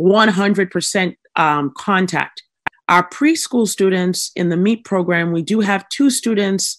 [0.00, 2.42] 100% um, contact.
[2.88, 6.76] Our preschool students in the MEET program, we do have two students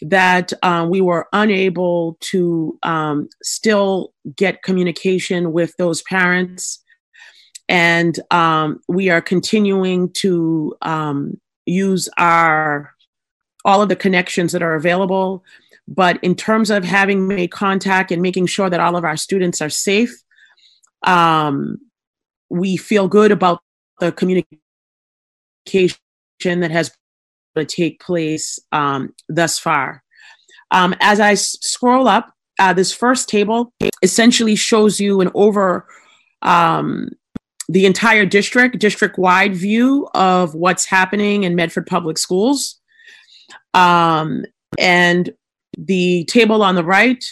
[0.00, 6.82] that um, we were unable to um, still get communication with those parents.
[7.68, 12.92] And um, we are continuing to um, use our
[13.64, 15.44] all of the connections that are available.
[15.86, 19.60] But in terms of having made contact and making sure that all of our students
[19.60, 20.12] are safe,
[21.04, 21.78] um,
[22.50, 23.62] we feel good about
[24.02, 24.50] the communication
[26.44, 26.90] that has
[27.56, 30.02] to take place um, thus far.
[30.72, 33.72] Um, as I scroll up, uh, this first table
[34.02, 35.86] essentially shows you an over
[36.42, 37.10] um,
[37.68, 42.80] the entire district, district wide view of what's happening in Medford Public Schools.
[43.72, 44.44] Um,
[44.80, 45.30] and
[45.78, 47.24] the table on the right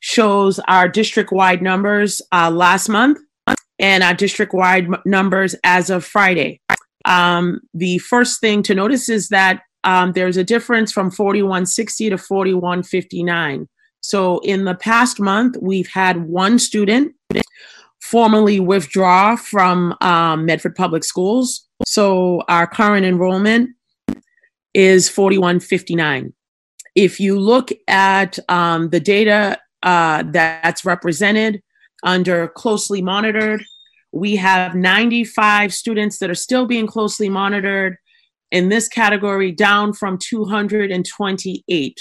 [0.00, 3.18] shows our district wide numbers uh, last month
[3.78, 6.60] and our district wide numbers as of Friday.
[7.04, 12.18] Um, the first thing to notice is that um, there's a difference from 4160 to
[12.18, 13.68] 4159.
[14.00, 17.14] So in the past month, we've had one student
[18.00, 21.66] formally withdraw from um, Medford Public Schools.
[21.86, 23.70] So our current enrollment
[24.74, 26.32] is 4159.
[26.94, 31.62] If you look at um, the data uh, that's represented
[32.02, 33.64] under closely monitored,
[34.12, 37.96] we have 95 students that are still being closely monitored
[38.50, 42.00] in this category, down from 228.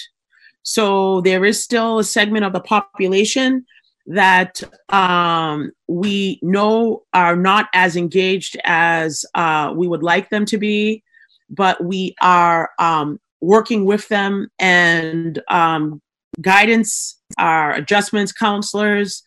[0.63, 3.65] So there is still a segment of the population
[4.07, 10.57] that um, we know are not as engaged as uh, we would like them to
[10.57, 11.03] be,
[11.49, 16.01] but we are um, working with them and um,
[16.41, 19.23] guidance, our adjustments counselors,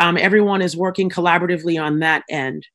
[0.00, 2.66] um, everyone is working collaboratively on that end.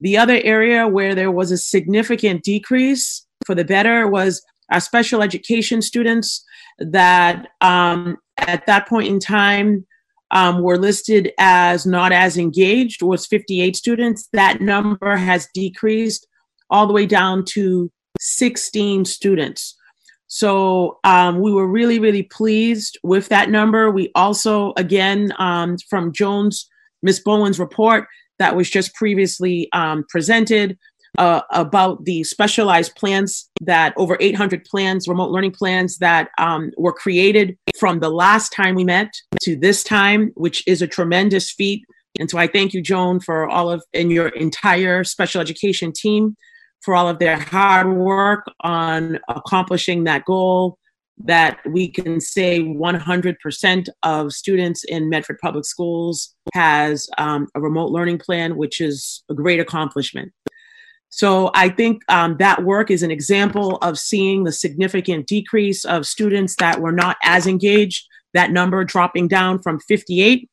[0.00, 5.22] The other area where there was a significant decrease for the better was our special
[5.22, 6.44] education students
[6.78, 9.86] that um, at that point in time
[10.30, 14.28] um, were listed as not as engaged was 58 students.
[14.32, 16.26] That number has decreased
[16.68, 17.90] all the way down to
[18.20, 19.74] 16 students.
[20.26, 23.90] So um, we were really, really pleased with that number.
[23.90, 26.68] We also, again, um, from Jones,
[27.04, 28.08] Miss Bowen's report
[28.40, 30.76] that was just previously um, presented,
[31.18, 36.92] uh, about the specialized plans that over 800 plans, remote learning plans that um, were
[36.92, 39.12] created from the last time we met
[39.42, 41.84] to this time, which is a tremendous feat.
[42.18, 46.36] And so I thank you, Joan, for all of and your entire special education team
[46.80, 50.78] for all of their hard work on accomplishing that goal
[51.18, 57.90] that we can say 100% of students in Medford Public Schools has um, a remote
[57.90, 60.32] learning plan, which is a great accomplishment.
[61.10, 66.06] So I think um, that work is an example of seeing the significant decrease of
[66.06, 70.50] students that were not as engaged, that number dropping down from 58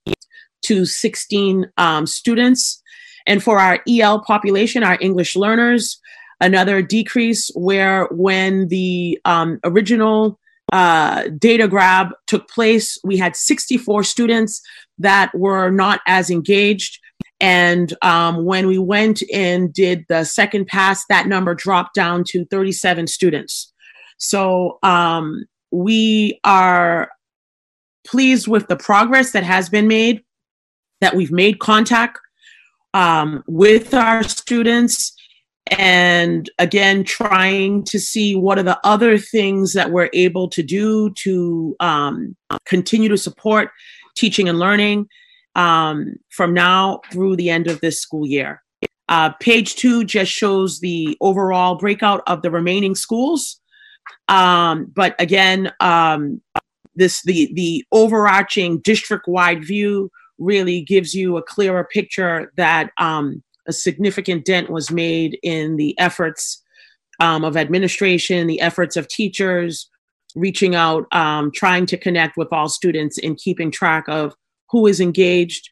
[0.66, 2.82] to 16 um, students.
[3.26, 6.00] And for our EL population, our English learners,
[6.40, 10.40] another decrease where when the um, original
[10.72, 14.62] uh, data grab took place, we had 64 students
[14.98, 17.00] that were not as engaged
[17.42, 22.46] and um, when we went and did the second pass, that number dropped down to
[22.46, 23.74] 37 students.
[24.20, 27.10] So um, we are
[28.06, 30.22] pleased with the progress that has been made,
[31.02, 32.20] that we've made contact
[32.94, 35.12] um, with our students.
[35.68, 41.12] And again, trying to see what are the other things that we're able to do
[41.12, 42.36] to um,
[42.66, 43.70] continue to support
[44.16, 45.08] teaching and learning
[45.56, 48.62] um, from now through the end of this school year.
[49.08, 53.60] Uh, page two just shows the overall breakout of the remaining schools.
[54.28, 56.42] Um, but again, um,
[56.96, 63.74] this the the overarching district-wide view really gives you a clearer picture that um, a
[63.74, 66.62] significant dent was made in the efforts
[67.20, 69.90] um, of administration, the efforts of teachers,
[70.36, 74.34] reaching out, um, trying to connect with all students, and keeping track of
[74.70, 75.70] who is engaged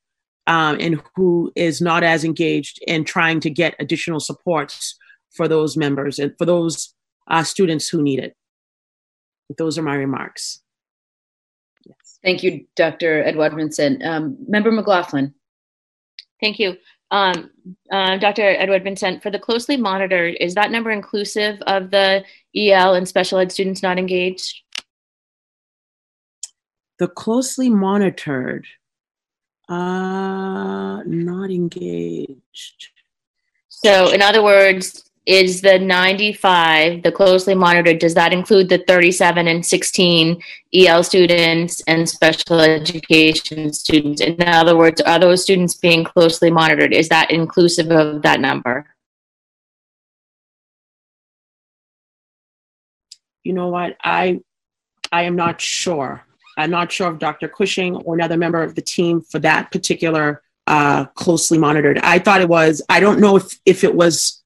[0.47, 4.97] um, and who is not as engaged and trying to get additional supports
[5.31, 6.93] for those members and for those
[7.29, 8.35] uh, students who need it.
[9.57, 10.61] Those are my remarks.
[12.23, 13.23] Thank you, Dr.
[13.23, 14.03] Edouard-Vincent.
[14.03, 15.33] Um, Member McLaughlin.
[16.41, 16.75] Thank you.
[17.11, 17.49] Um,
[17.91, 18.43] uh, Dr.
[18.43, 22.23] Edouard-Vincent, for the closely monitored, is that number inclusive of the
[22.55, 24.61] EL and special ed students not engaged?
[26.99, 28.67] The closely monitored,
[29.69, 32.89] uh, not engaged.
[33.69, 39.47] So, in other words, is the 95, the closely monitored, does that include the 37
[39.47, 40.41] and 16
[40.73, 44.21] EL students and special education students?
[44.21, 46.93] In other words, are those students being closely monitored?
[46.93, 48.87] Is that inclusive of that number?
[53.43, 53.97] You know what?
[54.03, 54.41] I
[55.11, 56.25] I am not sure.
[56.57, 57.47] I'm not sure if Dr.
[57.47, 61.99] Cushing or another member of the team for that particular uh, closely monitored.
[61.99, 64.38] I thought it was, I don't know if, if it was,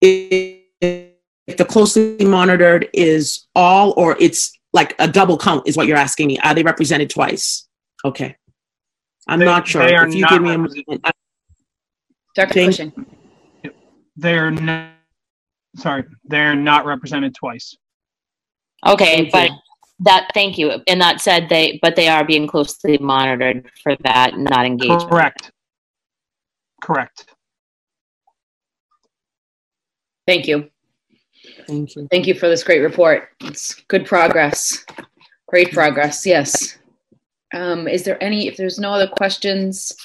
[0.00, 5.86] if, if the closely monitored is all or it's like a double count is what
[5.86, 6.38] you're asking me.
[6.40, 7.66] Are they represented twice?
[8.04, 8.36] Okay.
[9.26, 9.86] I'm They- not sure.
[9.86, 11.10] they are If you not give me a moment, I-
[12.34, 12.54] Dr.
[12.66, 12.92] Cushing.
[14.16, 14.90] They're not,
[15.76, 17.76] sorry, they're not represented twice.
[18.86, 19.50] Okay, but
[20.00, 20.82] that, thank you.
[20.86, 25.10] And that said, they, but they are being closely monitored for that not engagement.
[25.10, 25.50] Correct.
[26.80, 27.26] Correct.
[30.28, 30.68] Thank you.
[31.66, 32.06] Thank you.
[32.10, 33.30] Thank you for this great report.
[33.40, 34.84] It's good progress.
[35.46, 36.76] Great progress, yes.
[37.54, 39.96] Um, is there any, if there's no other questions,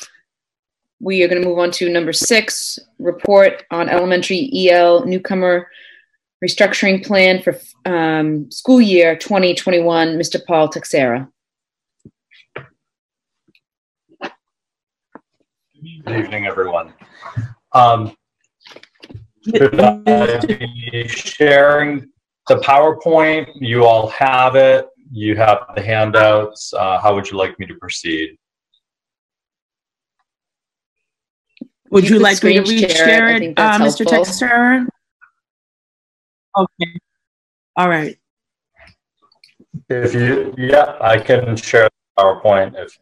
[1.01, 5.67] we are going to move on to number six, report on elementary EL newcomer
[6.41, 10.17] restructuring plan for um, school year 2021.
[10.17, 10.39] Mr.
[10.45, 11.27] Paul Teixeira.
[16.05, 16.93] Good evening, everyone.
[17.73, 18.15] Um,
[19.45, 22.09] should I be sharing
[22.47, 23.49] the PowerPoint?
[23.55, 24.87] You all have it.
[25.11, 26.73] You have the handouts.
[26.73, 28.37] Uh, how would you like me to proceed?
[31.91, 32.91] Would You you like me to share it.
[32.91, 34.09] share it, uh, Mr.
[34.09, 34.25] helpful.
[34.25, 34.87] Teixeira?
[36.57, 36.99] Okay.
[37.75, 38.17] All right.
[39.89, 42.97] If you, yeah, I can share the PowerPoint if,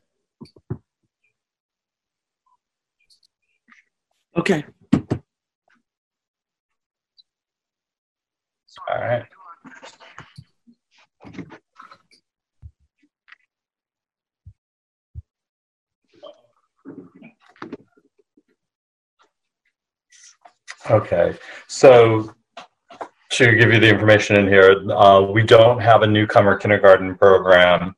[4.38, 4.66] Okay.
[8.90, 9.26] All right.
[20.90, 21.38] Okay,
[21.68, 22.34] so
[23.32, 27.96] to give you the information in here, uh, we don't have a newcomer kindergarten program.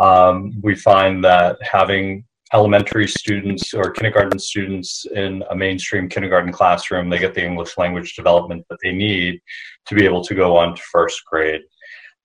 [0.00, 7.08] Um, we find that having elementary students or kindergarten students in a mainstream kindergarten classroom,
[7.08, 9.40] they get the English language development that they need
[9.86, 11.60] to be able to go on to first grade.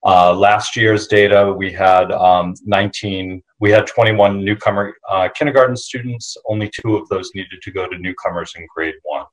[0.04, 6.36] Uh, last year's data, we had um, 19, we had 21 newcomer uh, kindergarten students.
[6.48, 9.26] Only two of those needed to go to newcomers in grade one.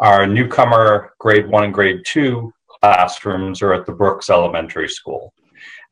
[0.00, 5.32] Our newcomer grade one and grade two classrooms are at the Brooks Elementary School,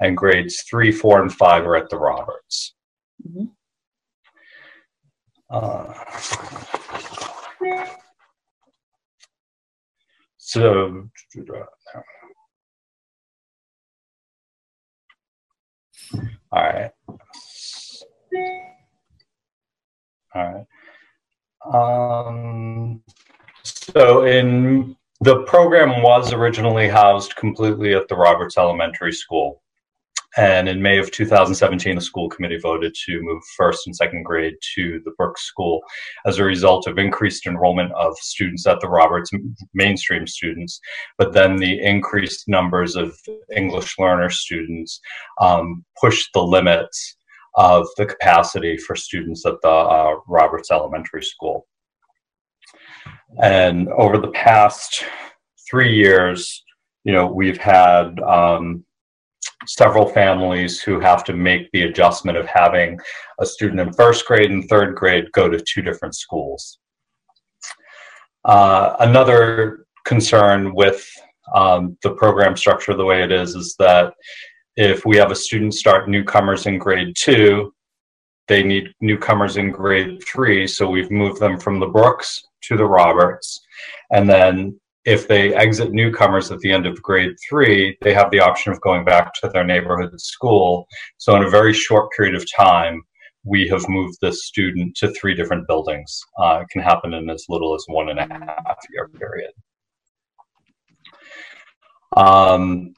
[0.01, 2.74] and grades three, four, and five are at the Roberts.
[10.39, 11.09] So,
[16.52, 16.90] all right.
[20.35, 20.64] All
[21.72, 22.26] right.
[22.26, 23.02] Um,
[23.62, 29.62] so in the program was originally housed completely at the Roberts Elementary School.
[30.36, 34.55] And in May of 2017, the school committee voted to move first and second grade
[34.74, 35.81] to the Brooks School
[36.27, 39.31] as a result of increased enrollment of students at the Roberts
[39.74, 40.81] mainstream students,
[41.19, 43.16] but then the increased numbers of
[43.55, 45.01] English learner students
[45.40, 47.16] um, pushed the limits
[47.55, 51.66] of the capacity for students at the uh, Roberts Elementary School.
[53.40, 55.05] And over the past
[55.70, 56.65] three years,
[57.05, 58.85] you know, we've had um,
[59.66, 62.99] several families who have to make the adjustment of having
[63.41, 66.78] a student in first grade and third grade go to two different schools.
[68.45, 71.09] Uh, another concern with
[71.55, 74.15] um, the program structure the way it is is that
[74.77, 77.73] if we have a student start newcomers in grade two,
[78.49, 82.85] they need newcomers in grade three, so we've moved them from the Brooks to the
[82.85, 83.65] Roberts.
[84.11, 88.40] And then if they exit newcomers at the end of grade three, they have the
[88.40, 90.86] option of going back to their neighborhood school.
[91.18, 93.02] So in a very short period of time,
[93.44, 96.18] we have moved this student to three different buildings.
[96.39, 99.52] Uh, it can happen in as little as one and a half year period.
[102.16, 102.94] Um,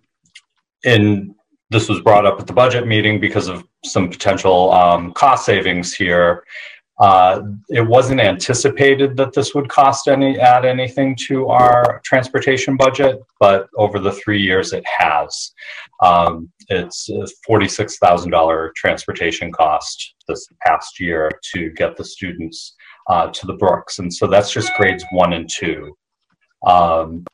[0.84, 1.34] in
[1.70, 5.92] this was brought up at the budget meeting because of some potential um, cost savings
[5.92, 6.44] here.
[6.98, 13.20] Uh, it wasn't anticipated that this would cost any add anything to our transportation budget,
[13.38, 15.52] but over the three years it has.
[16.02, 17.08] Um, it's
[17.46, 22.74] forty-six thousand dollar transportation cost this past year to get the students
[23.10, 25.94] uh, to the Brooks, and so that's just grades one and two.
[26.66, 27.24] Um,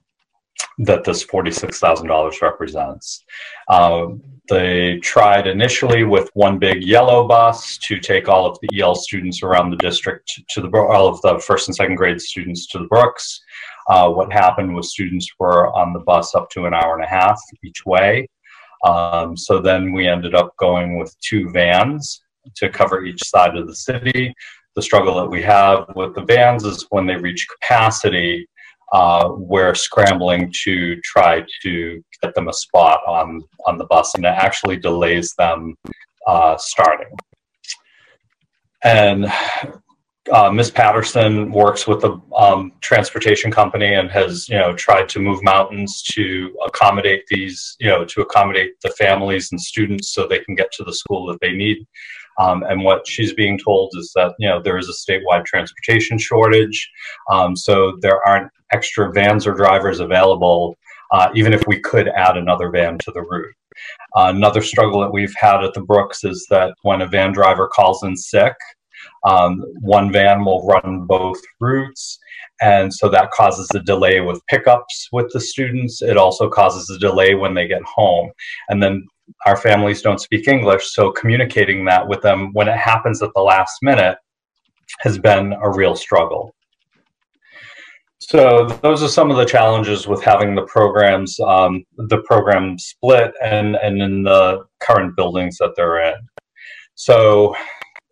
[0.84, 3.24] that this $46,000 represents.
[3.68, 8.96] Um, they tried initially with one big yellow bus to take all of the EL
[8.96, 12.78] students around the district to the all of the first and second grade students to
[12.78, 13.40] the Brooks.
[13.88, 17.08] Uh, what happened was students were on the bus up to an hour and a
[17.08, 18.28] half each way.
[18.84, 22.22] Um, so then we ended up going with two vans
[22.56, 24.34] to cover each side of the city.
[24.74, 28.48] The struggle that we have with the vans is when they reach capacity,
[28.92, 34.24] uh, we're scrambling to try to get them a spot on, on the bus, and
[34.24, 35.74] it actually delays them
[36.26, 37.08] uh, starting.
[38.84, 39.32] And
[40.30, 45.18] uh, Miss Patterson works with the um, transportation company and has, you know, tried to
[45.18, 50.38] move mountains to accommodate these, you know, to accommodate the families and students so they
[50.40, 51.86] can get to the school that they need.
[52.38, 56.18] Um, and what she's being told is that, you know, there is a statewide transportation
[56.18, 56.90] shortage.
[57.30, 60.76] Um, so there aren't extra vans or drivers available,
[61.10, 63.54] uh, even if we could add another van to the route.
[64.16, 67.68] Uh, another struggle that we've had at the Brooks is that when a van driver
[67.68, 68.54] calls in sick,
[69.24, 72.18] um, one van will run both routes.
[72.60, 76.02] And so that causes a delay with pickups with the students.
[76.02, 78.30] It also causes a delay when they get home.
[78.68, 79.06] And then
[79.46, 83.42] our families don't speak English, so communicating that with them when it happens at the
[83.42, 84.16] last minute
[85.00, 86.54] has been a real struggle.
[88.20, 93.32] So those are some of the challenges with having the programs, um, the program split
[93.42, 96.14] and, and in the current buildings that they're in.
[96.94, 97.56] So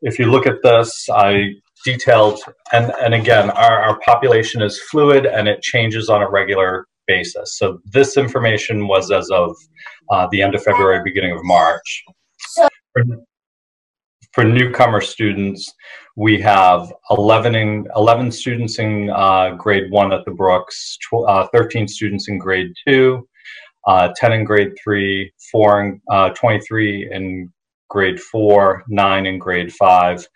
[0.03, 1.51] if you look at this, I
[1.85, 2.41] detailed,
[2.73, 7.59] and, and again, our, our population is fluid and it changes on a regular basis.
[7.59, 9.57] So this information was as of
[10.11, 12.05] uh, the end of February, beginning of March.
[12.93, 13.03] For,
[14.33, 15.73] for newcomer students,
[16.17, 20.97] we have 11, in, 11 students in uh, grade one at the Brooks,
[21.27, 23.27] uh, 13 students in grade two,
[23.87, 27.53] uh, 10 in grade three, four in, uh, 23 in
[27.89, 30.27] grade four, nine in grade five,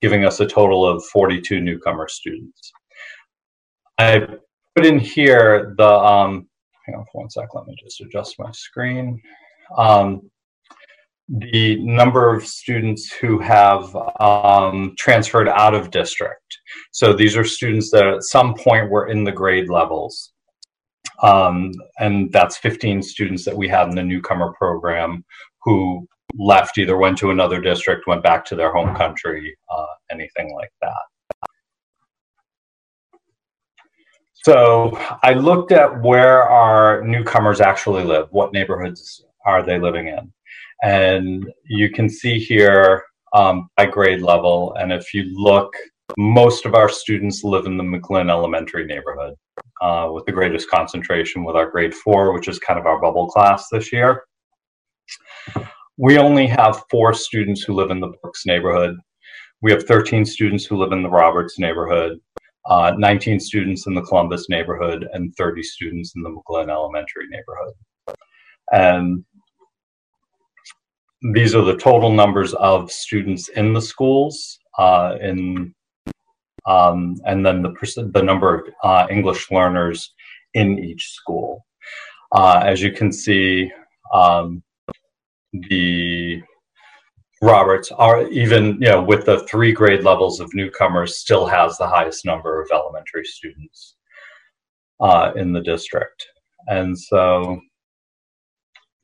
[0.00, 2.72] giving us a total of 42 newcomer students.
[3.98, 4.26] I
[4.80, 6.48] put in here the, um,
[6.86, 9.20] hang on for one sec, let me just adjust my screen.
[9.76, 10.30] Um,
[11.28, 16.58] the number of students who have um, transferred out of district.
[16.92, 20.32] So these are students that at some point were in the grade levels.
[21.22, 25.24] Um, and that's 15 students that we had in the newcomer program
[25.62, 30.54] who left, either went to another district, went back to their home country, uh, anything
[30.54, 31.09] like that.
[34.44, 40.32] So I looked at where our newcomers actually live, what neighborhoods are they living in.
[40.82, 43.04] And you can see here
[43.34, 45.74] um, by grade level, and if you look,
[46.16, 49.34] most of our students live in the McGlynn Elementary neighborhood,
[49.82, 53.28] uh, with the greatest concentration with our grade four, which is kind of our bubble
[53.28, 54.22] class this year.
[55.98, 58.96] We only have four students who live in the Brooks neighborhood.
[59.60, 62.18] We have 13 students who live in the Roberts neighborhood,
[62.66, 67.74] uh, 19 students in the Columbus neighborhood, and 30 students in the McGlynn Elementary neighborhood.
[68.72, 69.24] And
[71.34, 75.74] these are the total numbers of students in the schools uh, in
[76.66, 80.12] um, and then the, the number of uh, English learners
[80.54, 81.64] in each school.
[82.32, 83.70] Uh, as you can see,
[84.12, 84.62] um,
[85.52, 86.42] the
[87.42, 91.86] Roberts are even, you know, with the three grade levels of newcomers, still has the
[91.86, 93.96] highest number of elementary students
[95.00, 96.26] uh, in the district.
[96.66, 97.60] And so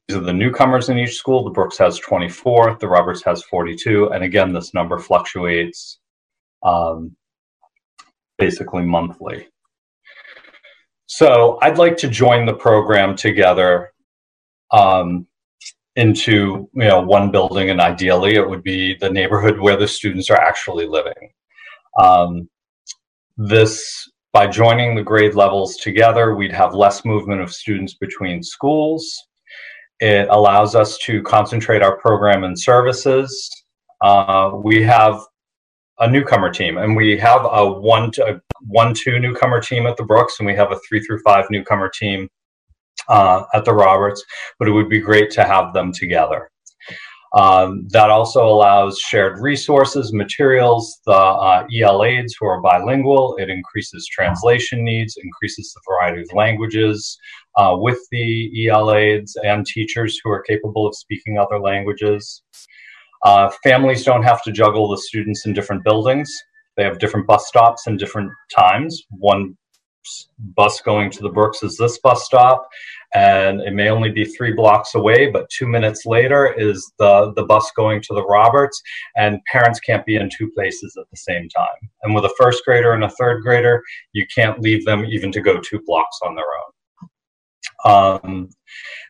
[0.06, 1.44] these are the newcomers in each school.
[1.44, 4.10] The Brooks has 24, the Roberts has 42.
[4.10, 5.98] And again, this number fluctuates
[6.62, 7.16] um,
[8.38, 9.48] basically monthly.
[11.06, 13.92] So I'd like to join the program together
[14.70, 15.26] um,
[15.96, 20.30] into you know one building and ideally it would be the neighborhood where the students
[20.30, 21.32] are actually living.
[21.98, 22.48] Um,
[23.36, 29.26] this by joining the grade levels together we'd have less movement of students between schools.
[30.00, 33.50] It allows us to concentrate our program and services.
[34.02, 35.18] Uh, we have
[35.98, 39.96] a newcomer team and we have a one to a one two newcomer team at
[39.96, 42.28] the brooks and we have a three through five newcomer team
[43.08, 44.24] uh, at the Roberts,
[44.58, 46.50] but it would be great to have them together.
[47.36, 53.36] Um, that also allows shared resources, materials, the uh, who are bilingual.
[53.38, 57.18] It increases translation needs, increases the variety of languages
[57.56, 62.42] uh, with the EL aides and teachers who are capable of speaking other languages.
[63.24, 66.32] Uh, families don't have to juggle the students in different buildings.
[66.76, 69.02] They have different bus stops and different times.
[69.10, 69.56] One
[70.38, 72.68] bus going to the Brooks is this bus stop,
[73.14, 77.44] and it may only be three blocks away, but two minutes later is the, the
[77.44, 78.80] bus going to the Roberts,
[79.16, 81.90] and parents can't be in two places at the same time.
[82.02, 85.40] And with a first grader and a third grader, you can't leave them even to
[85.40, 86.66] go two blocks on their own.
[87.84, 88.48] Um,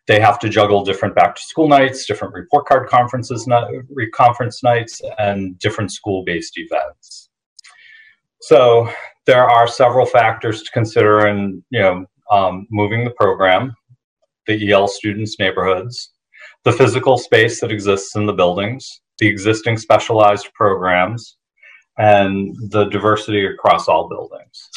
[0.06, 3.48] they have to juggle different back to school nights, different report card conferences,
[4.12, 7.30] conference nights, and different school based events.
[8.42, 8.88] So
[9.26, 13.74] there are several factors to consider in you know um, moving the program,
[14.46, 16.12] the EL students' neighborhoods,
[16.64, 21.36] the physical space that exists in the buildings, the existing specialized programs,
[21.98, 24.68] and the diversity across all buildings.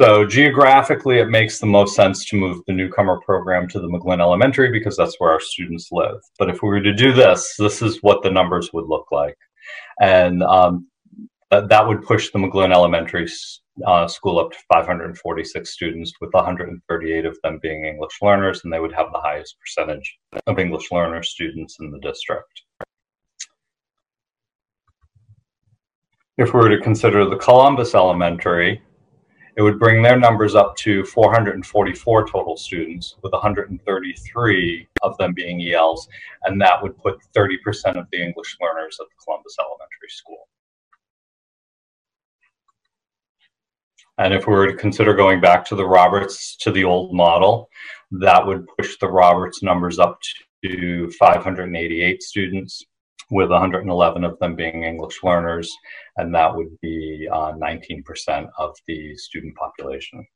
[0.00, 4.22] So geographically, it makes the most sense to move the newcomer program to the McGlynn
[4.22, 6.16] Elementary because that's where our students live.
[6.38, 9.36] But if we were to do this, this is what the numbers would look like.
[10.00, 10.88] And um,
[11.50, 13.28] that, would push the McGlynn Elementary
[13.86, 18.80] uh, school up to 546 students, with 138 of them being English learners, and they
[18.80, 20.16] would have the highest percentage
[20.46, 22.62] of English learner students in the district.
[26.38, 28.80] If we were to consider the Columbus Elementary,
[29.60, 35.70] it would bring their numbers up to 444 total students, with 133 of them being
[35.70, 36.08] ELs,
[36.44, 37.58] and that would put 30%
[38.00, 40.48] of the English learners at the Columbus Elementary School.
[44.16, 47.68] And if we were to consider going back to the Roberts, to the old model,
[48.12, 50.20] that would push the Roberts numbers up
[50.64, 52.82] to 588 students,
[53.30, 55.72] with 111 of them being English learners,
[56.16, 60.26] and that would be uh, 19% of the student population.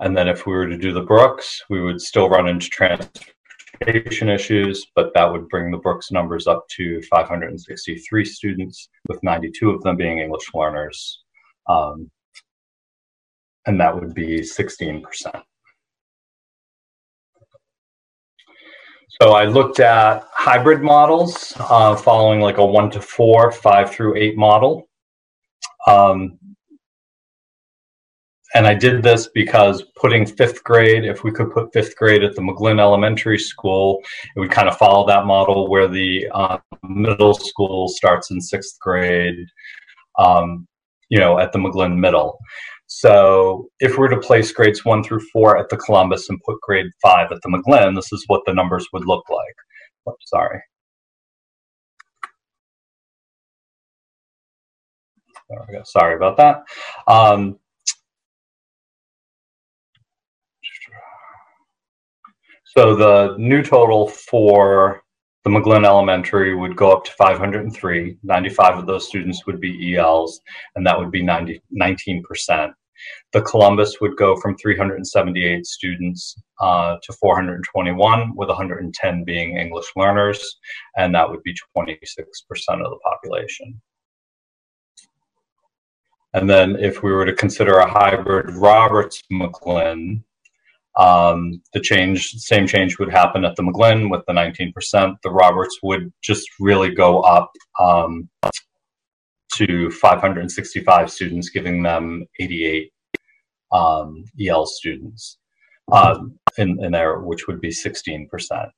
[0.00, 4.28] And then if we were to do the Brooks, we would still run into transportation
[4.28, 9.82] issues, but that would bring the Brooks numbers up to 563 students, with 92 of
[9.82, 11.22] them being English learners.
[11.68, 12.10] Um,
[13.66, 15.42] and that would be 16%.
[19.22, 24.16] So I looked at hybrid models uh, following like a one to four, five through
[24.16, 24.88] eight model.
[25.86, 26.38] Um,
[28.54, 32.34] and I did this because putting fifth grade, if we could put fifth grade at
[32.34, 34.00] the McGlynn Elementary School,
[34.34, 38.78] it would kind of follow that model where the uh, middle school starts in sixth
[38.80, 39.46] grade,
[40.18, 40.66] um,
[41.08, 42.38] you know, at the McGlynn Middle.
[42.96, 46.60] So if we were to place grades one through four at the Columbus and put
[46.60, 50.16] grade five at the McGlynn, this is what the numbers would look like.
[50.26, 50.60] Sorry.
[55.50, 55.82] There we go.
[55.84, 56.62] Sorry about that.
[57.08, 57.58] Um,
[62.76, 65.02] so the new total for
[65.42, 68.18] the McGlynn Elementary would go up to 503.
[68.22, 70.40] 95 of those students would be ELs,
[70.76, 72.72] and that would be 90, 19%.
[73.32, 80.58] The Columbus would go from 378 students uh, to 421, with 110 being English learners,
[80.96, 83.80] and that would be 26% of the population.
[86.34, 90.22] And then if we were to consider a hybrid Roberts McGlynn,
[90.96, 95.16] um, the change, same change would happen at the McGlynn with the 19%.
[95.22, 97.50] The Roberts would just really go up
[97.80, 98.28] um,
[99.54, 102.92] to 565 students, giving them 88
[103.74, 105.38] um, EL students
[105.92, 108.70] um, in, in there, which would be 16%.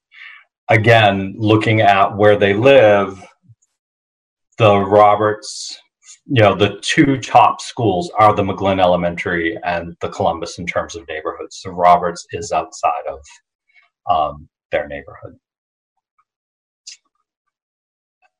[0.68, 3.24] Again, looking at where they live,
[4.58, 5.78] the Roberts,
[6.24, 10.96] you know, the two top schools are the McGlynn Elementary and the Columbus in terms
[10.96, 11.60] of neighborhoods.
[11.62, 13.20] So Roberts is outside of
[14.10, 15.36] um, their neighborhood.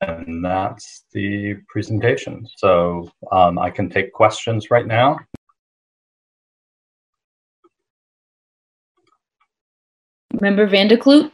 [0.00, 2.46] And that's the presentation.
[2.56, 5.18] So um, I can take questions right now.
[10.40, 11.30] Member Van der Kloot?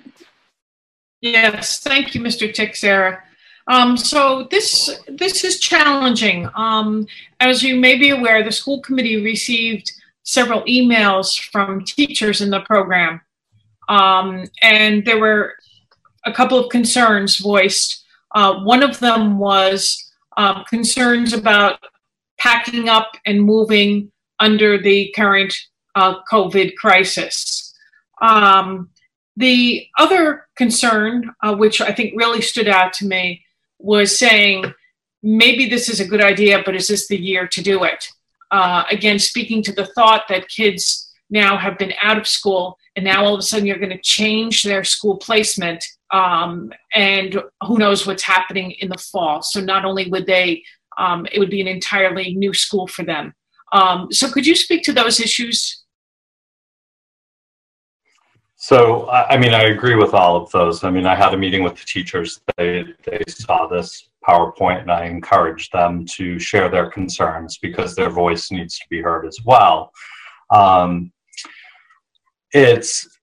[1.21, 2.53] Yes, thank you, Mr.
[2.53, 3.23] Teixeira.
[3.69, 6.49] Um, so this this is challenging.
[6.57, 7.07] Um,
[7.39, 9.93] as you may be aware, the school committee received
[10.25, 13.21] several emails from teachers in the program,
[13.89, 15.55] um, and there were
[16.25, 18.05] a couple of concerns voiced.
[18.35, 21.79] Uh, one of them was um, concerns about
[22.39, 24.11] packing up and moving
[24.41, 25.55] under the current
[25.95, 27.62] uh, COVID crisis.
[28.23, 28.91] Um,
[29.37, 33.45] the other concern, uh, which I think really stood out to me,
[33.79, 34.73] was saying
[35.23, 38.09] maybe this is a good idea, but is this the year to do it?
[38.51, 43.05] Uh, again, speaking to the thought that kids now have been out of school and
[43.05, 47.79] now all of a sudden you're going to change their school placement um, and who
[47.79, 49.43] knows what's happening in the fall.
[49.43, 50.63] So not only would they,
[50.99, 53.35] um, it would be an entirely new school for them.
[53.73, 55.82] Um, so could you speak to those issues?
[58.63, 60.85] So, I mean, I agree with all of those.
[60.85, 62.41] I mean, I had a meeting with the teachers.
[62.57, 68.09] They, they saw this PowerPoint and I encouraged them to share their concerns because their
[68.09, 69.91] voice needs to be heard as well.
[70.51, 71.11] Um,
[72.53, 73.19] it's,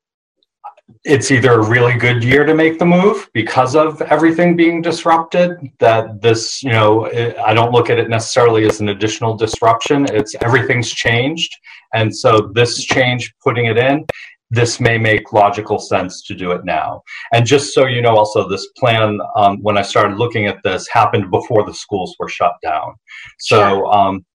[1.05, 5.57] it's either a really good year to make the move because of everything being disrupted
[5.77, 7.05] that this you know
[7.45, 11.55] i don't look at it necessarily as an additional disruption it's everything's changed
[11.93, 14.03] and so this change putting it in
[14.51, 17.03] this may make logical sense to do it now.
[17.33, 20.87] And just so you know, also, this plan, um, when I started looking at this,
[20.87, 22.95] happened before the schools were shut down.
[23.37, 24.25] So, um,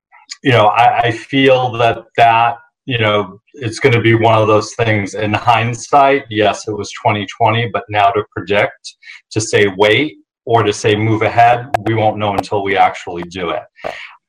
[0.43, 4.47] you know, I, I feel that that, you know, it's going to be one of
[4.47, 6.24] those things in hindsight.
[6.31, 8.97] Yes, it was 2020, but now to predict,
[9.31, 10.16] to say wait,
[10.47, 13.62] or to say move ahead, we won't know until we actually do it.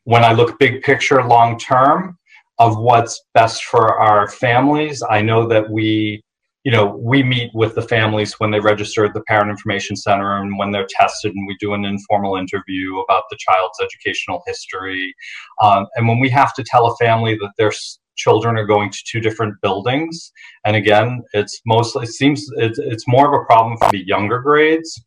[0.06, 2.18] When I look big picture, long term,
[2.60, 5.03] of what's best for our families.
[5.10, 6.22] I know that we,
[6.64, 10.38] you know, we meet with the families when they register at the Parent Information Center
[10.38, 15.14] and when they're tested, and we do an informal interview about the child's educational history.
[15.61, 17.72] Um, and when we have to tell a family that their
[18.15, 20.32] children are going to two different buildings,
[20.65, 24.40] and again, it's mostly it seems it's, it's more of a problem for the younger
[24.40, 25.03] grades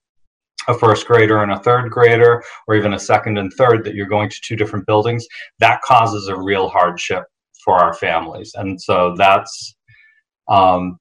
[0.68, 4.06] a first grader and a third grader, or even a second and third, that you're
[4.06, 5.26] going to two different buildings,
[5.60, 7.24] that causes a real hardship
[7.64, 8.52] for our families.
[8.55, 9.76] And so that's
[10.48, 10.98] um,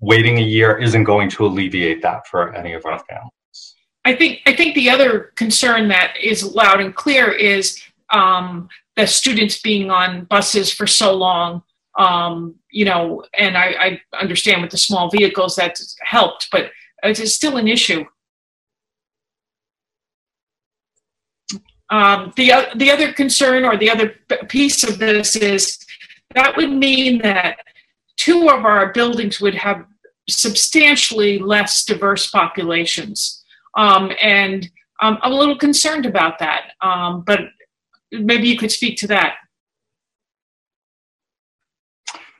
[0.00, 3.32] waiting a year isn't going to alleviate that for any of our families.
[4.04, 9.06] I think I think the other concern that is loud and clear is um, the
[9.06, 11.62] students being on buses for so long.
[11.98, 16.70] Um, you know, and I, I understand with the small vehicles that helped, but
[17.02, 18.04] it's still an issue.
[21.90, 24.14] Um, the the other concern or the other
[24.48, 25.78] piece of this is
[26.34, 27.58] that would mean that
[28.16, 29.84] two of our buildings would have
[30.28, 33.44] substantially less diverse populations.
[33.76, 34.68] Um, and
[35.02, 37.40] um, I'm a little concerned about that, um, but
[38.10, 39.36] maybe you could speak to that.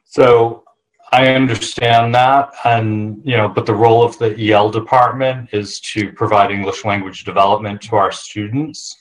[0.05, 0.64] So
[1.12, 6.10] I understand that, and you know, but the role of the EL department is to
[6.12, 8.97] provide English language development to our students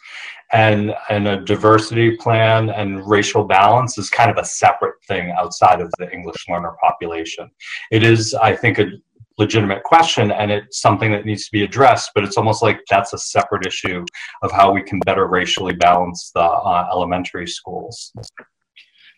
[0.53, 5.81] and and a diversity plan and racial balance is kind of a separate thing outside
[5.81, 7.49] of the English learner population.
[7.91, 8.91] It is, I think, a
[9.37, 13.13] legitimate question and it's something that needs to be addressed, but it's almost like that's
[13.13, 14.05] a separate issue
[14.43, 18.13] of how we can better racially balance the uh, elementary schools.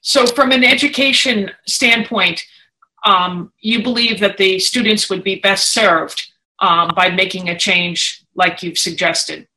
[0.01, 2.43] So, from an education standpoint,
[3.05, 8.23] um, you believe that the students would be best served um, by making a change
[8.35, 9.47] like you've suggested?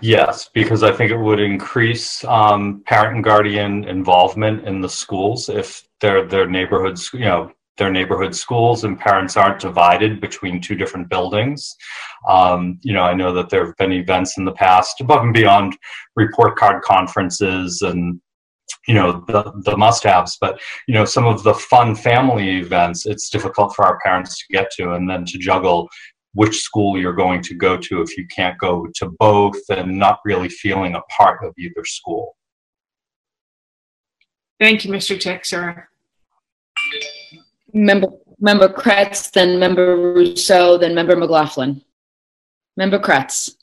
[0.00, 5.48] Yes, because I think it would increase um, parent and guardian involvement in the schools
[5.48, 10.74] if their their neighborhoods, you know, their neighborhood schools and parents aren't divided between two
[10.74, 11.74] different buildings.
[12.28, 15.34] Um, you know, I know that there have been events in the past above and
[15.34, 15.76] beyond
[16.16, 18.20] report card conferences and
[18.86, 23.30] you know the the must-haves but you know some of the fun family events it's
[23.30, 25.88] difficult for our parents to get to and then to juggle
[26.34, 30.20] which school you're going to go to if you can't go to both and not
[30.24, 32.36] really feeling a part of either school.
[34.60, 35.16] Thank you, Mr.
[35.16, 35.86] Texer.
[37.72, 38.08] Member,
[38.38, 41.82] Member Kreatz, then Member Ruseau, then Member McLaughlin.
[42.76, 43.56] Member Kreatz.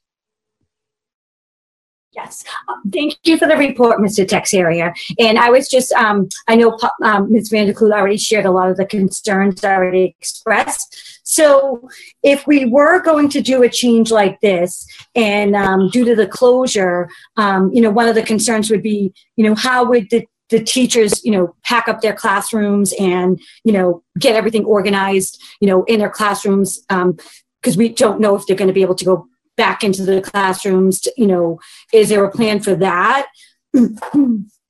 [2.14, 2.44] Yes.
[2.92, 4.28] Thank you for the report, Mr.
[4.28, 4.94] Teixeira.
[5.18, 7.50] And I was just, um, I know um, Ms.
[7.50, 11.11] Van der Kloot already shared a lot of the concerns already expressed.
[11.24, 11.88] So
[12.24, 14.86] if we were going to do a change like this
[15.16, 19.14] and um, due to the closure, um, you know, one of the concerns would be,
[19.36, 23.72] you know, how would the the teachers, you know, pack up their classrooms and, you
[23.72, 28.46] know, get everything organized, you know, in their classrooms because um, we don't know if
[28.46, 29.30] they're going to be able to go
[29.62, 31.60] back into the classrooms to, you know
[31.94, 33.28] is there a plan for that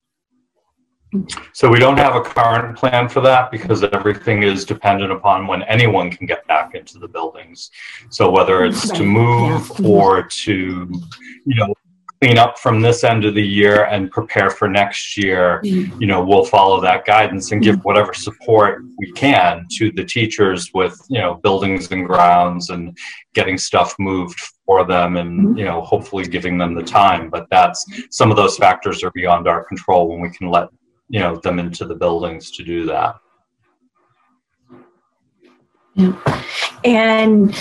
[1.53, 5.61] so we don't have a current plan for that because everything is dependent upon when
[5.63, 7.69] anyone can get back into the buildings
[8.09, 10.89] so whether it's to move or to
[11.45, 11.73] you know
[12.21, 15.99] clean up from this end of the year and prepare for next year, mm-hmm.
[15.99, 17.83] you know, we'll follow that guidance and give mm-hmm.
[17.83, 22.95] whatever support we can to the teachers with, you know, buildings and grounds and
[23.33, 25.57] getting stuff moved for them and, mm-hmm.
[25.57, 27.27] you know, hopefully giving them the time.
[27.27, 30.69] But that's some of those factors are beyond our control when we can let,
[31.11, 33.15] you know, them into the buildings to do that.
[35.93, 36.13] Yeah.
[36.85, 37.53] And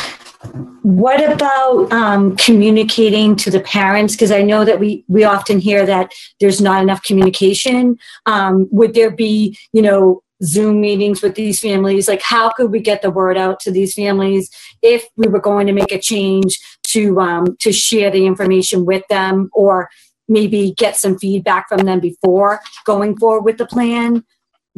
[0.82, 4.14] what about um, communicating to the parents?
[4.14, 7.98] Because I know that we we often hear that there's not enough communication.
[8.26, 12.06] Um, would there be, you know, Zoom meetings with these families?
[12.06, 14.48] Like, how could we get the word out to these families
[14.80, 19.02] if we were going to make a change to um, to share the information with
[19.08, 19.90] them, or
[20.30, 24.24] maybe get some feedback from them before going forward with the plan?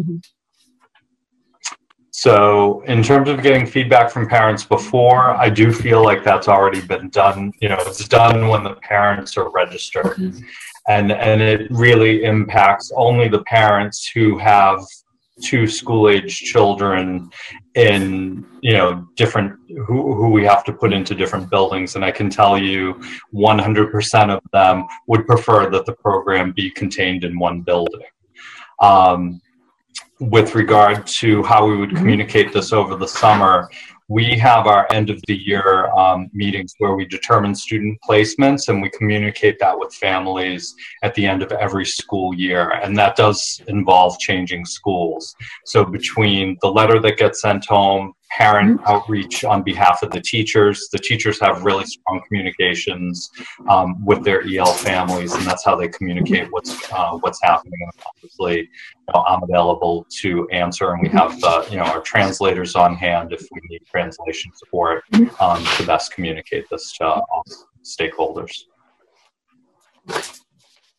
[0.00, 0.16] Mm-hmm.
[2.14, 6.80] So, in terms of getting feedback from parents before, I do feel like that's already
[6.80, 7.52] been done.
[7.60, 10.16] You know, it's done when the parents are registered.
[10.18, 10.44] Mm-hmm.
[10.88, 14.80] And, and it really impacts only the parents who have
[15.42, 17.30] two school age children
[17.74, 21.96] in you know different who, who we have to put into different buildings.
[21.96, 22.94] And i can tell you
[23.34, 28.06] 100% of them would prefer that the program be contained in one building.
[28.80, 29.40] Um,
[30.20, 33.68] with regard to how we would communicate this over the summer
[34.12, 38.82] we have our end of the year um, meetings where we determine student placements and
[38.82, 42.72] we communicate that with families at the end of every school year.
[42.82, 45.34] And that does involve changing schools.
[45.64, 50.88] So between the letter that gets sent home, parent outreach on behalf of the teachers.
[50.90, 53.30] The teachers have really strong communications
[53.68, 57.78] um, with their EL families, and that's how they communicate what's uh, what's happening.
[57.80, 62.00] And obviously, you know, I'm available to answer, and we have uh, you know our
[62.00, 65.04] translators on hand if we need translation support
[65.40, 67.44] um, to best communicate this to all
[67.84, 68.64] stakeholders.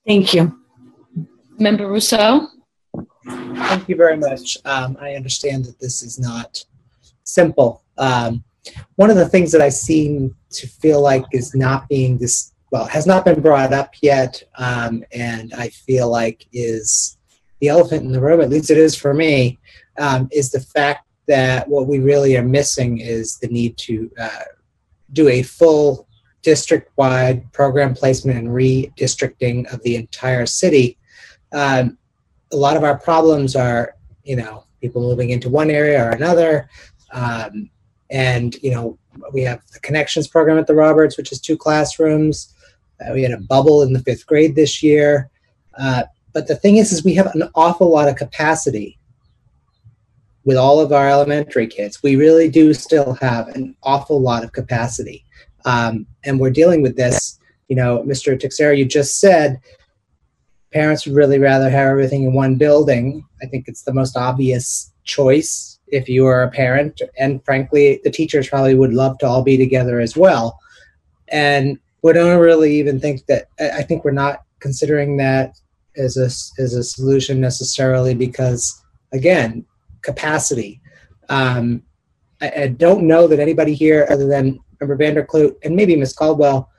[0.05, 0.60] Thank you.
[1.57, 2.47] Member Ruseau?
[3.26, 4.57] Thank you very much.
[4.65, 6.64] Um, I understand that this is not
[7.24, 7.84] simple.
[7.98, 8.44] Um,
[8.95, 12.86] one of the things that I seem to feel like is not being this well
[12.86, 17.18] has not been brought up yet, um, and I feel like is
[17.60, 18.41] the elephant in the room.
[18.41, 19.60] At least it is for me.
[20.00, 24.45] Um, is the fact that what we really are missing is the need to uh,
[25.14, 26.08] do a full
[26.41, 30.98] district-wide program placement and redistricting of the entire city.
[31.54, 31.98] Um,
[32.52, 36.70] a lot of our problems are, you know, people moving into one area or another.
[37.14, 37.69] Um,
[38.10, 38.98] and, you know,
[39.31, 42.53] we have the connections program at the Roberts, which is two classrooms.
[43.02, 45.30] Uh, we had a bubble in the fifth grade this year.
[45.77, 46.03] Uh,
[46.34, 48.99] but the thing is, is we have an awful lot of capacity
[50.45, 52.03] with all of our elementary kids.
[52.03, 55.23] We really do still have an awful lot of capacity.
[55.65, 57.40] Um, and we're dealing with this.
[57.69, 58.38] You know, Mr.
[58.38, 59.60] Teixeira, you just said
[60.73, 63.23] parents would really rather have everything in one building.
[63.41, 67.02] I think it's the most obvious choice if you are a parent.
[67.20, 70.60] And frankly, the teachers probably would love to all be together as well.
[71.28, 75.56] And we don't really even think that, I think we're not considering that
[75.95, 76.26] as a,
[76.61, 79.65] as a solution necessarily because, again,
[80.02, 80.82] capacity.
[81.30, 81.84] Um,
[82.41, 85.95] I, I don't know that anybody here other than Member Van der Kloot and maybe
[85.95, 86.14] Ms.
[86.14, 86.70] Caldwell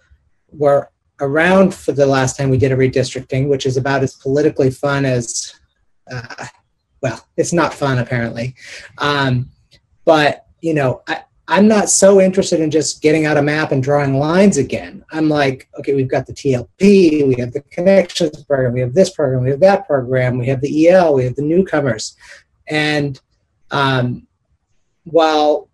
[0.51, 4.71] were around for the last time we did a redistricting, which is about as politically
[4.71, 5.55] fun as,
[6.13, 6.47] uh,
[7.05, 8.55] well, it's not fun apparently.
[8.97, 9.51] Um,
[10.07, 13.83] but, you know, I, I'm not so interested in just getting out a map and
[13.83, 15.05] drawing lines again.
[15.13, 19.11] I'm like, okay, we've got the TLP, we have the connections program, we have this
[19.11, 22.17] program, we have that program, we have the EL, we have the newcomers.
[22.69, 23.21] And
[23.71, 24.27] um,
[25.03, 25.69] while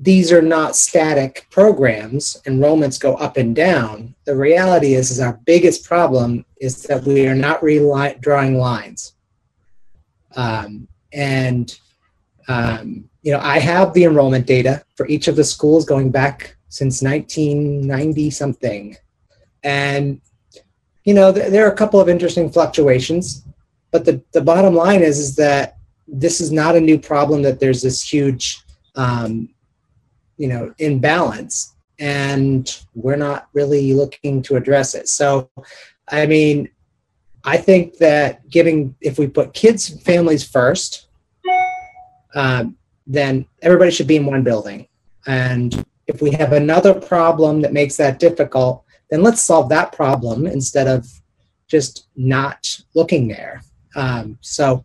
[0.00, 2.40] these are not static programs.
[2.46, 4.14] Enrollments go up and down.
[4.26, 7.64] The reality is, is our biggest problem is that we are not
[8.20, 9.14] drawing lines.
[10.38, 11.78] Um, and
[12.48, 16.56] um, you know, I have the enrollment data for each of the schools going back
[16.70, 18.96] since 1990 something,
[19.62, 20.20] and
[21.04, 23.44] you know, th- there are a couple of interesting fluctuations.
[23.90, 27.42] But the, the bottom line is, is that this is not a new problem.
[27.42, 28.62] That there's this huge
[28.94, 29.50] um,
[30.38, 35.50] you know imbalance and we're not really looking to address it so
[36.08, 36.68] i mean
[37.48, 41.06] i think that giving if we put kids and families first
[42.34, 42.76] um,
[43.06, 44.86] then everybody should be in one building
[45.26, 50.46] and if we have another problem that makes that difficult then let's solve that problem
[50.46, 51.06] instead of
[51.66, 52.60] just not
[52.94, 53.62] looking there
[53.96, 54.84] um, so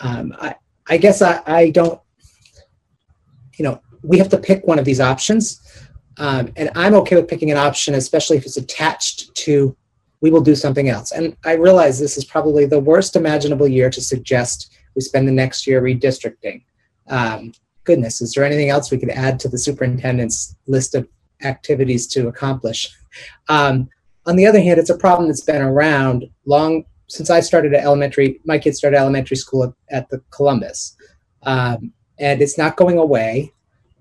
[0.00, 0.54] um, I,
[0.88, 2.00] I guess I, I don't
[3.58, 5.60] you know we have to pick one of these options.
[6.18, 9.76] Um, and I'm okay with picking an option, especially if it's attached to
[10.22, 11.10] we will do something else.
[11.12, 15.32] And I realize this is probably the worst imaginable year to suggest we spend the
[15.32, 16.62] next year redistricting.
[17.08, 17.52] Um,
[17.84, 21.08] goodness, is there anything else we could add to the superintendent's list of
[21.42, 22.88] activities to accomplish?
[23.48, 23.90] Um,
[24.24, 27.84] on the other hand, it's a problem that's been around long since I started at
[27.84, 28.40] elementary.
[28.44, 30.96] My kids started elementary school at, at the Columbus,
[31.42, 33.52] um, and it's not going away.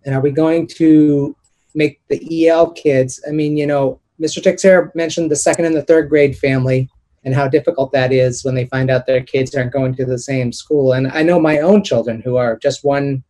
[0.05, 1.35] And are we going to
[1.73, 3.19] make the EL kids?
[3.27, 4.41] I mean, you know, Mr.
[4.41, 6.89] Teixeira mentioned the second and the third grade family
[7.23, 10.17] and how difficult that is when they find out their kids aren't going to the
[10.19, 10.93] same school.
[10.93, 13.23] And I know my own children who are just one,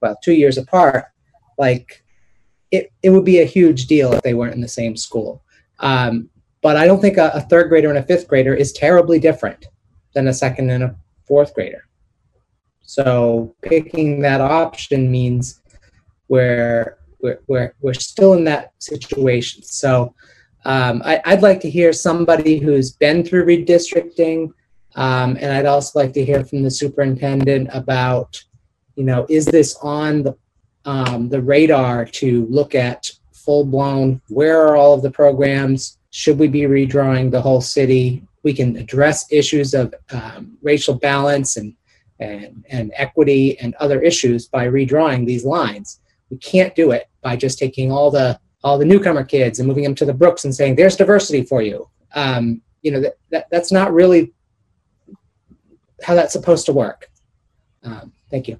[0.00, 1.06] well, two years apart,
[1.56, 2.02] like
[2.70, 5.42] it, it would be a huge deal if they weren't in the same school.
[5.80, 6.28] Um,
[6.62, 9.66] but I don't think a, a third grader and a fifth grader is terribly different
[10.14, 10.96] than a second and a
[11.26, 11.84] fourth grader.
[12.82, 15.60] So picking that option means
[16.26, 19.62] where we're, we're, still in that situation.
[19.62, 20.14] So
[20.64, 24.52] um, I, would like to hear somebody who's been through redistricting,
[24.96, 28.42] Um, and I'd also like to hear from the superintendent about,
[28.96, 30.36] you know, is this on the,
[30.84, 35.98] um, the radar to look at full blown, where are all of the programs?
[36.10, 38.22] Should we be redrawing the whole city?
[38.42, 41.74] We can address issues of um, racial balance and,
[42.20, 46.00] and, and equity and other issues by redrawing these lines.
[46.30, 49.84] We can't do it by just taking all the all the newcomer kids and moving
[49.84, 51.88] them to the Brooks and saying there's diversity for you.
[52.14, 54.32] Um, you know that, that that's not really
[56.02, 57.10] how that's supposed to work.
[57.82, 58.58] Um, thank you.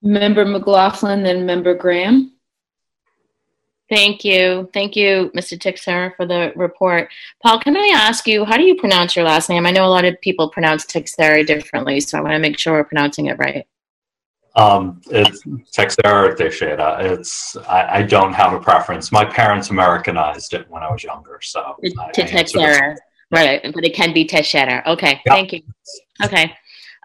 [0.00, 2.32] Member McLaughlin, then Member Graham.
[3.90, 4.70] Thank you.
[4.72, 5.60] Thank you, Mr.
[5.60, 7.10] Teixeira, for the report.
[7.42, 9.66] Paul, can I ask you, how do you pronounce your last name?
[9.66, 12.74] I know a lot of people pronounce Teixeira differently, so I want to make sure
[12.74, 13.66] we're pronouncing it right.
[14.56, 15.42] Um, it's
[15.76, 16.98] Texera Teixeira.
[17.00, 19.10] It's I, I don't have a preference.
[19.10, 22.96] My parents Americanized it when I was younger, so I- I answer Teixeira,
[23.30, 23.60] right?
[23.74, 24.82] But it can be Teixeira.
[24.86, 25.34] Okay, Yeah.
[25.34, 25.62] thank you.
[26.24, 26.54] Okay,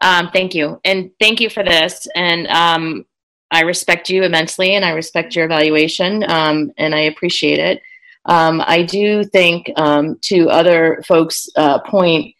[0.04, 2.08] um, thank you, and thank you for this.
[2.16, 3.06] And um,
[3.50, 7.82] I respect you immensely, and I respect your evaluation, um, and I appreciate it.
[8.26, 12.36] Um, I do think, um, to other folks' uh, point,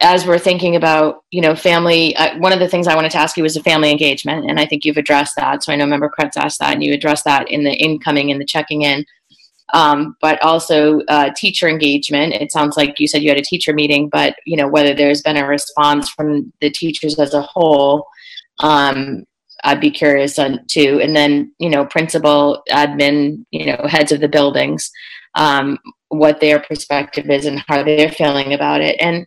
[0.00, 3.18] as we're thinking about, you know, family, uh, one of the things I wanted to
[3.18, 5.62] ask you was the family engagement, and I think you've addressed that.
[5.62, 8.40] So I know Member Kreatz asked that, and you addressed that in the incoming and
[8.40, 9.04] the checking in.
[9.74, 12.34] Um, but also uh, teacher engagement.
[12.34, 15.22] It sounds like you said you had a teacher meeting, but you know whether there's
[15.22, 18.06] been a response from the teachers as a whole.
[18.60, 19.24] Um,
[19.64, 21.00] I'd be curious on too.
[21.02, 24.88] And then you know principal, admin, you know heads of the buildings,
[25.34, 25.78] um,
[26.10, 28.96] what their perspective is and how they're feeling about it.
[29.00, 29.26] And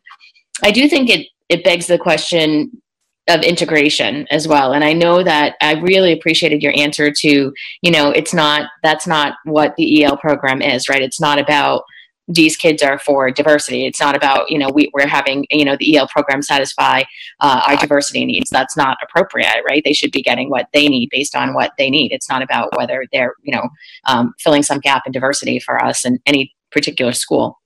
[0.63, 2.81] I do think it it begs the question
[3.27, 4.73] of integration as well.
[4.73, 9.07] And I know that I really appreciated your answer to, you know, it's not that's
[9.07, 11.01] not what the EL program is, right?
[11.01, 11.83] It's not about
[12.29, 13.87] these kids are for diversity.
[13.87, 17.01] It's not about, you know, we, we're having, you know, the EL program satisfy
[17.39, 18.51] uh, our diversity needs.
[18.51, 19.81] That's not appropriate, right?
[19.83, 22.11] They should be getting what they need based on what they need.
[22.11, 23.67] It's not about whether they're, you know,
[24.05, 27.58] um, filling some gap in diversity for us in any particular school.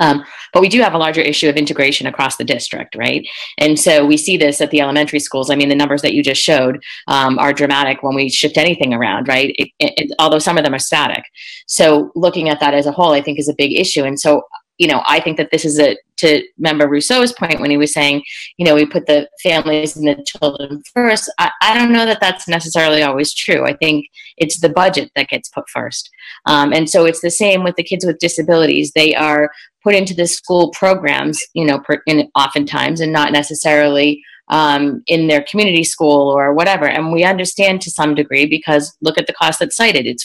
[0.00, 3.26] Um, but we do have a larger issue of integration across the district, right?
[3.58, 5.50] And so we see this at the elementary schools.
[5.50, 8.94] I mean, the numbers that you just showed um, are dramatic when we shift anything
[8.94, 9.54] around, right?
[9.58, 11.24] It, it, although some of them are static.
[11.66, 14.04] So looking at that as a whole, I think is a big issue.
[14.04, 14.42] And so,
[14.80, 17.92] you know, I think that this is a, to Member Ruseau's point when he was
[17.92, 18.22] saying,
[18.56, 21.30] you know, we put the families and the children first.
[21.38, 23.66] I, I don't know that that's necessarily always true.
[23.66, 24.06] I think
[24.38, 26.08] it's the budget that gets put first.
[26.46, 28.92] Um, and so it's the same with the kids with disabilities.
[28.94, 29.50] They are
[29.84, 35.26] put into the school programs, you know, per, in, oftentimes, and not necessarily um, in
[35.26, 36.88] their community school or whatever.
[36.88, 40.06] And we understand to some degree because look at the cost that's cited.
[40.06, 40.24] It's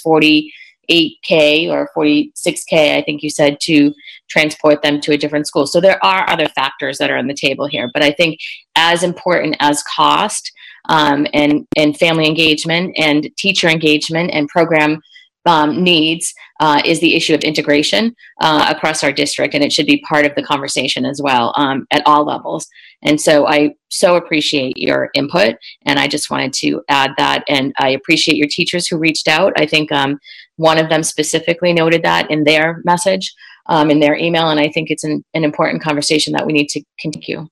[0.90, 3.94] 48K or 46K, I think you said, to
[4.30, 5.68] transport them to a different school.
[5.68, 7.90] So there are other factors that are on the table here.
[7.94, 8.40] But I think
[8.76, 10.52] as important as cost
[10.90, 15.02] um, and, and family engagement and teacher engagement and program
[15.46, 19.86] um, needs uh, is the issue of integration uh, across our district, and it should
[19.86, 22.68] be part of the conversation as well um, at all levels.
[23.04, 25.56] And so I so appreciate your input,
[25.86, 27.44] and I just wanted to add that.
[27.48, 29.54] And I appreciate your teachers who reached out.
[29.58, 30.18] I think um,
[30.56, 33.34] one of them specifically noted that in their message,
[33.68, 36.70] um, in their email, and I think it's an, an important conversation that we need
[36.70, 37.48] to continue.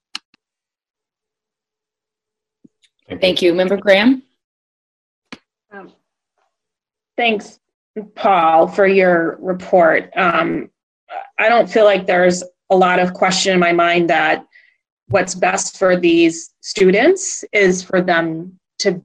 [3.20, 3.54] Thank you.
[3.54, 4.24] Member Graham?
[5.72, 5.92] Um,
[7.16, 7.60] Thanks,
[8.16, 10.10] Paul, for your report.
[10.16, 10.70] Um,
[11.40, 14.46] I don't feel like there's a lot of question in my mind that
[15.10, 19.04] what's best for these students is for them to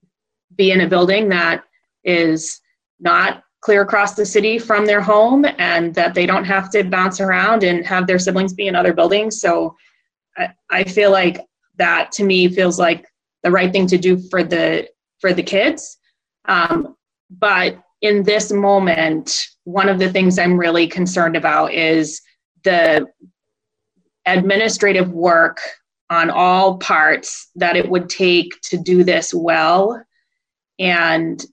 [0.56, 1.64] be in a building that
[2.04, 2.60] is
[3.00, 7.20] not clear across the city from their home and that they don't have to bounce
[7.20, 9.40] around and have their siblings be in other buildings.
[9.40, 9.76] So
[10.36, 11.44] I, I feel like
[11.76, 13.04] that to me feels like
[13.42, 14.88] the right thing to do for the
[15.20, 15.98] for the kids.
[16.46, 16.96] Um,
[17.30, 22.20] but in this moment, one of the things I'm really concerned about is
[22.64, 23.06] the
[24.26, 25.58] administrative work
[26.10, 30.02] on all parts that it would take to do this well.
[30.78, 31.44] And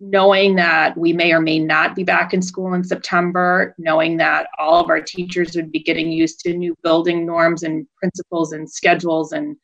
[0.00, 4.46] knowing that we may or may not be back in school in September, knowing that
[4.56, 8.70] all of our teachers would be getting used to new building norms and principles and
[8.70, 9.56] schedules and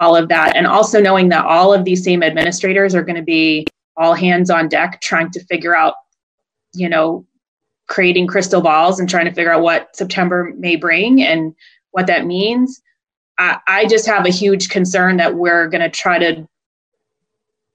[0.00, 0.54] all of that.
[0.54, 3.66] And also knowing that all of these same administrators are going to be
[3.98, 5.94] all hands on deck trying to figure out,
[6.72, 7.26] you know,
[7.88, 11.54] creating crystal balls and trying to figure out what September may bring and
[11.90, 12.80] what that means.
[13.38, 16.46] I, I just have a huge concern that we're going to try to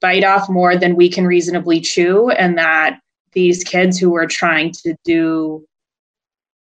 [0.00, 3.00] bite off more than we can reasonably chew, and that
[3.32, 5.66] these kids who are trying to do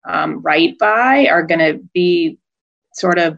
[0.06, 2.38] um, right by are going to be
[2.94, 3.38] sort of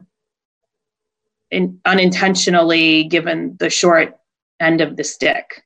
[1.52, 4.18] in, unintentionally given the short
[4.60, 5.65] end of the stick,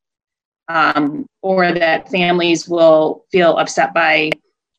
[0.70, 4.30] um, or that families will feel upset by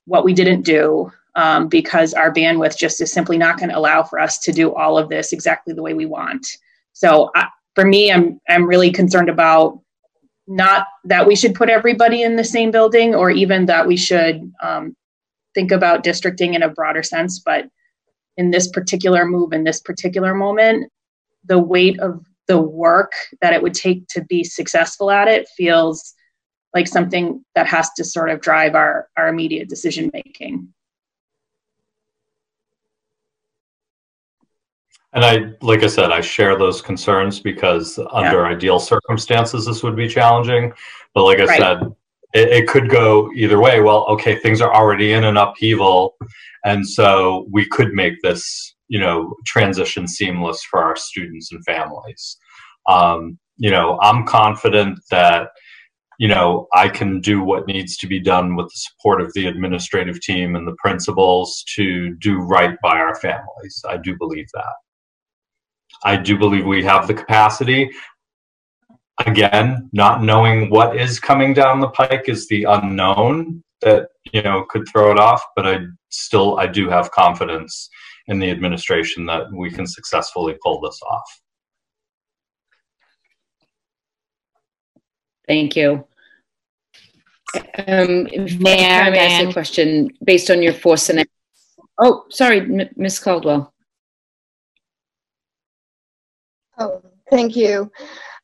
[0.06, 4.02] what we didn't do um, because our bandwidth just is simply not going to allow
[4.02, 6.46] for us to do all of this exactly the way we want.
[6.92, 9.80] So uh, for me, I'm I'm really concerned about
[10.46, 14.52] not that we should put everybody in the same building, or even that we should
[14.62, 14.96] um,
[15.54, 17.68] think about districting in a broader sense, but
[18.36, 20.90] in this particular move, in this particular moment,
[21.44, 26.14] the weight of the work that it would take to be successful at it feels
[26.74, 30.66] like something that has to sort of drive our, our immediate decision making.
[35.12, 39.94] And I, like I said, I share those concerns because under ideal circumstances, this would
[39.94, 40.72] be challenging.
[41.14, 41.60] But like I Right.
[41.60, 41.82] said,
[42.34, 43.80] it, it could go either way.
[43.80, 46.16] Well, okay, things are already in an upheaval.
[46.64, 52.36] And so we could make this, you know, transition seamless for our students and families.
[52.86, 55.48] Um, you know, I'm confident that,
[56.18, 59.46] you know, I can do what needs to be done with the support of the
[59.46, 63.82] administrative team and the principals to do right by our families.
[63.88, 64.72] I do believe that.
[66.04, 67.90] I do believe we have the capacity.
[69.26, 74.64] Again, not knowing what is coming down the pike is the unknown that you know
[74.70, 75.42] could throw it off.
[75.56, 75.80] But I
[76.10, 77.88] still I do have confidence
[78.28, 81.40] in the administration that we can successfully pull this off.
[85.50, 86.06] Thank you.
[87.56, 91.26] Um, if Mayor, can I ask a question based on your four scenarios?
[91.98, 93.18] Oh, sorry, M- Ms.
[93.18, 93.74] Caldwell.
[96.78, 97.90] Oh, thank you.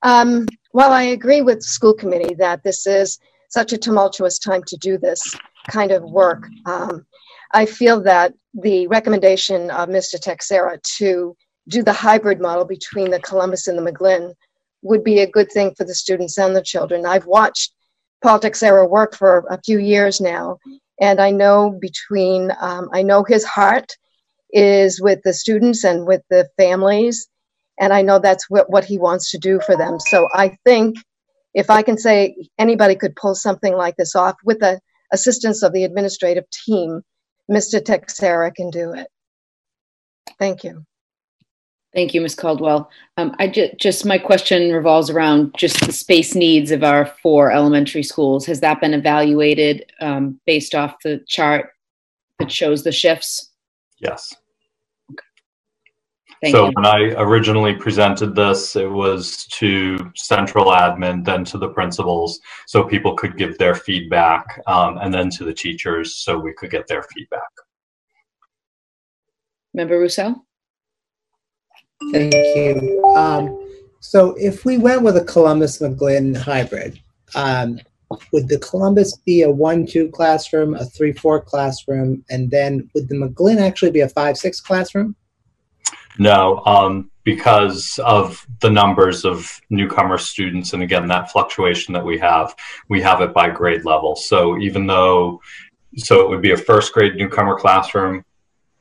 [0.02, 3.20] Um, while I agree with the school committee that this is
[3.50, 5.22] such a tumultuous time to do this
[5.70, 7.06] kind of work, um,
[7.52, 10.18] I feel that the recommendation of Mr.
[10.20, 11.36] Teixeira to
[11.68, 14.34] do the hybrid model between the Columbus and the McGlynn
[14.82, 17.06] would be a good thing for the students and the children.
[17.06, 17.72] I've watched
[18.22, 20.58] Paul Teixeira work for a few years now,
[21.00, 23.92] and I know between, um, I know his heart
[24.52, 27.28] is with the students and with the families
[27.78, 29.98] and I know that's what, what he wants to do for them.
[30.00, 30.96] So I think
[31.54, 34.80] if I can say anybody could pull something like this off with the
[35.12, 37.02] assistance of the administrative team,
[37.50, 37.84] Mr.
[37.84, 39.08] Teixeira can do it.
[40.38, 40.84] Thank you.
[41.96, 42.34] Thank you, Ms.
[42.34, 42.90] Caldwell.
[43.16, 47.50] Um, I ju- just, my question revolves around just the space needs of our four
[47.50, 48.44] elementary schools.
[48.44, 51.70] Has that been evaluated um, based off the chart
[52.38, 53.50] that shows the shifts?
[53.98, 54.34] Yes.
[56.42, 56.72] Thank so you.
[56.74, 62.84] when I originally presented this, it was to central admin, then to the principals, so
[62.84, 66.86] people could give their feedback, um, and then to the teachers, so we could get
[66.88, 67.40] their feedback.
[69.72, 70.42] Member Ruseau?
[72.12, 73.04] Thank you.
[73.16, 73.62] Um,
[74.00, 77.00] so if we went with a Columbus McGlynn hybrid,
[77.34, 77.80] um,
[78.32, 83.60] would the Columbus be a one-two classroom, a three-four classroom, and then would the McGlynn
[83.60, 85.16] actually be a five-six classroom?
[86.18, 92.18] No, um, because of the numbers of newcomer students, and again, that fluctuation that we
[92.18, 92.54] have,
[92.88, 94.14] we have it by grade level.
[94.14, 95.40] So even though,
[95.96, 98.24] so it would be a first grade newcomer classroom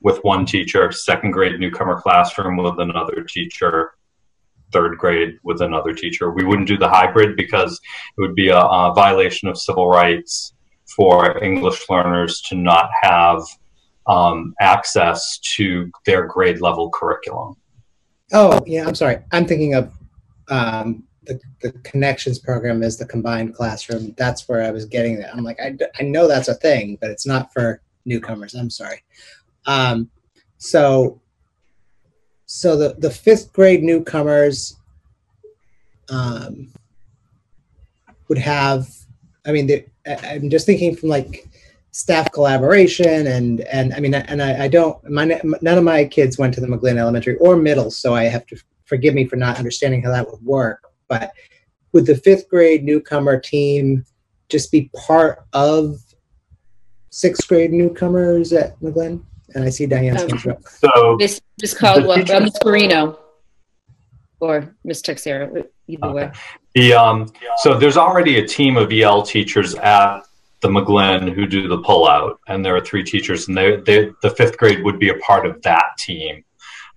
[0.02, 3.92] with one teacher, second grade newcomer classroom with another teacher,
[4.72, 6.32] third grade with another teacher.
[6.32, 7.80] We wouldn't do the hybrid because
[8.18, 10.54] it would be a, a violation of civil rights
[10.96, 13.42] for English learners to not have
[14.08, 17.56] um, access to their grade level curriculum.
[18.32, 19.20] Oh, yeah, I'm sorry.
[19.32, 19.92] I'm thinking of
[20.50, 24.14] um, the, the connections program as the combined classroom.
[24.18, 25.34] That's where I was getting that.
[25.34, 28.54] I'm like, I, I know that's a thing, but it's not for newcomers.
[28.54, 29.04] I'm sorry.
[29.66, 30.10] Um,
[30.58, 31.22] so,
[32.46, 34.78] so the, the fifth grade newcomers
[36.10, 36.72] um,
[38.28, 38.88] would have,
[39.46, 39.70] I mean,
[40.08, 41.48] I- I'm just thinking from like
[41.92, 45.26] staff collaboration and, and I mean, and I, I don't, my,
[45.62, 48.58] none of my kids went to the McGlynn Elementary or middle, so I have to
[48.86, 50.84] forgive me for not understanding how that would work.
[51.08, 51.32] But
[51.92, 54.06] would the fifth grade newcomer team
[54.50, 55.98] just be part of
[57.10, 59.24] sixth grade newcomers at McGlynn?
[59.56, 60.62] And I see Diane's Um, hands up.
[60.68, 61.42] So Ms.
[61.62, 61.74] Ms.
[61.74, 62.58] Caldwell, teacher- uh, Ms.
[62.64, 63.20] Marino,
[64.42, 65.02] or Ms.
[65.02, 66.32] Texera, either way.
[66.76, 70.20] The um, so there's already a team of EL teachers at
[70.60, 74.30] the McGlynn who do the pullout, and there are three teachers, and they, they the
[74.32, 76.44] fifth grade would be a part of that team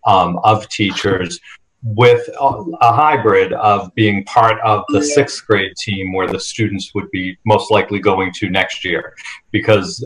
[0.05, 1.39] um, of teachers
[1.85, 2.44] with a,
[2.80, 7.36] a hybrid of being part of the sixth grade team where the students would be
[7.47, 9.14] most likely going to next year
[9.52, 10.05] because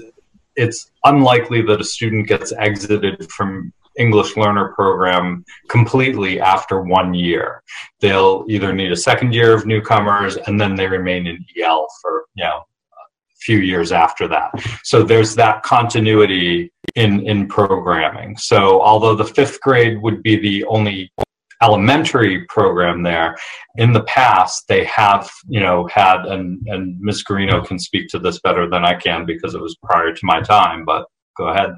[0.56, 7.62] it's unlikely that a student gets exited from English learner program completely after one year.
[8.00, 12.24] They'll either need a second year of newcomers and then they remain in EL for,
[12.34, 12.58] you know,
[12.92, 14.50] a few years after that.
[14.82, 18.36] So there's that continuity in, in programming.
[18.36, 21.12] So although the fifth grade would be the only
[21.62, 23.36] elementary program there.
[23.76, 27.24] In the past, they have, you know, had, and, and Ms.
[27.24, 30.40] Garino can speak to this better than I can because it was prior to my
[30.40, 31.06] time, but
[31.36, 31.70] go ahead.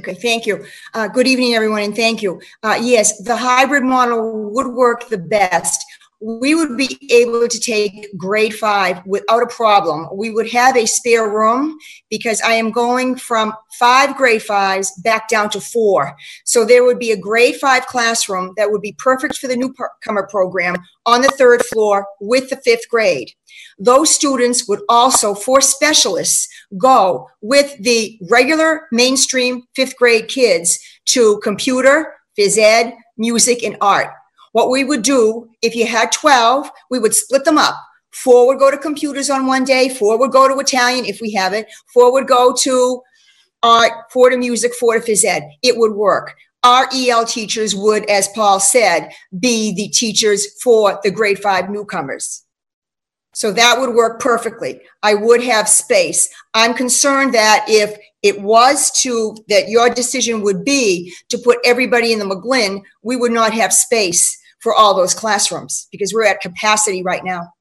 [0.00, 0.64] Okay, thank you.
[0.94, 2.40] Uh, good evening, everyone, and thank you.
[2.62, 5.84] Uh, yes, the hybrid model would work the best
[6.20, 10.06] we would be able to take grade five without a problem.
[10.12, 11.78] We would have a spare room
[12.10, 16.14] because I am going from five grade fives back down to four.
[16.44, 20.28] So there would be a grade five classroom that would be perfect for the newcomer
[20.30, 20.76] program
[21.06, 23.32] on the third floor with the fifth grade.
[23.78, 31.40] Those students would also, for specialists, go with the regular mainstream fifth grade kids to
[31.42, 34.10] computer, phys ed, music, and art
[34.52, 37.76] what we would do, if you had 12, we would split them up.
[38.12, 41.32] Four would go to computers on one day, four would go to Italian if we
[41.32, 43.02] have it, four would go to
[43.62, 45.48] art, four to music, four to phys ed.
[45.62, 46.34] It would work.
[46.62, 52.44] Our EL teachers would, as Paul said, be the teachers for the grade five newcomers.
[53.32, 54.80] So that would work perfectly.
[55.02, 56.28] I would have space.
[56.52, 62.12] I'm concerned that if it was to, that your decision would be to put everybody
[62.12, 66.40] in the McGlynn, we would not have space for all those classrooms because we're at
[66.40, 67.52] capacity right now.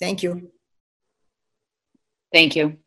[0.00, 0.50] Thank you.
[2.32, 2.78] Thank you.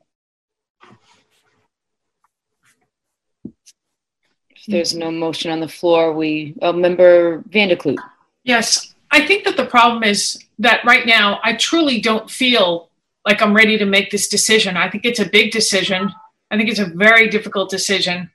[4.49, 7.99] If there's no motion on the floor, we, uh, Member Van der Kloot.
[8.43, 12.89] Yes, I think that the problem is that right now I truly don't feel
[13.25, 14.75] like I'm ready to make this decision.
[14.75, 16.11] I think it's a big decision.
[16.51, 18.31] I think it's a very difficult decision.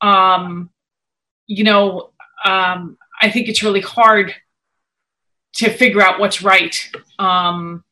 [0.00, 0.70] Um,
[1.46, 2.10] you know,
[2.44, 4.34] um, I think it's really hard
[5.54, 6.76] to figure out what's right.
[7.18, 7.84] Um,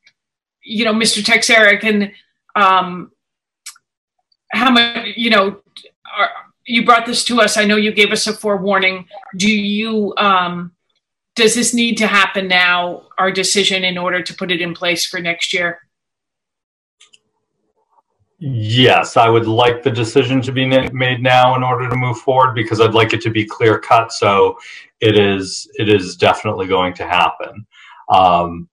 [0.62, 1.24] you know, Mr.
[1.24, 2.12] Teixeira can,
[2.54, 3.10] um,
[4.52, 5.60] how much, you know,
[6.16, 6.30] are,
[6.66, 7.56] you brought this to us.
[7.56, 9.06] I know you gave us a forewarning.
[9.36, 10.72] Do you, um,
[11.36, 15.06] does this need to happen now, our decision, in order to put it in place
[15.06, 15.85] for next year?
[18.38, 22.54] Yes, I would like the decision to be made now in order to move forward
[22.54, 24.12] because I'd like it to be clear cut.
[24.12, 24.58] So
[25.00, 27.66] it is it is definitely going to happen.
[28.12, 28.68] Um,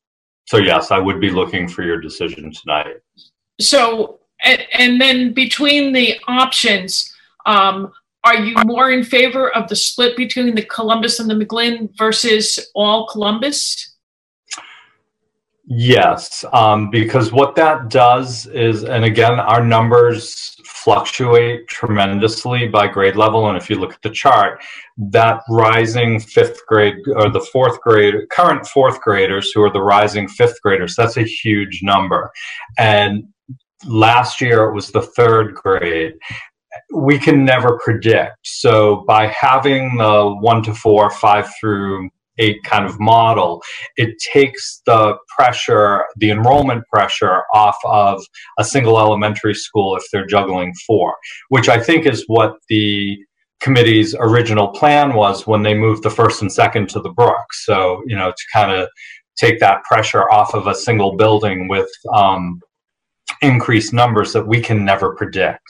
[0.46, 2.98] so yes, I would be looking for your decision tonight.
[3.62, 7.14] So and, then between the options,
[7.46, 7.94] um,
[8.26, 12.60] are you more in favor of the split between the Columbus and the McGlynn versus
[12.76, 13.93] all Columbus?
[15.76, 23.16] Yes, um, because what that does is, and again, our numbers fluctuate tremendously by grade
[23.16, 23.48] level.
[23.48, 24.62] And if you look at the chart,
[24.98, 30.28] that rising fifth grade or the fourth grade, current fourth graders who are the rising
[30.28, 32.32] fifth graders, that's a huge number.
[32.78, 33.24] And
[33.86, 36.14] last year it was the third grade
[36.94, 38.38] we can never predict.
[38.44, 43.62] So by having the one to four, five through a kind of model,
[43.98, 48.24] it takes the pressure, the enrollment pressure off of
[48.58, 51.16] a single elementary school if they're juggling four,
[51.50, 53.18] which I think is what the
[53.62, 57.54] committee's original plan was when they moved the first and second to the Brook.
[57.54, 58.90] So, you know, to kind of
[59.38, 62.60] take that pressure off of a single building with um,
[63.42, 65.62] increased numbers that we can never predict.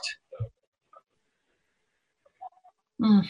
[3.01, 3.25] Mm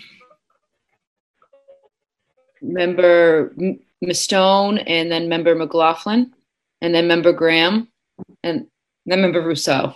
[2.64, 3.54] member
[4.12, 6.34] Stone, and then member McLaughlin,
[6.82, 7.88] and then member Graham,
[8.44, 8.68] and
[9.06, 9.96] then member Ruseau.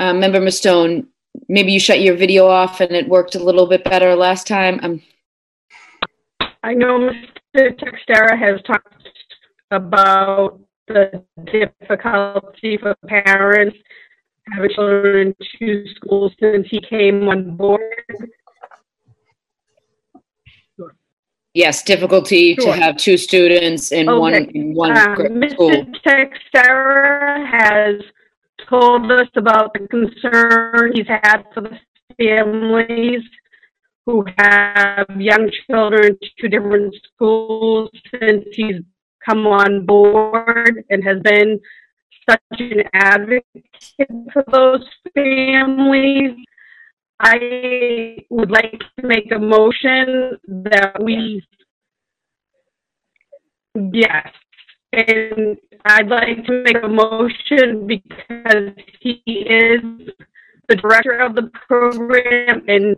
[0.00, 1.06] Uh, member Mustone,
[1.48, 4.80] maybe you shut your video off and it worked a little bit better last time.
[4.82, 5.02] Um,
[6.64, 7.10] I know
[7.54, 7.78] Mr.
[7.78, 9.08] Teixeira has talked
[9.70, 13.76] about the difficulty for parents
[14.52, 17.80] having children in two schools since he came on board?
[21.54, 22.74] Yes, difficulty Sure.
[22.74, 24.50] to have two students in one Okay.
[24.54, 25.70] in one Um, gr- school.
[25.70, 26.28] Mr.
[26.52, 28.02] Teixeira has
[28.68, 31.78] told us about the concern he's had for the
[32.18, 33.22] families
[34.04, 38.82] who have young children in two different schools since he's
[39.24, 41.60] come on board and has been
[42.28, 43.44] such an advocate
[44.32, 46.36] for those families.
[47.20, 51.42] I would like to make a motion that we
[53.74, 54.28] Yes.
[54.92, 58.70] And I'd like to make a motion because
[59.00, 60.08] he is
[60.68, 62.96] the director of the program and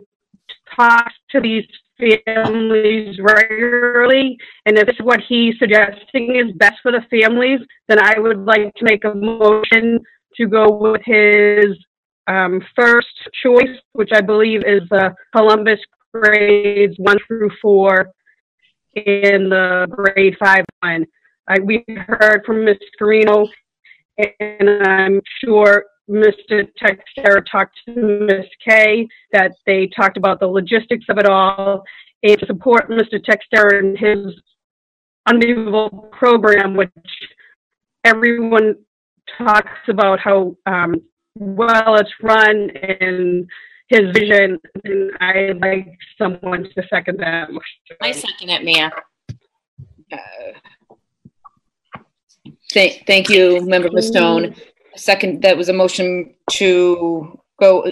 [0.75, 1.65] talks to these
[1.99, 4.37] families regularly.
[4.65, 8.39] And if this is what he's suggesting is best for the families, then I would
[8.39, 9.99] like to make a motion
[10.35, 11.77] to go with his
[12.27, 13.07] um, first
[13.43, 15.79] choice, which I believe is the Columbus
[16.13, 18.11] grades one through four
[18.95, 21.05] in the grade five one.
[21.47, 22.77] I, we heard from Ms.
[22.99, 23.47] Carino,
[24.17, 26.67] and I'm sure Mr.
[26.77, 28.45] Teixeira talked to Ms.
[28.67, 31.83] Kay, that they talked about the logistics of it all,
[32.23, 33.23] and to support Mr.
[33.23, 34.33] Teixeira and his
[35.27, 36.91] unbelievable program, which
[38.05, 38.75] everyone
[39.37, 40.95] talks about how um,
[41.35, 43.47] well it's run and
[43.89, 45.87] his vision, and I like
[46.17, 47.49] someone to second that.
[48.01, 48.89] I second it, Mea.
[52.73, 54.55] Thank, thank you, Member for Stone.
[54.97, 57.89] Second, that was a motion to go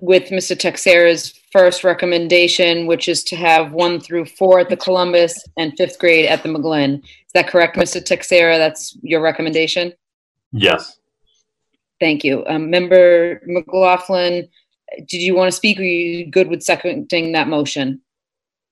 [0.00, 0.58] with Mr.
[0.58, 5.98] Teixeira's first recommendation, which is to have one through four at the Columbus and fifth
[5.98, 7.02] grade at the McGlynn.
[7.02, 8.04] Is that correct, Mr.
[8.04, 8.58] Teixeira?
[8.58, 9.92] That's your recommendation?
[10.52, 10.98] Yes.
[12.00, 12.44] Thank you.
[12.46, 14.48] Um, Member McLaughlin,
[15.06, 18.00] did you want to speak or are you good with seconding that motion?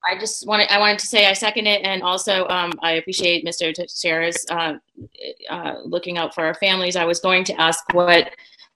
[0.04, 3.44] I just wanted, I wanted to say I second it, and also um, I appreciate
[3.44, 3.74] Mr.
[3.74, 4.74] Teixeira's uh,
[5.50, 6.96] uh, looking out for our families.
[6.96, 8.30] I was going to ask what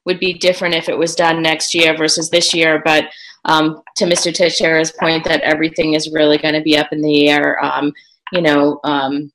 [0.05, 3.05] would be different if it was done next year versus this year, but
[3.45, 4.35] um, to Mr.
[4.35, 7.93] Teixeira's point that everything is really going to be up in the air, um,
[8.33, 9.33] you know, um,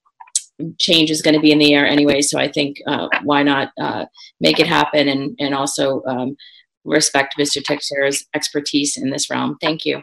[0.80, 2.22] change is going to be in the air anyway.
[2.22, 4.06] So I think uh, why not uh,
[4.40, 6.36] make it happen and and also um,
[6.84, 7.64] respect Mr.
[7.64, 9.58] Teixeira's expertise in this realm.
[9.62, 10.02] Thank you.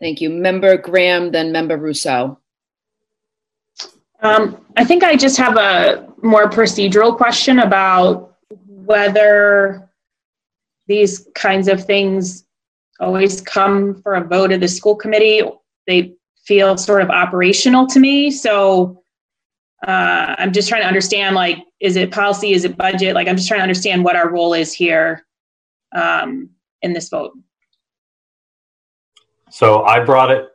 [0.00, 0.30] Thank you.
[0.30, 2.38] Member Graham, then Member Ruseau.
[4.22, 9.88] Um, I think I just have a more procedural question about whether
[10.86, 12.44] these kinds of things
[12.98, 15.42] always come for a vote of the school committee.
[15.86, 16.14] They
[16.44, 18.30] feel sort of operational to me.
[18.30, 19.02] So
[19.86, 22.52] uh, I'm just trying to understand like, is it policy?
[22.52, 23.14] Is it budget?
[23.14, 25.24] Like, I'm just trying to understand what our role is here
[25.92, 26.50] um,
[26.82, 27.32] in this vote.
[29.50, 30.46] So I brought it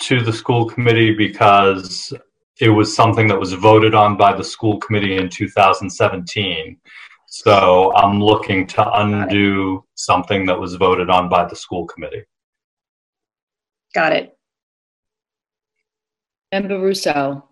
[0.00, 2.12] to the school committee because
[2.60, 6.76] it was something that was voted on by the school committee in 2017.
[7.28, 12.24] So I'm looking to undo something that was voted on by the school committee.
[13.94, 14.36] Got it.
[16.50, 17.44] Member Ruseau.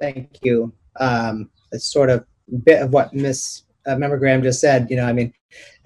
[0.00, 0.72] Thank you.
[0.98, 4.88] Um, it's sort of a bit of what Miss Member Graham just said.
[4.90, 5.32] You know, I mean,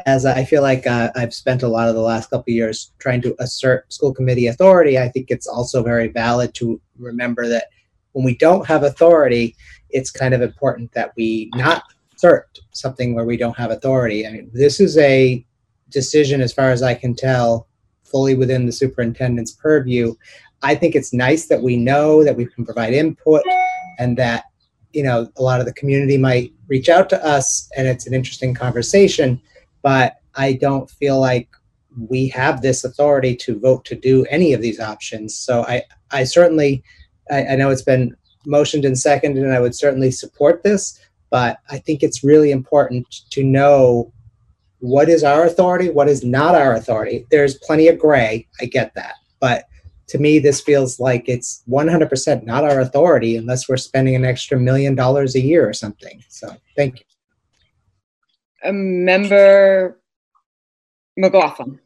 [0.05, 3.23] as I feel like uh, I've spent a lot of the last couple years trying
[3.23, 7.68] to assert school committee authority, I think it's also very valid to remember that
[8.12, 9.57] when we don't have authority,
[9.91, 11.83] it's kind of important that we not
[12.15, 14.26] assert something where we don't have authority.
[14.26, 15.44] I mean, this is a
[15.91, 17.68] decision, as far as I can tell,
[18.05, 20.15] fully within the superintendent's purview.
[20.62, 23.42] I think it's nice that we know that we can provide input
[23.99, 24.44] and that
[24.97, 28.15] you know a lot of the community might reach out to us and it's an
[28.15, 29.39] interesting conversation
[29.83, 31.49] but i don't feel like
[32.08, 35.36] we have this authority to vote to do any of these options.
[35.36, 36.83] So i i certainly
[37.31, 38.16] i, I know it's been
[38.47, 40.99] motioned and seconded and i would certainly support this
[41.31, 44.12] but i think it's really important to know
[44.78, 47.26] what is our authority what is not our authority.
[47.31, 49.65] There's plenty of gray i get that but
[50.09, 54.59] to me, this feels like it's 100% not our authority unless we're spending an extra
[54.59, 56.23] million dollars a year or something.
[56.28, 57.05] So, thank you.
[58.65, 60.01] A member
[61.17, 61.78] McLaughlin.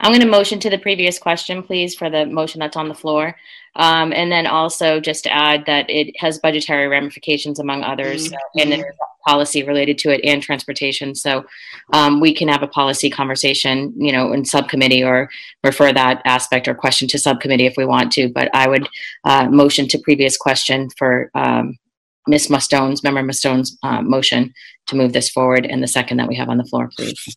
[0.00, 2.94] I'm going to motion to the previous question, please, for the motion that's on the
[2.94, 3.34] floor.
[3.76, 8.58] Um, and then also just to add that it has budgetary ramifications among others Mm-hmm.
[8.60, 11.14] and there's a policy related to it and transportation.
[11.14, 11.44] So
[11.92, 15.28] um, we can have a policy conversation, you know, in subcommittee or
[15.64, 18.28] refer that aspect or question to subcommittee if we want to.
[18.28, 18.88] But I would
[19.24, 21.76] uh, motion to previous question for um,
[22.26, 22.48] Ms.
[22.48, 24.52] Mustone's, Member Mustone's uh, motion
[24.88, 27.36] to move this forward and the second that we have on the floor, please.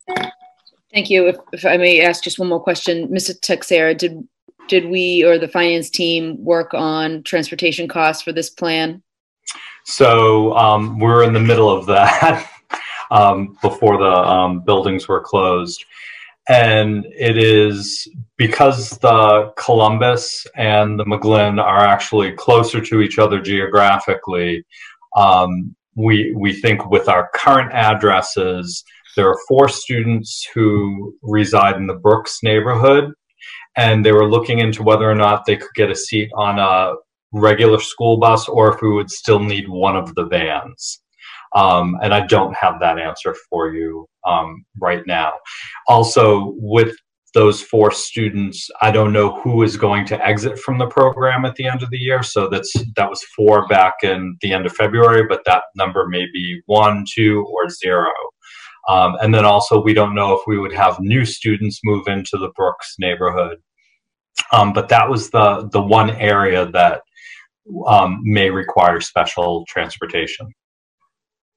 [0.93, 1.27] Thank you.
[1.27, 3.39] If, if I may ask just one more question, Mr.
[3.39, 4.27] Teixeira, did
[4.69, 9.03] did we or the finance team work on transportation costs for this plan?
[9.85, 12.49] So um, we're in the middle of that
[13.11, 15.83] um, before the um, buildings were closed.
[16.47, 18.07] And it is
[18.37, 24.65] because the Columbus and the McGlynn are actually closer to each other geographically.
[25.15, 28.83] Um, we, we think with our current addresses,
[29.15, 33.13] there are four students who reside in the Brooks neighborhood,
[33.77, 36.93] and they were looking into whether or not they could get a seat on a
[37.31, 41.01] regular school bus or if we would still need one of the vans.
[41.55, 45.33] Um, and I don't have that answer for you um, right now.
[45.87, 46.95] Also, with
[47.33, 51.55] those four students, I don't know who is going to exit from the program at
[51.55, 52.23] the end of the year.
[52.23, 56.25] So that's that was four back in the end of February, but that number may
[56.33, 58.09] be one, two, or zero.
[58.89, 62.37] Um, and then also, we don't know if we would have new students move into
[62.37, 63.59] the Brooks neighborhood.
[64.51, 67.01] Um, but that was the the one area that
[67.85, 70.47] um, may require special transportation.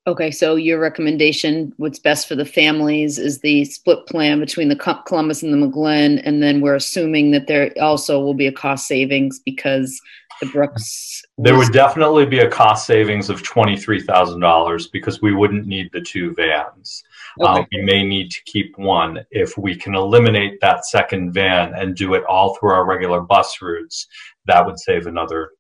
[0.05, 5.03] Okay, so your recommendation, what's best for the families is the split plan between the
[5.07, 8.89] Columbus and the McGlynn, and then we're assuming that there also will be a cost
[8.89, 10.01] savings because
[10.43, 11.23] the Brooks.
[11.39, 15.91] There would definitely be a cost savings of twenty-three thousand dollars because we wouldn't need
[15.93, 17.03] the two vans.
[17.41, 17.67] Uh, Okay.
[17.73, 19.25] we may need to keep one.
[19.31, 23.63] If we can eliminate that second van and do it all through our regular bus
[23.63, 24.07] routes,
[24.47, 25.53] that would save another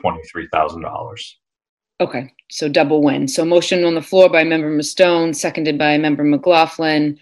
[0.00, 1.38] twenty-three thousand dollars.
[2.00, 3.28] Okay, so double win.
[3.28, 7.18] So motion on the floor by member Mustone, seconded by member McLaughlin.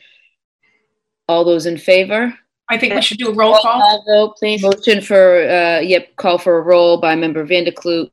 [1.27, 2.33] All those in favor?
[2.71, 4.05] I think we should do a roll call.
[4.07, 4.63] Vote, please.
[4.63, 8.11] Motion for, uh, yep, call for a roll by member Van der Kloot.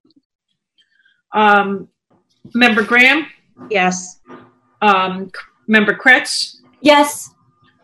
[1.33, 1.89] Um,
[2.53, 3.25] Member Graham?
[3.69, 4.19] Yes.
[4.81, 5.31] Um,
[5.67, 6.57] Member Kreatz?
[6.79, 7.31] Yes.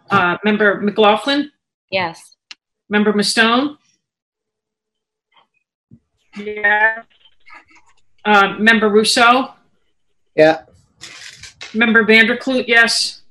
[0.09, 1.51] Uh, Member McLaughlin?
[1.89, 2.35] Yes.
[2.89, 3.77] Member Mustone?
[6.37, 7.05] Yes.
[8.23, 9.53] Uh, Member Ruseau?
[10.35, 10.63] Yeah.
[11.73, 13.23] Member Van der Kloot, yes.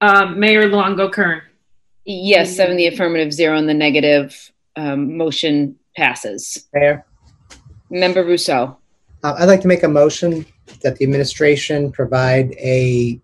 [0.00, 1.42] Um, Mayor Lungo-Koehn?
[2.10, 4.50] Yes, seven in the affirmative, zero in the negative.
[4.76, 6.66] Um, motion passes.
[6.72, 7.04] Mayor,
[7.90, 8.76] Member Ruseau.
[9.22, 10.46] uh, I'd like to make a motion
[10.82, 13.20] that the administration provide a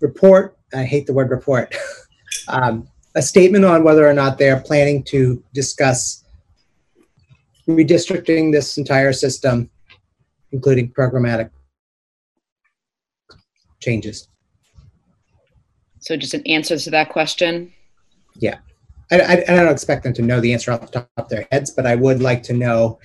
[0.00, 1.74] report, I hate the word report,
[2.48, 6.24] um, a statement on whether or not they're planning to discuss
[7.68, 9.68] redistricting this entire system,
[10.52, 11.50] including programmatic
[13.82, 14.28] changes.
[16.04, 17.72] So just an answer to that question.
[18.36, 18.58] Yeah.
[19.10, 21.48] I, I, I don't expect them to know the answer off the top of their
[21.50, 22.98] heads, but I would like to know,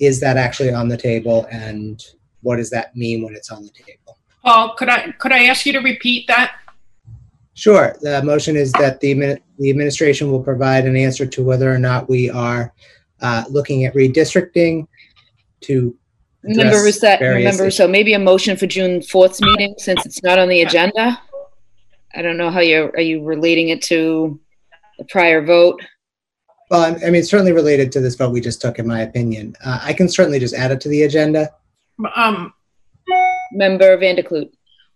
[0.00, 2.02] is that actually on the table and
[2.42, 4.18] what does that mean when it's on the table?
[4.42, 6.56] Paul, could I, could I ask you to repeat that?
[7.54, 7.94] Sure.
[8.00, 12.08] The motion is that the, the administration will provide an answer to whether or not
[12.08, 12.74] we are
[13.20, 14.88] uh, looking at redistricting
[15.60, 15.96] to
[16.42, 20.20] Member address Ruseau, various Member Ruseau, maybe a motion for June 4th meeting since it's
[20.24, 21.20] not on the agenda?
[22.14, 24.40] I don't know how you're, you relating it to
[24.98, 25.80] the prior vote?
[26.70, 29.02] Well, I I mean, it's certainly related to this vote we just took, in my
[29.02, 29.56] opinion.
[29.64, 31.50] Uh, I can certainly just add it to the agenda.
[32.14, 32.52] Um,
[33.52, 34.52] Member Van der Kloot.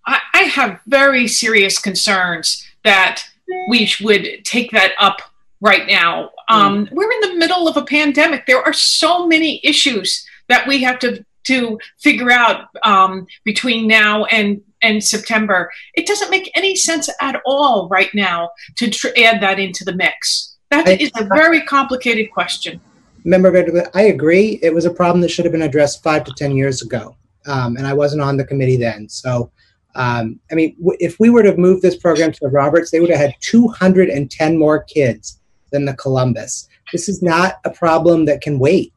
[0.07, 3.25] I, I have very serious concerns that
[3.69, 5.21] we sh- would take that up
[5.61, 6.31] right now.
[6.49, 8.47] Um, We're in the middle of a pandemic.
[8.47, 14.25] There are so many issues that we have to to figure out um, between now
[14.27, 15.71] and and September.
[15.95, 19.95] It doesn't make any sense at all right now to tr- add that into the
[19.95, 20.57] mix.
[20.71, 22.81] That I- is a very complicated question.
[23.25, 24.59] Member Vanderbilt, I agree.
[24.63, 27.17] It was a problem that should have been addressed five to 10 years ago.
[27.47, 29.09] Um, and I wasn't on the committee then.
[29.09, 29.51] So,
[29.95, 33.01] um, I mean, w- if we were to move this program to the Roberts, they
[33.01, 35.41] would have had 210 more kids
[35.73, 36.69] than the Columbus.
[36.93, 38.93] This is not a problem that can wait.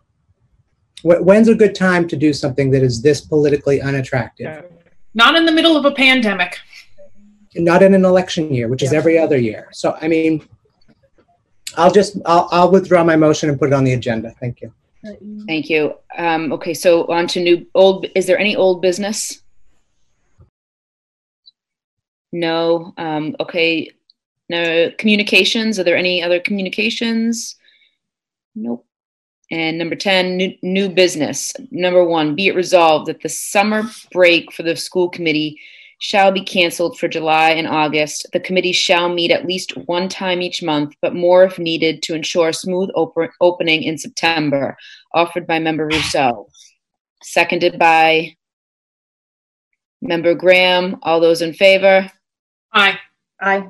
[1.03, 4.47] Wh- When's a good time to do something that is this politically unattractive?
[5.17, 6.59] Not in the middle of a pandemic.
[7.55, 9.67] Not in an election year, which is every other year.
[9.71, 10.47] So, I mean,
[11.75, 14.35] I'll just, I'll, I'll withdraw my motion and put it on the agenda.
[14.39, 14.71] Thank you.
[15.47, 15.95] Thank you.
[16.17, 19.41] Um, okay, so on to new, old, is there any old business?
[22.31, 23.89] No, um, okay.
[24.49, 27.55] No, communications, are there any other communications?
[28.55, 28.86] Nope.
[29.49, 31.53] And number 10, new, new business.
[31.71, 35.59] Number one, be it resolved that the summer break for the school committee
[35.99, 38.27] shall be canceled for July and August.
[38.33, 42.13] The committee shall meet at least one time each month, but more if needed to
[42.13, 44.77] ensure a smooth oper- opening in September.
[45.13, 46.49] Offered by member Ruseau.
[47.23, 48.35] Seconded by
[50.01, 50.97] member Graham.
[51.03, 52.11] All those in favor?
[52.73, 52.99] Aye.
[53.41, 53.67] Aye.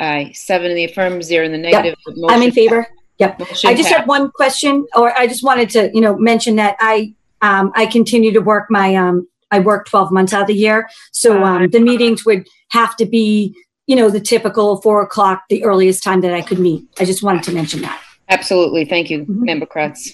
[0.00, 0.32] Aye.
[0.34, 1.94] Seven in the affirmative, zero in the negative.
[2.28, 2.86] I'm in favor.
[3.18, 3.38] Yep.
[3.38, 4.00] Motion I just passed.
[4.00, 7.86] have one question, or I just wanted to, you know, mention that I, um, I
[7.86, 10.88] continue to work my, um, I work 12 months out of the year.
[11.12, 13.54] So, um, the meetings would have to be,
[13.86, 16.88] you know, the typical four o'clock, the earliest time that I could meet.
[16.98, 18.00] I just wanted to mention that.
[18.28, 18.84] Absolutely.
[18.84, 20.12] Thank you, Member Kreatz.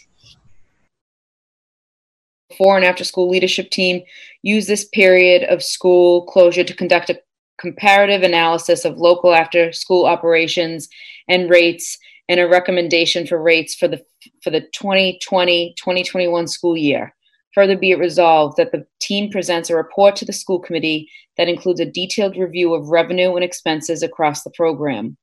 [2.49, 4.03] Before and after school leadership team
[4.43, 7.21] use this period of school closure to conduct a
[7.59, 10.89] comparative analysis of local after school operations
[11.29, 11.99] and rates
[12.31, 14.01] and a recommendation for rates for the
[14.41, 17.13] for the 2020-2021 school year.
[17.55, 21.49] Further be it resolved that the team presents a report to the school committee that
[21.49, 25.17] includes a detailed review of revenue and expenses across the program.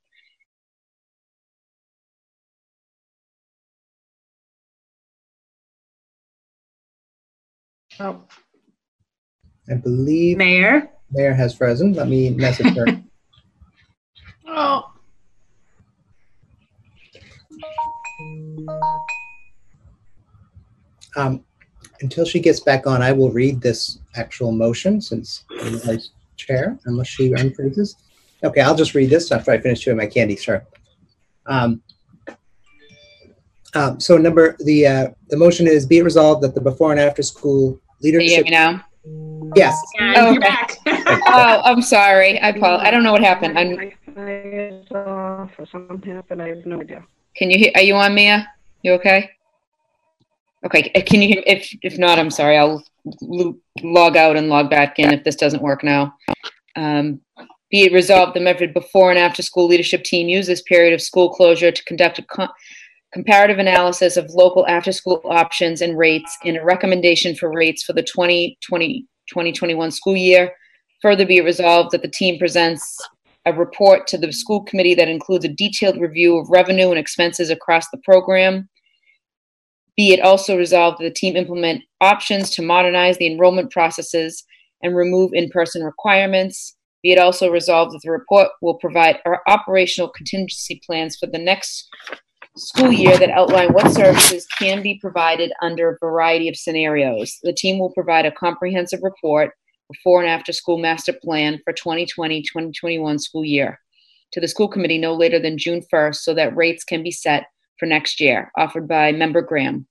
[8.02, 8.22] Oh,
[9.72, 10.90] I believe Mayor.
[11.10, 11.94] Mayor has frozen.
[11.94, 12.86] Let me message her.
[14.48, 14.92] oh,
[21.16, 21.44] Um,
[22.02, 26.12] until she gets back on, I will read this actual motion since I'm the vice
[26.36, 27.96] chair, unless she unfreezes.
[28.44, 30.36] Okay, I'll just read this after I finish chewing my candy.
[30.36, 30.62] Sorry.
[31.48, 31.82] Um,
[33.74, 37.00] um, so number the uh, the motion is be it resolved that the before and
[37.00, 38.46] after school Can you hear leadership.
[38.46, 38.84] me now?
[39.56, 39.76] Yes.
[40.00, 40.78] Oh, okay.
[41.28, 42.40] oh, I'm sorry.
[42.40, 42.88] I apologize.
[42.88, 43.58] I don't know what happened.
[43.58, 46.42] I'm, It's off or something happened.
[46.42, 47.04] I have no idea.
[47.38, 47.72] Can you hear?
[47.76, 48.46] Are you on, Mea?
[48.82, 49.32] You okay?
[50.66, 50.92] Okay.
[50.96, 51.44] uh, Can you?
[51.46, 52.58] If if not, I'm sorry.
[52.58, 52.84] I'll
[53.84, 56.16] log out and log back in if this doesn't work now.
[56.76, 57.22] Um,
[57.70, 61.02] be it resolved, the Medford before and after school leadership team use this period of
[61.02, 62.48] school closure to conduct a co-
[63.14, 67.94] comparative analysis of local after school options and rates and a recommendation for rates for
[67.94, 70.52] the 2020 2021 school year.
[71.02, 72.98] Further be resolved that the team presents
[73.48, 77.50] a report to the school committee that includes a detailed review of revenue and expenses
[77.50, 78.70] across the program.
[79.96, 84.44] Be it also resolved that the team implement options to modernize the enrollment processes
[84.84, 86.76] and remove in-person requirements.
[87.02, 91.40] Be it also resolved that the report will provide our operational contingency plans for the
[91.40, 91.88] next
[92.58, 97.38] school year that outline what services can be provided under a variety of scenarios.
[97.44, 99.52] The team will provide a comprehensive report
[99.92, 103.80] before and after school master plan for 2020-2021 school year
[104.32, 107.48] to the school committee no later than June 1st so that rates can be set
[107.80, 109.88] for next year, offered by Member Graham.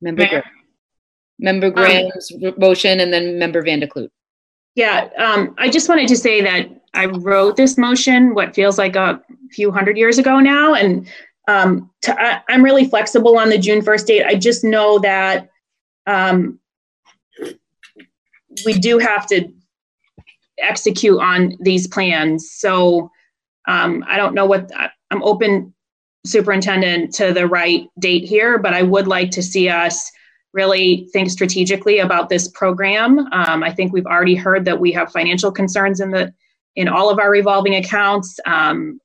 [0.00, 0.26] Member?
[0.26, 0.42] Graham.
[1.38, 4.08] Member Graham's motion and then Member Van der Kloot.
[4.74, 8.96] Yeah, um, I just wanted to say that I wrote this motion, what feels like
[8.96, 9.20] a
[9.50, 11.06] few hundred years ago now, and
[11.48, 14.24] um, to, I, I'm really flexible on the June 1st date.
[14.24, 15.50] I just know that
[16.06, 16.58] um,
[18.64, 19.48] we do have to
[20.58, 22.50] execute on these plans.
[22.52, 23.10] So
[23.66, 24.70] um, I don't know what,
[25.10, 25.74] I'm open,
[26.24, 30.10] superintendent, to the right date here, but I would like to see us
[30.52, 33.18] really think strategically about this program.
[33.32, 36.32] Um, I think we've already heard that we have financial concerns in the
[36.74, 38.38] in all of our revolving accounts.
[38.46, 38.98] Um,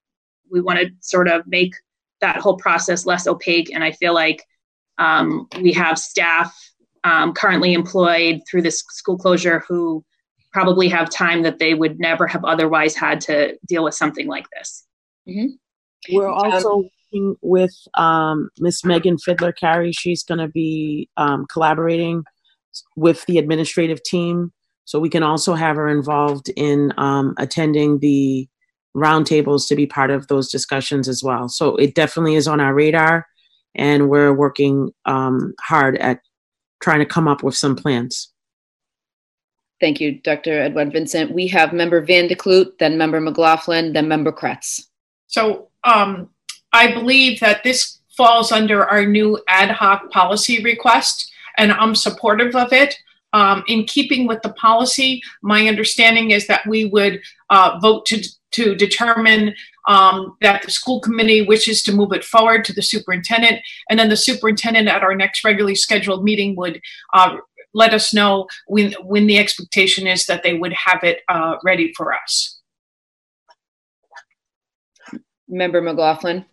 [0.49, 1.73] we want to sort of make
[2.21, 4.43] that whole process less opaque, and I feel like
[4.97, 6.55] um, we have staff
[7.07, 10.03] um, currently employed through this school closure who
[10.51, 14.45] probably have time that they would never have otherwise had to deal with something like
[14.57, 14.85] this.
[16.11, 19.91] We're also working with um, Miss Megan Fiddler Carey.
[19.91, 22.23] She's going to be um, collaborating
[22.95, 24.51] with the administrative team,
[24.85, 28.47] so we can also have her involved in um, attending the
[28.95, 31.47] roundtables to be part of those discussions as well.
[31.49, 33.25] So it definitely is on our radar,
[33.75, 36.19] and we're working um, hard at
[36.81, 38.31] trying to come up with some plans.
[39.79, 40.59] Thank you, Dr.
[40.61, 41.31] Edouard-Vincent.
[41.31, 44.87] We have Member Van der Kloot, then Member McLaughlin, then Member Kreatz.
[45.27, 46.29] So um,
[46.73, 52.55] I believe that this falls under our new ad hoc policy request, and I'm supportive
[52.55, 52.97] of it.
[53.33, 58.23] Um, in keeping with the policy, my understanding is that we would uh, vote to,
[58.51, 59.53] to determine
[59.87, 64.09] um, that the school committee wishes to move it forward to the superintendent, and then
[64.09, 66.81] the superintendent at our next regularly scheduled meeting would
[67.13, 67.37] uh,
[67.73, 71.93] let us know when, when the expectation is that they would have it uh, ready
[71.95, 72.59] for us.
[75.47, 76.45] Member McLaughlin.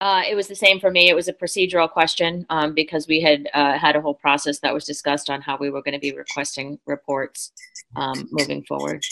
[0.00, 1.08] Uh, it was the same for me.
[1.08, 4.74] It was a procedural question um, because we had uh, had a whole process that
[4.74, 7.52] was discussed on how we were going to be requesting reports
[7.96, 9.02] um, moving forward.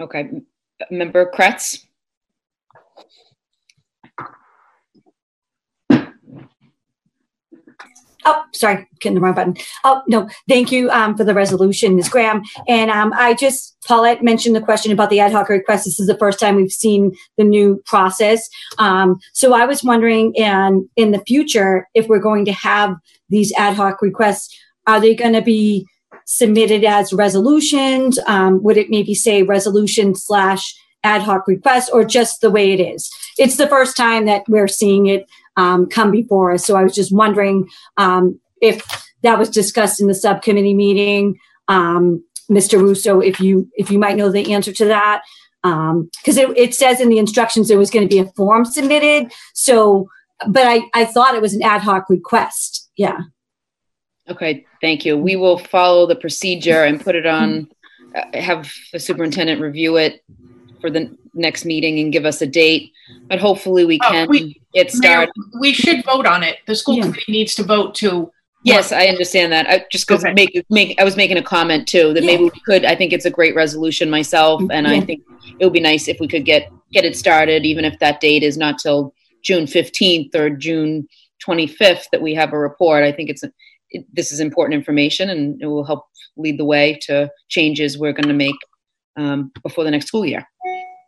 [0.00, 0.30] Okay.
[0.90, 1.84] Member Kreatz.
[8.24, 9.56] Oh, sorry, getting the wrong button.
[9.82, 12.08] Oh, no, thank you um, for the resolution, Ms.
[12.08, 12.42] Graham.
[12.68, 15.86] And um, I just, Paulette mentioned the question about the ad hoc request.
[15.86, 18.48] This is the first time we've seen the new process.
[18.78, 22.94] Um, so I was wondering, and in the future, if we're going to have
[23.28, 24.56] these ad hoc requests,
[24.86, 25.86] are they going to be
[26.36, 28.18] submitted as resolutions?
[28.26, 32.80] Um, would it maybe say resolution slash ad hoc request or just the way it
[32.80, 33.10] is?
[33.38, 36.64] It's the first time that we're seeing it um, come before us.
[36.64, 38.84] So I was just wondering um, if
[39.22, 41.38] that was discussed in the subcommittee meeting.
[41.68, 42.80] Um, Mr.
[42.80, 45.22] Ruseau, if you if you might know the answer to that,
[45.62, 49.32] because it, it says in the instructions there was going to be a form submitted.
[49.54, 50.08] So,
[50.48, 52.90] but I, I thought it was an ad hoc request.
[52.96, 53.18] Yeah.
[54.32, 55.16] Okay, thank you.
[55.18, 57.68] We will follow the procedure and put it on,
[58.14, 60.24] uh, have the superintendent review it
[60.80, 62.92] for the next meeting and give us a date.
[63.28, 65.32] But hopefully we Oh, can we- get Mayor, started.
[65.60, 66.56] we should vote on it.
[66.66, 68.32] The school committee needs to vote to.
[68.64, 69.68] Yes, I understand that.
[69.68, 72.84] I just because make, make, I was making a comment too, that maybe we could,
[72.86, 74.62] I think it's a great resolution myself.
[74.70, 75.00] And I Yeah.
[75.00, 75.22] think
[75.58, 78.42] it would be nice if we could get, get it started, even if that date
[78.42, 79.12] is not till
[79.42, 81.06] June fifteenth or June
[81.40, 83.02] twenty-fifth, that we have a report.
[83.02, 83.42] I think it's,
[83.92, 86.06] it, this is important information and it will help
[86.36, 88.56] lead the way to changes we're going to make
[89.16, 90.46] um, before the next school year.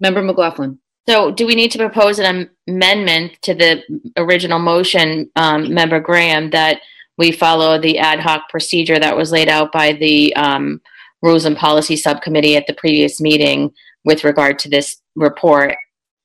[0.00, 0.78] Member McLaughlin.
[1.08, 3.82] So do we need to propose an amendment to the
[4.16, 6.80] original motion, um, Member Graham, that
[7.18, 10.80] we follow the ad hoc procedure that was laid out by the um,
[11.22, 13.72] Rules and Policy Subcommittee at the previous meeting
[14.04, 15.76] with regard to this report?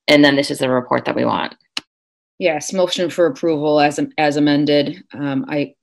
[0.08, 1.56] And then this is the report that we want.
[2.40, 5.04] Yes, motion for approval as, as amended.
[5.14, 5.76] Um, I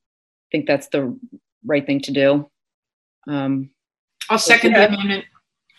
[0.51, 1.19] think that's the
[1.65, 2.51] right thing to do.
[3.29, 3.71] Um,
[4.31, 5.25] I'll second the amendment.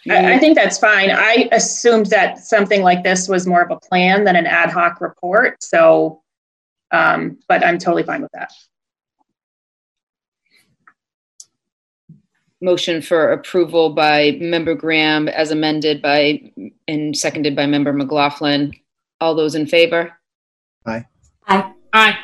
[0.09, 1.09] I, I think that's fine.
[1.11, 5.01] I assumed that something like this was more of a plan than an ad hoc
[5.01, 5.61] report.
[5.61, 6.21] So,
[6.91, 8.51] um, but I'm totally fine with that.
[12.61, 16.51] Motion for approval by Member Graham as amended by,
[16.87, 18.73] and seconded by Member McLaughlin.
[19.19, 20.17] All those in favor?
[20.85, 21.05] Aye.
[21.47, 21.73] Aye.
[21.93, 22.17] Aye.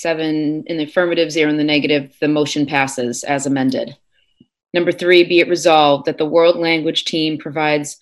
[0.00, 2.16] Seven in the affirmative, zero in the negative.
[2.22, 3.94] The motion passes as amended.
[4.72, 7.98] Number three, be it resolved that the world language team provides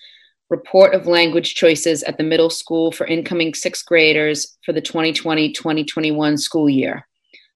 [0.48, 6.38] report of language choices at the middle school for incoming sixth graders for the 2020-2021
[6.38, 7.04] school year.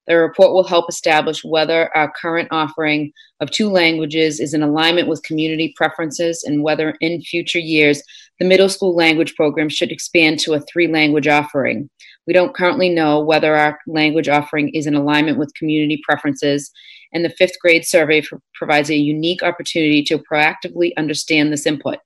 [0.07, 5.07] The report will help establish whether our current offering of two languages is in alignment
[5.07, 8.03] with community preferences and whether in future years
[8.39, 11.89] the middle school language program should expand to a three language offering.
[12.27, 16.71] We don't currently know whether our language offering is in alignment with community preferences,
[17.13, 18.23] and the fifth grade survey
[18.55, 21.99] provides a unique opportunity to proactively understand this input.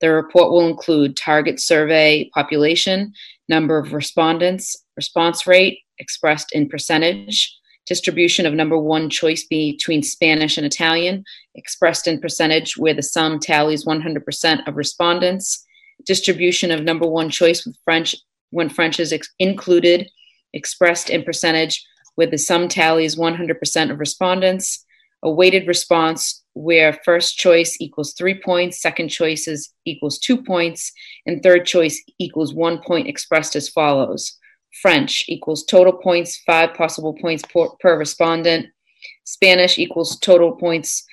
[0.00, 3.12] The report will include target survey population,
[3.48, 10.56] number of respondents, response rate expressed in percentage, distribution of number one choice between Spanish
[10.56, 15.64] and Italian, expressed in percentage where the sum tallies 100% of respondents,
[16.06, 18.14] distribution of number one choice with French
[18.54, 20.08] when French is ex- included,
[20.52, 21.84] expressed in percentage
[22.14, 24.84] where the sum tallies 100% of respondents,
[25.24, 30.92] a weighted response where first choice equals three points, second choice is equals two points,
[31.26, 34.38] and third choice equals one point expressed as follows.
[34.80, 38.66] French equals total points, five possible points per, per respondent.
[39.24, 41.04] Spanish equals total points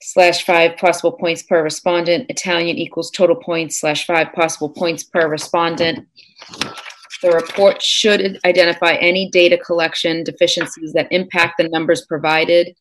[0.00, 2.26] slash five possible points per respondent.
[2.28, 6.06] Italian equals total points slash five possible points per respondent.
[7.22, 12.76] The report should identify any data collection deficiencies that impact the numbers provided.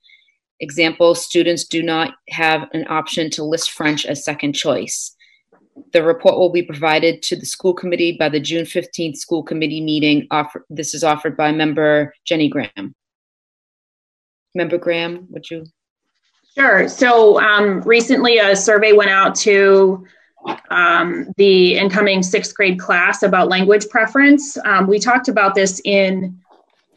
[0.59, 5.15] Example, students do not have an option to list French as second choice.
[5.93, 9.81] The report will be provided to the school committee by the June 15th school committee
[9.81, 10.27] meeting.
[10.31, 12.95] Offer, this is offered by member Jenny Graham.
[14.55, 15.65] Member Graham, would you?
[16.57, 16.87] Sure.
[16.87, 20.07] So um, recently, a survey went out to
[20.69, 24.57] um, the incoming sixth grade class about language preference.
[24.65, 26.39] Um, we talked about this in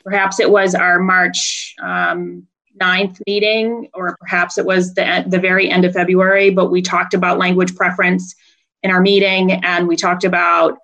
[0.04, 2.46] perhaps it was our March um,
[2.80, 7.14] 9th meeting, or perhaps it was the, the very end of February, but we talked
[7.14, 8.34] about language preference
[8.82, 10.78] in our meeting and we talked about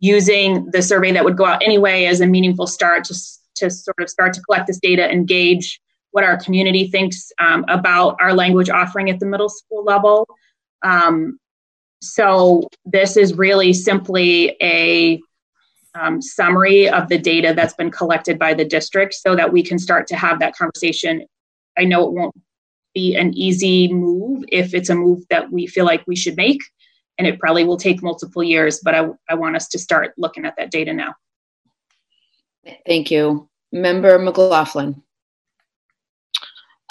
[0.00, 3.14] using the survey that would go out anyway as a meaningful start to,
[3.54, 5.80] to sort of start to collect this data and gauge
[6.10, 10.26] what our community thinks um, about our language offering at the middle school level.
[10.82, 11.38] Um,
[12.02, 15.20] so this is really simply a
[15.94, 19.78] um, summary of the data that's been collected by the district so that we can
[19.78, 21.24] start to have that conversation.
[21.78, 22.34] I know it won't
[22.92, 26.60] be an easy move if it's a move that we feel like we should make,
[27.18, 30.44] and it probably will take multiple years, but I, I want us to start looking
[30.44, 31.14] at that data now.
[32.84, 33.48] Thank you.
[33.70, 35.02] Member McLaughlin.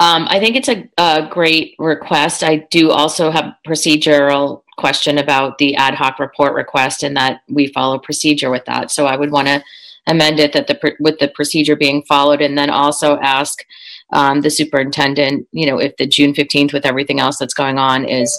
[0.02, 2.44] Um, I think it's a, a great request.
[2.44, 7.68] I do also have procedural question about the ad hoc report request and that we
[7.68, 8.90] follow procedure with that.
[8.90, 9.64] So I would want to
[10.08, 13.64] amend it that the with the procedure being followed, and then also ask
[14.12, 18.06] um, the superintendent, you know, if the June fifteenth with everything else that's going on
[18.06, 18.30] is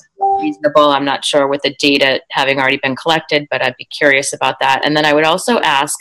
[0.41, 0.89] reasonable.
[0.91, 4.57] I'm not sure with the data having already been collected, but I'd be curious about
[4.59, 4.85] that.
[4.85, 5.97] And then I would also ask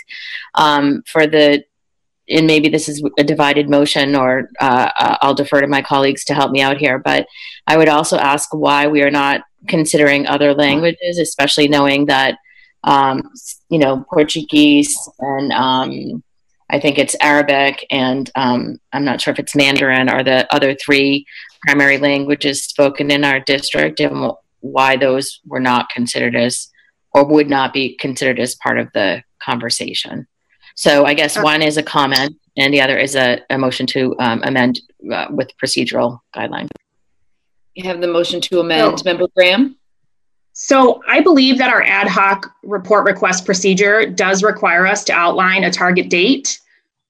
[0.55, 1.63] um, for the
[2.31, 6.23] and maybe this is a divided motion or uh, uh, I'll defer to my colleagues
[6.25, 7.27] to help me out here, but
[7.67, 12.37] I would also ask why we are not considering other languages, especially knowing that,
[12.83, 13.21] um,
[13.69, 16.23] you know, Portuguese and um,
[16.69, 20.73] I think it's Arabic and um, I'm not sure if it's Mandarin are the other
[20.73, 21.25] three
[21.67, 26.69] primary languages spoken in our district and why those were not considered as
[27.13, 30.27] or would not be considered as part of the conversation.
[30.75, 34.15] So I guess one is a comment and the other is a, a motion to
[34.19, 36.69] um, amend uh, with procedural guidelines.
[37.75, 39.03] You have the motion to amend.
[39.05, 39.77] Member Graham?
[40.53, 45.63] So I believe that our ad hoc report request procedure does require us to outline
[45.63, 46.59] a target date.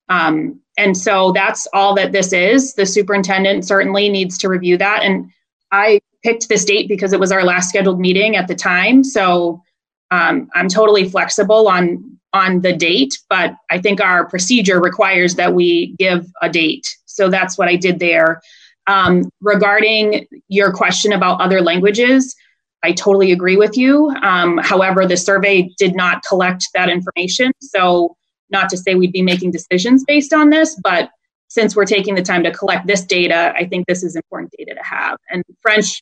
[0.09, 2.75] Um, and so that's all that this is.
[2.75, 5.01] The superintendent certainly needs to review that.
[5.03, 5.31] And
[5.71, 9.03] I picked this date because it was our last scheduled meeting at the time.
[9.03, 9.63] So
[10.11, 15.53] um, I'm totally flexible on on the date, but I think our procedure requires that
[15.53, 16.95] we give a date.
[17.05, 18.41] So that's what I did there.
[18.87, 22.35] Um, regarding your question about other languages,
[22.83, 24.09] I totally agree with you.
[24.21, 27.51] Um, however, the survey did not collect that information.
[27.61, 28.15] So,
[28.49, 31.09] not to say we'd be making decisions based on this, but
[31.47, 34.73] since we're taking the time to collect this data, I think this is important data
[34.73, 35.17] to have.
[35.29, 36.01] And French,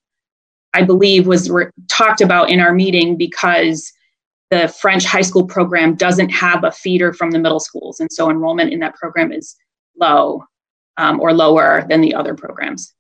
[0.74, 3.92] I believe, was re- talked about in our meeting because
[4.50, 8.00] the French high school program doesn't have a feeder from the middle schools.
[8.00, 9.56] And so enrollment in that program is
[10.00, 10.44] low
[10.98, 12.94] um, or lower than the other programs.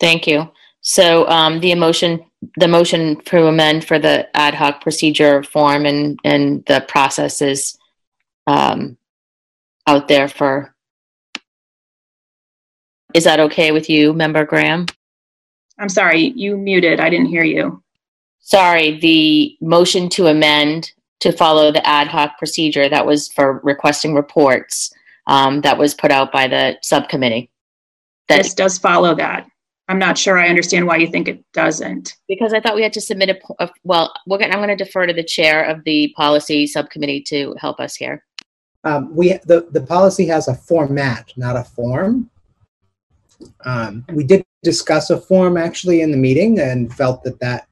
[0.00, 0.50] Thank you.
[0.80, 2.24] So um, the motion,
[2.56, 7.78] the motion to amend for the ad hoc procedure form and, and the process is
[8.46, 8.96] um,
[9.86, 10.74] out there for.
[13.14, 14.86] Is that okay with you, Member Graham?
[15.78, 16.98] I'm sorry, you muted.
[16.98, 17.81] I didn't hear you.
[18.42, 24.14] Sorry, the motion to amend to follow the ad hoc procedure that was for requesting
[24.14, 24.92] reports
[25.28, 27.48] um, that was put out by the subcommittee.
[28.28, 29.46] That, this does follow that.
[29.88, 32.16] I'm not sure I understand why you think it doesn't.
[32.28, 34.84] Because I thought we had to submit a, a well, we're gonna, I'm going to
[34.84, 38.24] defer to the chair of the policy subcommittee to help us here.
[38.84, 42.30] Um, we the the policy has a format, not a form.
[43.64, 47.71] Um, we did discuss a form actually in the meeting and felt that that got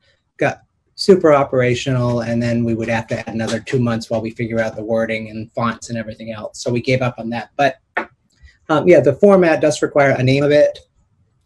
[1.00, 4.60] super operational and then we would have to add another two months while we figure
[4.60, 6.62] out the wording and fonts and everything else.
[6.62, 7.50] So we gave up on that.
[7.56, 7.78] But
[8.68, 10.78] um, yeah the format does require a name of it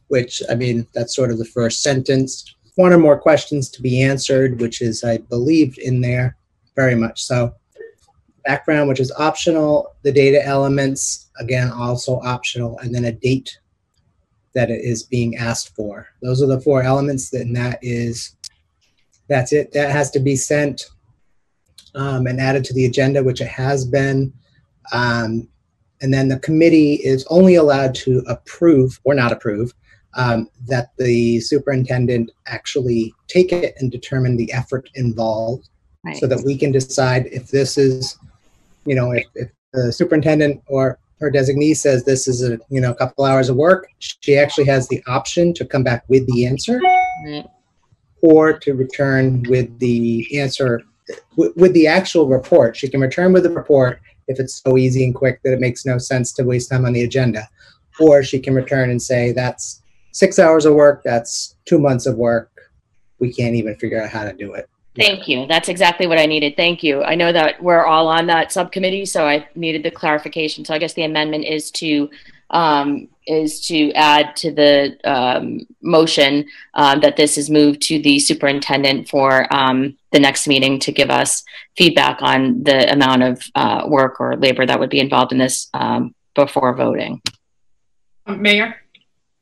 [0.08, 2.56] which i mean that's sort of the first sentence.
[2.74, 6.36] One or more questions to be answered which is i believe in there
[6.74, 7.22] very much.
[7.22, 7.54] So
[8.44, 13.56] background which is optional the data elements again also optional and then a date
[14.52, 16.08] that it is being asked for.
[16.22, 18.34] Those are the four elements and that is
[19.28, 19.72] that's it.
[19.72, 20.86] That has to be sent
[21.94, 24.32] um, and added to the agenda, which it has been.
[24.92, 25.48] Um,
[26.02, 29.72] and then the committee is only allowed to approve or not approve
[30.16, 35.68] um, that the superintendent actually take it and determine the effort involved
[36.04, 36.16] right.
[36.16, 38.18] so that we can decide if this is,
[38.84, 42.90] you know, if, if the superintendent or her designee says this is a, you know,
[42.90, 46.46] a couple hours of work, she actually has the option to come back with the
[46.46, 46.80] answer.
[47.24, 47.46] Right
[48.24, 50.82] or to return with the answer
[51.36, 52.74] with the actual report.
[52.74, 55.84] She can return with the report if it's so easy and quick that it makes
[55.84, 57.46] no sense to waste time on the agenda.
[58.00, 62.16] Or she can return and say, that's six hours of work, that's two months of
[62.16, 62.50] work.
[63.18, 64.70] We can't even figure out how to do it.
[64.96, 65.46] Thank you.
[65.46, 66.56] That's exactly what I needed.
[66.56, 67.02] Thank you.
[67.02, 70.64] I know that we're all on that subcommittee, so I needed the clarification.
[70.64, 72.08] So I guess the amendment is to
[72.48, 78.18] um, is to add to the um, motion um, that this is moved to the
[78.18, 81.44] superintendent for um, the next meeting to give us
[81.76, 85.68] feedback on the amount of uh, work or labor that would be involved in this
[85.74, 87.20] um, before voting.
[88.26, 88.76] Mayor,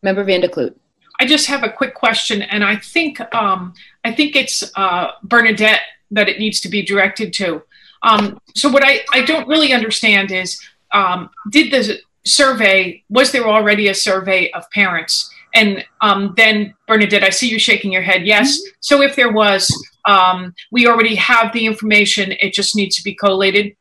[0.02, 0.74] Member Van der Kloot.
[1.20, 5.82] I just have a quick question, and I think um, I think it's uh, Bernadette
[6.10, 7.62] that it needs to be directed to.
[8.02, 10.60] Um, so what I, I don't really understand is
[11.50, 15.30] did the survey, was there already a survey of parents?
[15.54, 18.26] And um, then, Bernadette, I see you shaking your head.
[18.26, 18.58] Yes.
[18.58, 18.70] Mm-hmm.
[18.80, 19.70] So if there was,
[20.06, 22.32] um, we already have the information.
[22.40, 23.74] It just needs to be collated.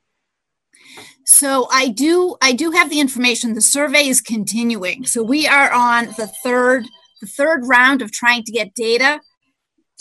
[1.25, 3.53] So I do, I do have the information.
[3.53, 5.05] The survey is continuing.
[5.05, 6.85] So we are on the third,
[7.21, 9.21] the third round of trying to get data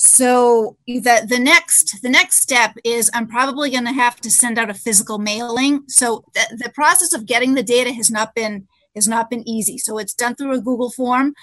[0.02, 4.58] so the the next the next step is i'm probably going to have to send
[4.58, 5.82] out a physical mailing.
[5.88, 9.76] So the, the process of getting the data has not been has not been easy.
[9.76, 11.34] So it's done through a google form.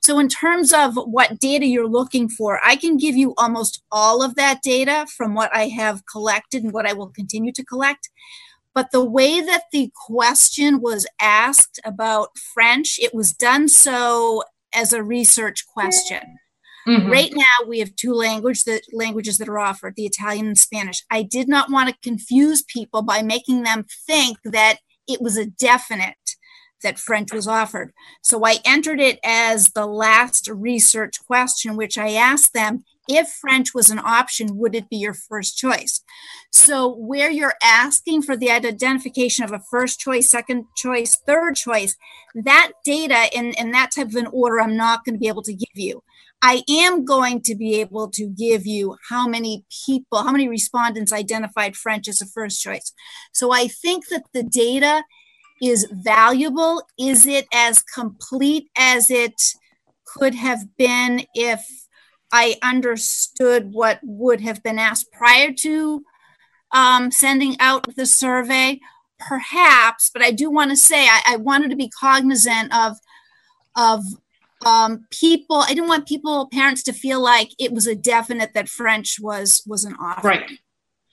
[0.00, 4.22] So in terms of what data you're looking for i can give you almost all
[4.22, 8.10] of that data from what i have collected and what i will continue to collect.
[8.76, 14.92] But the way that the question was asked about french it was done so as
[14.92, 16.38] a research question
[16.88, 17.10] Mm-hmm.
[17.10, 21.04] Right now, we have two language that, languages that are offered the Italian and Spanish.
[21.10, 25.46] I did not want to confuse people by making them think that it was a
[25.46, 26.16] definite
[26.82, 27.92] that French was offered.
[28.22, 33.74] So I entered it as the last research question, which I asked them if French
[33.74, 36.02] was an option, would it be your first choice?
[36.52, 41.96] So, where you're asking for the identification of a first choice, second choice, third choice,
[42.34, 45.42] that data in, in that type of an order, I'm not going to be able
[45.42, 46.02] to give you.
[46.40, 51.12] I am going to be able to give you how many people, how many respondents
[51.12, 52.92] identified French as a first choice.
[53.32, 55.02] So, I think that the data
[55.60, 56.82] is valuable.
[56.98, 59.40] Is it as complete as it
[60.04, 61.66] could have been if
[62.32, 66.04] I understood what would have been asked prior to
[66.72, 68.80] um, sending out the survey?
[69.18, 72.98] Perhaps, but I do want to say I, I wanted to be cognizant of
[73.74, 74.04] of
[74.66, 75.56] um, people.
[75.56, 79.62] I didn't want people, parents, to feel like it was a definite that French was
[79.66, 80.28] was an offer.
[80.28, 80.50] Right.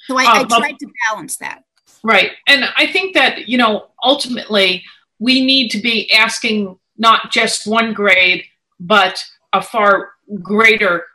[0.07, 1.63] So I, Uh, I but- tried to balance that.
[2.03, 2.31] Right.
[2.47, 4.83] And I think that, you know, ultimately
[5.17, 8.43] we need to be asking not just one grade,
[8.79, 10.11] but a far
[10.43, 11.05] greater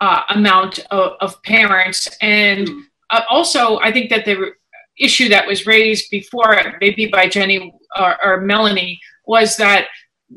[0.00, 2.08] uh, amount of, of parents.
[2.20, 2.68] And
[3.10, 4.52] uh, also, I think that the
[4.98, 9.86] issue that was raised before, maybe by Jenny or, or Melanie, was that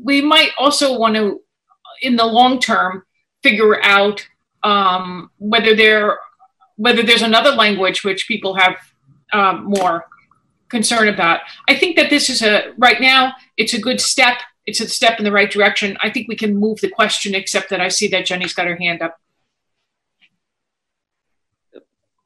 [0.02, 1.40] we might also want to,
[2.02, 3.02] in the long term,
[3.42, 4.26] figure out
[4.62, 6.18] um, whether there
[6.76, 8.76] whether there's another language which people have
[9.32, 10.04] um, more
[10.68, 11.40] concern about.
[11.68, 14.38] I think that this is a right now it's a good step.
[14.66, 15.96] It's a step in the right direction.
[16.00, 18.76] I think we can move the question, except that I see that Jenny's got her
[18.76, 19.16] hand up.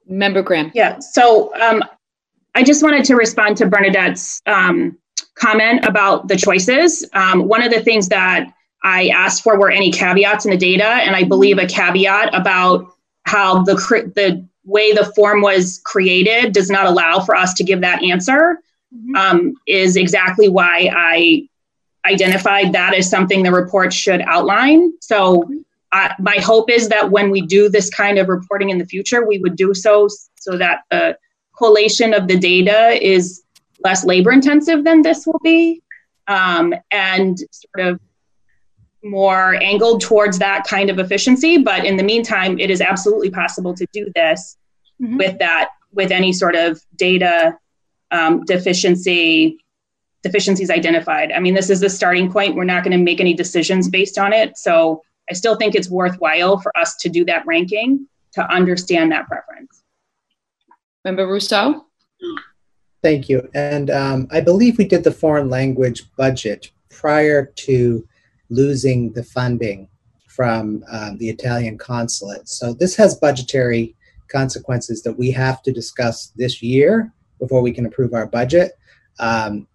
[0.07, 0.73] Member Graham.
[0.75, 1.85] Yeah, so um,
[2.55, 4.99] I just wanted to respond to Bernadette's um,
[5.41, 7.09] comment about the choices.
[7.12, 8.52] Um, one of the things that
[8.83, 12.93] I asked for were any caveats in the data, and I believe a caveat about
[13.25, 13.75] how the
[14.15, 18.59] the way the form was created does not allow for us to give that answer
[19.17, 21.49] um, is exactly why I
[22.07, 24.93] identified that as something the report should outline.
[25.01, 25.49] So
[25.93, 29.27] uh, my hope is that when we do this kind of reporting in the future,
[29.27, 31.19] we would do so so that the
[31.57, 33.43] collation of the data is
[33.84, 35.83] less labor intensive than this will be
[36.28, 38.00] um, and sort of
[39.02, 41.59] more angled towards that kind of efficiency.
[41.59, 44.57] But in the meantime, it is absolutely possible to do this
[44.99, 47.59] with that, with any sort of data
[48.10, 49.59] um, deficiency
[50.23, 51.33] deficiencies identified.
[51.33, 52.55] I mean, this is the starting point.
[52.55, 54.59] We're not going to make any decisions based on it.
[54.59, 59.26] So I still think it's worthwhile for us to do that ranking to understand that
[59.28, 59.83] preference.
[61.05, 61.84] Member Ruseau?
[63.03, 63.49] Thank you.
[63.55, 68.07] And um, I believe we did the foreign language budget prior to
[68.51, 69.89] losing the funding
[70.29, 72.49] from um, the Italian consulate.
[72.49, 73.97] So this has budgetary
[74.29, 78.73] consequences that we have to discuss this year before we can approve our budget.
[79.19, 79.67] Um,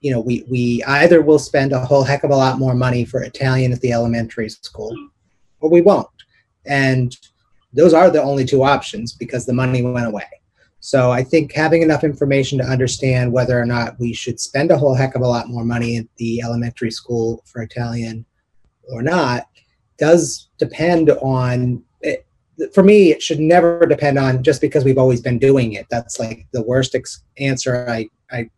[0.00, 3.04] you know, we, we either will spend a whole heck of a lot more money
[3.04, 4.92] for Italian at the elementary school,
[5.60, 6.08] or we won't.
[6.66, 7.16] And
[7.72, 10.24] those are the only two options because the money went away.
[10.84, 14.76] So I think having enough information to understand whether or not we should spend a
[14.76, 18.26] whole heck of a lot more money at the elementary school for Italian
[18.90, 19.46] or not
[19.96, 22.26] does depend on it,
[22.74, 25.86] for me it should never depend on just because we've always been doing it.
[25.88, 28.50] That's like the worst ex- answer i i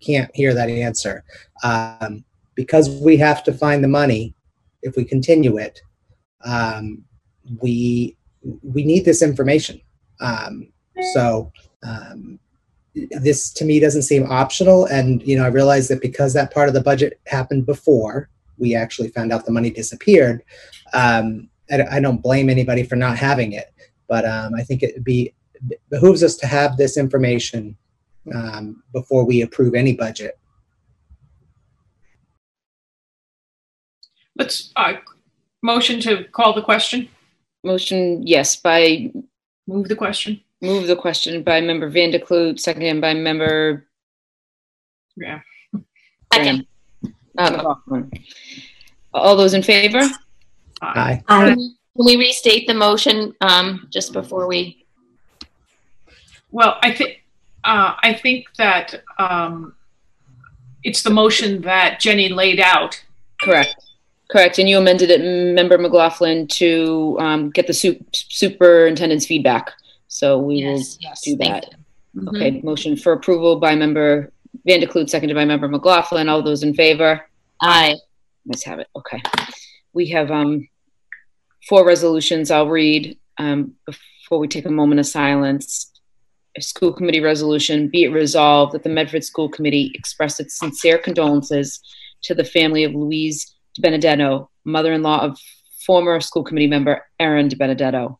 [0.00, 1.24] can't hear that answer.
[1.64, 4.34] Um, because we have to find the money
[4.82, 5.80] if we continue it
[6.46, 7.04] um,
[7.60, 8.16] we
[8.62, 9.80] we need this information.
[10.20, 10.72] Um,
[11.14, 11.52] so
[11.82, 12.38] um,
[12.94, 16.68] this to me doesn't seem optional and you know i realize that because that part
[16.68, 20.42] of the budget happened before we actually found out the money disappeared
[20.94, 23.72] um, I, I don't blame anybody for not having it
[24.08, 25.34] but um, i think it be
[25.90, 27.76] behooves us to have this information
[28.34, 30.38] um, before we approve any budget
[34.38, 34.92] Let's uh,
[35.62, 37.08] motion to call the question.
[37.64, 39.10] Motion, yes, by
[39.66, 40.40] Move the question.
[40.62, 43.86] Move the question by member Van der Kloot, seconded by member
[45.16, 45.40] Yeah.
[46.30, 46.66] Graham.
[47.38, 48.10] Uh, McLaughlin.
[49.12, 50.00] All those in favor?
[50.82, 51.22] Aye.
[51.28, 54.84] Can we restate the motion um, just before we?
[56.50, 57.22] Well, I think,
[57.64, 59.74] uh, I think that, um,
[60.84, 63.02] it's the motion that Jenny laid out.
[63.42, 63.74] Correct.
[64.30, 65.20] Correct, and you amended it,
[65.54, 69.72] member McLaughlin, to um, get the su- superintendent's feedback.
[70.08, 71.74] So we will yes, do that.
[72.28, 74.32] Okay, motion for approval by member
[74.66, 76.28] Van der Kloot, seconded by member McLaughlin.
[76.28, 77.28] All those in favor?
[77.60, 77.96] Aye.
[78.46, 78.88] Let's have it.
[78.96, 79.22] Okay.
[79.92, 80.68] We have um,
[81.68, 85.92] four resolutions I'll read um, before we take a moment of silence.
[86.56, 90.96] A school committee resolution, be it resolved that the Medford School Committee express its sincere
[90.96, 91.80] condolences
[92.22, 95.38] to the family of Louise Benedetto, mother-in-law of
[95.84, 98.18] former school committee member De Benedetto.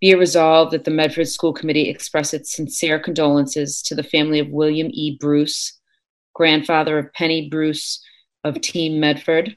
[0.00, 4.38] Be it resolved that the Medford School Committee express its sincere condolences to the family
[4.38, 5.16] of William E.
[5.18, 5.78] Bruce,
[6.34, 8.00] grandfather of Penny Bruce
[8.44, 9.56] of Team Medford.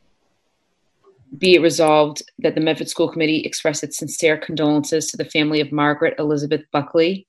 [1.37, 5.61] Be it resolved that the Medford School Committee express its sincere condolences to the family
[5.61, 7.27] of Margaret Elizabeth Buckley,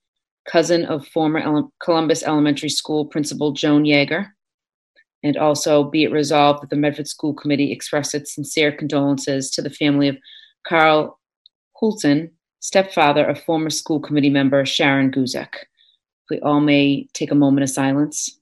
[0.49, 4.29] cousin of former Ele- Columbus Elementary School Principal Joan Yeager.
[5.23, 9.63] And also be it resolved that the Medford School Committee express its sincere condolences to
[9.63, 10.17] the family of
[10.67, 11.21] Carl
[11.79, 12.31] Hulton,
[12.63, 15.53] stepfather of former school committee member Sharon Guzek.
[16.31, 18.39] We all may take a moment of silence.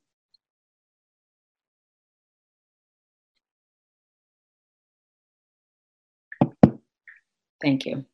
[7.63, 8.05] Thank you.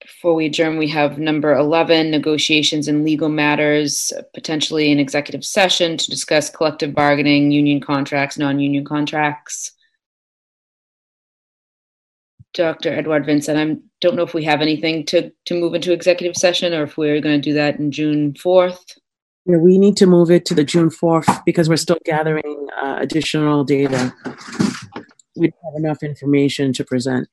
[0.00, 5.96] Before we adjourn, we have number 11, negotiations and legal matters, potentially an executive session
[5.96, 9.72] to discuss collective bargaining, union contracts, non-union contracts.
[12.58, 12.92] Dr.
[12.92, 16.82] Edouard-Vincent, I don't know if we have anything to, to move into executive session or
[16.82, 18.98] if we're going to do that in June 4th.
[19.46, 22.98] Yeah, we need to move it to the June 4th because we're still gathering uh,
[23.00, 24.12] additional data.
[25.36, 27.28] We don't have enough information to present.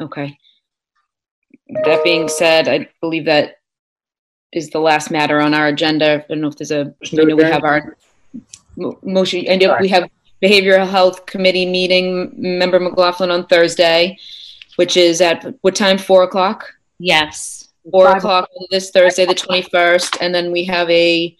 [0.00, 0.38] Okay.
[1.84, 3.56] That being said, I believe that
[4.52, 6.24] is the last matter on our agenda.
[6.24, 7.96] I don't know if there's a, I know we have our
[9.02, 10.08] motion, know we have
[10.40, 14.16] Behavioral Health Committee meeting, Member McLaughlin on Thursday,
[14.76, 15.98] which is at what time?
[15.98, 16.72] Four o'clock?
[16.98, 17.68] Yes.
[17.90, 21.36] Four Five o'clock this Thursday, the 21st, and then we have a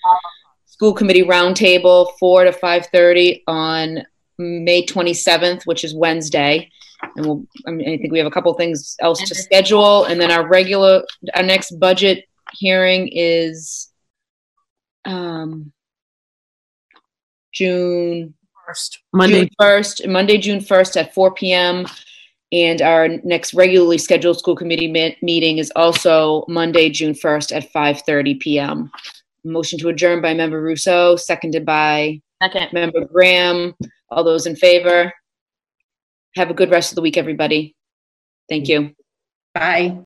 [0.67, 4.05] school committee roundtable, four to 5:30 on
[4.39, 6.71] May 27th, which is Wednesday.
[7.17, 10.21] And we'll, I mean, I think we have a couple things else to schedule, and
[10.21, 11.05] then our regular,
[11.35, 13.91] our next budget hearing is
[15.05, 15.73] um,
[17.53, 18.35] June
[18.67, 19.41] first, Monday.
[19.41, 21.87] June first, Monday, June first at four PM.
[22.55, 27.69] And our next regularly scheduled school committee mi- meeting is also Monday, June first at
[27.73, 28.93] five thirty PM.
[29.45, 32.73] Motion to adjourn by member Ruseau, seconded by Second.
[32.73, 33.75] member Graham.
[34.11, 35.13] All those in favor?
[36.37, 37.75] Have a good rest of the week, everybody.
[38.49, 38.95] Thank you.
[39.53, 39.99] Bye.